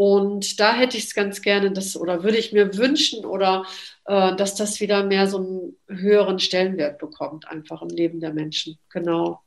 Und 0.00 0.58
da 0.60 0.72
hätte 0.72 0.96
ich 0.96 1.04
es 1.04 1.14
ganz 1.14 1.42
gerne, 1.42 1.72
das, 1.72 1.94
oder 1.94 2.22
würde 2.22 2.38
ich 2.38 2.54
mir 2.54 2.74
wünschen, 2.78 3.26
oder 3.26 3.66
äh, 4.06 4.34
dass 4.34 4.54
das 4.54 4.80
wieder 4.80 5.04
mehr 5.04 5.26
so 5.26 5.36
einen 5.36 5.76
höheren 5.88 6.38
Stellenwert 6.38 6.98
bekommt, 6.98 7.46
einfach 7.46 7.82
im 7.82 7.90
Leben 7.90 8.18
der 8.18 8.32
Menschen. 8.32 8.78
Genau. 8.88 9.42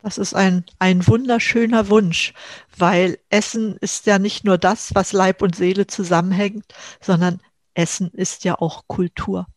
Das 0.00 0.16
ist 0.16 0.34
ein, 0.34 0.64
ein 0.78 1.04
wunderschöner 1.08 1.88
Wunsch, 1.88 2.32
weil 2.76 3.18
Essen 3.28 3.76
ist 3.80 4.06
ja 4.06 4.20
nicht 4.20 4.44
nur 4.44 4.56
das, 4.56 4.94
was 4.94 5.12
Leib 5.12 5.42
und 5.42 5.56
Seele 5.56 5.88
zusammenhängt, 5.88 6.66
sondern 7.00 7.40
Essen 7.74 8.12
ist 8.12 8.44
ja 8.44 8.54
auch 8.54 8.84
Kultur. 8.86 9.48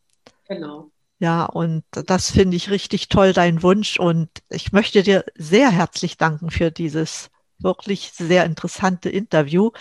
Genau. 0.47 0.89
Ja, 1.19 1.45
und 1.45 1.83
das 1.91 2.31
finde 2.31 2.57
ich 2.57 2.71
richtig 2.71 3.09
toll, 3.09 3.33
dein 3.33 3.61
Wunsch. 3.61 3.99
Und 3.99 4.27
ich 4.49 4.71
möchte 4.71 5.03
dir 5.03 5.23
sehr 5.35 5.69
herzlich 5.69 6.17
danken 6.17 6.49
für 6.49 6.71
dieses 6.71 7.29
wirklich 7.63 8.11
sehr 8.13 8.45
interessante 8.45 9.09
Interview. 9.09 9.71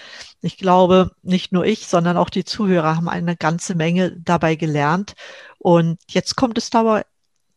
Ich 0.42 0.58
glaube, 0.58 1.12
nicht 1.22 1.52
nur 1.52 1.64
ich, 1.64 1.86
sondern 1.86 2.16
auch 2.16 2.30
die 2.30 2.44
Zuhörer 2.44 2.96
haben 2.96 3.08
eine 3.08 3.36
ganze 3.36 3.74
Menge 3.74 4.12
dabei 4.12 4.56
gelernt. 4.56 5.14
Und 5.58 5.98
jetzt 6.08 6.36
kommt 6.36 6.58
es 6.58 6.70
dabei 6.70 7.04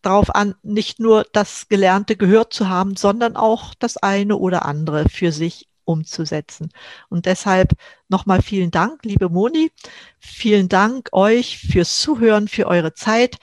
darauf 0.02 0.34
an, 0.36 0.56
nicht 0.64 1.00
nur 1.00 1.26
das 1.34 1.68
Gelernte 1.70 2.16
gehört 2.16 2.54
zu 2.54 2.70
haben, 2.70 2.96
sondern 2.96 3.36
auch 3.36 3.74
das 3.76 3.98
eine 3.98 4.38
oder 4.38 4.66
andere 4.66 5.10
für 5.10 5.32
sich 5.32 5.68
umzusetzen. 5.86 6.70
Und 7.10 7.26
deshalb 7.26 7.74
nochmal 8.08 8.42
vielen 8.42 8.72
Dank, 8.72 9.04
liebe 9.04 9.30
Moni. 9.30 9.72
Vielen 10.20 10.70
Dank 10.70 11.10
euch 11.12 11.58
fürs 11.58 12.00
Zuhören, 12.00 12.48
für 12.48 12.68
eure 12.68 12.94
Zeit, 12.94 13.38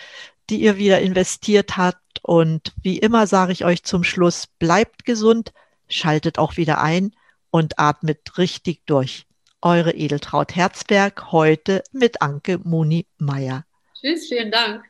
die 0.49 0.63
ihr 0.63 0.77
wieder 0.77 1.01
investiert 1.01 1.77
habt. 1.77 1.99
Und 2.23 2.73
wie 2.83 2.99
immer 2.99 3.27
sage 3.27 3.53
ich 3.53 3.65
euch 3.65 3.83
zum 3.83 4.05
Schluss, 4.05 4.47
bleibt 4.59 5.05
gesund, 5.05 5.53
schaltet 5.91 6.39
auch 6.39 6.57
wieder 6.57 6.81
ein 6.81 7.13
und 7.51 7.79
atmet 7.79 8.39
richtig 8.39 8.83
durch. 8.87 9.27
Eure 9.61 9.93
Edeltraut 9.93 10.57
Herzberg 10.57 11.33
heute 11.33 11.83
mit 11.93 12.23
Anke 12.23 12.59
Muni 12.63 13.07
Meier. 13.19 13.67
Tschüss, 14.01 14.29
vielen 14.29 14.51
Dank. 14.51 14.90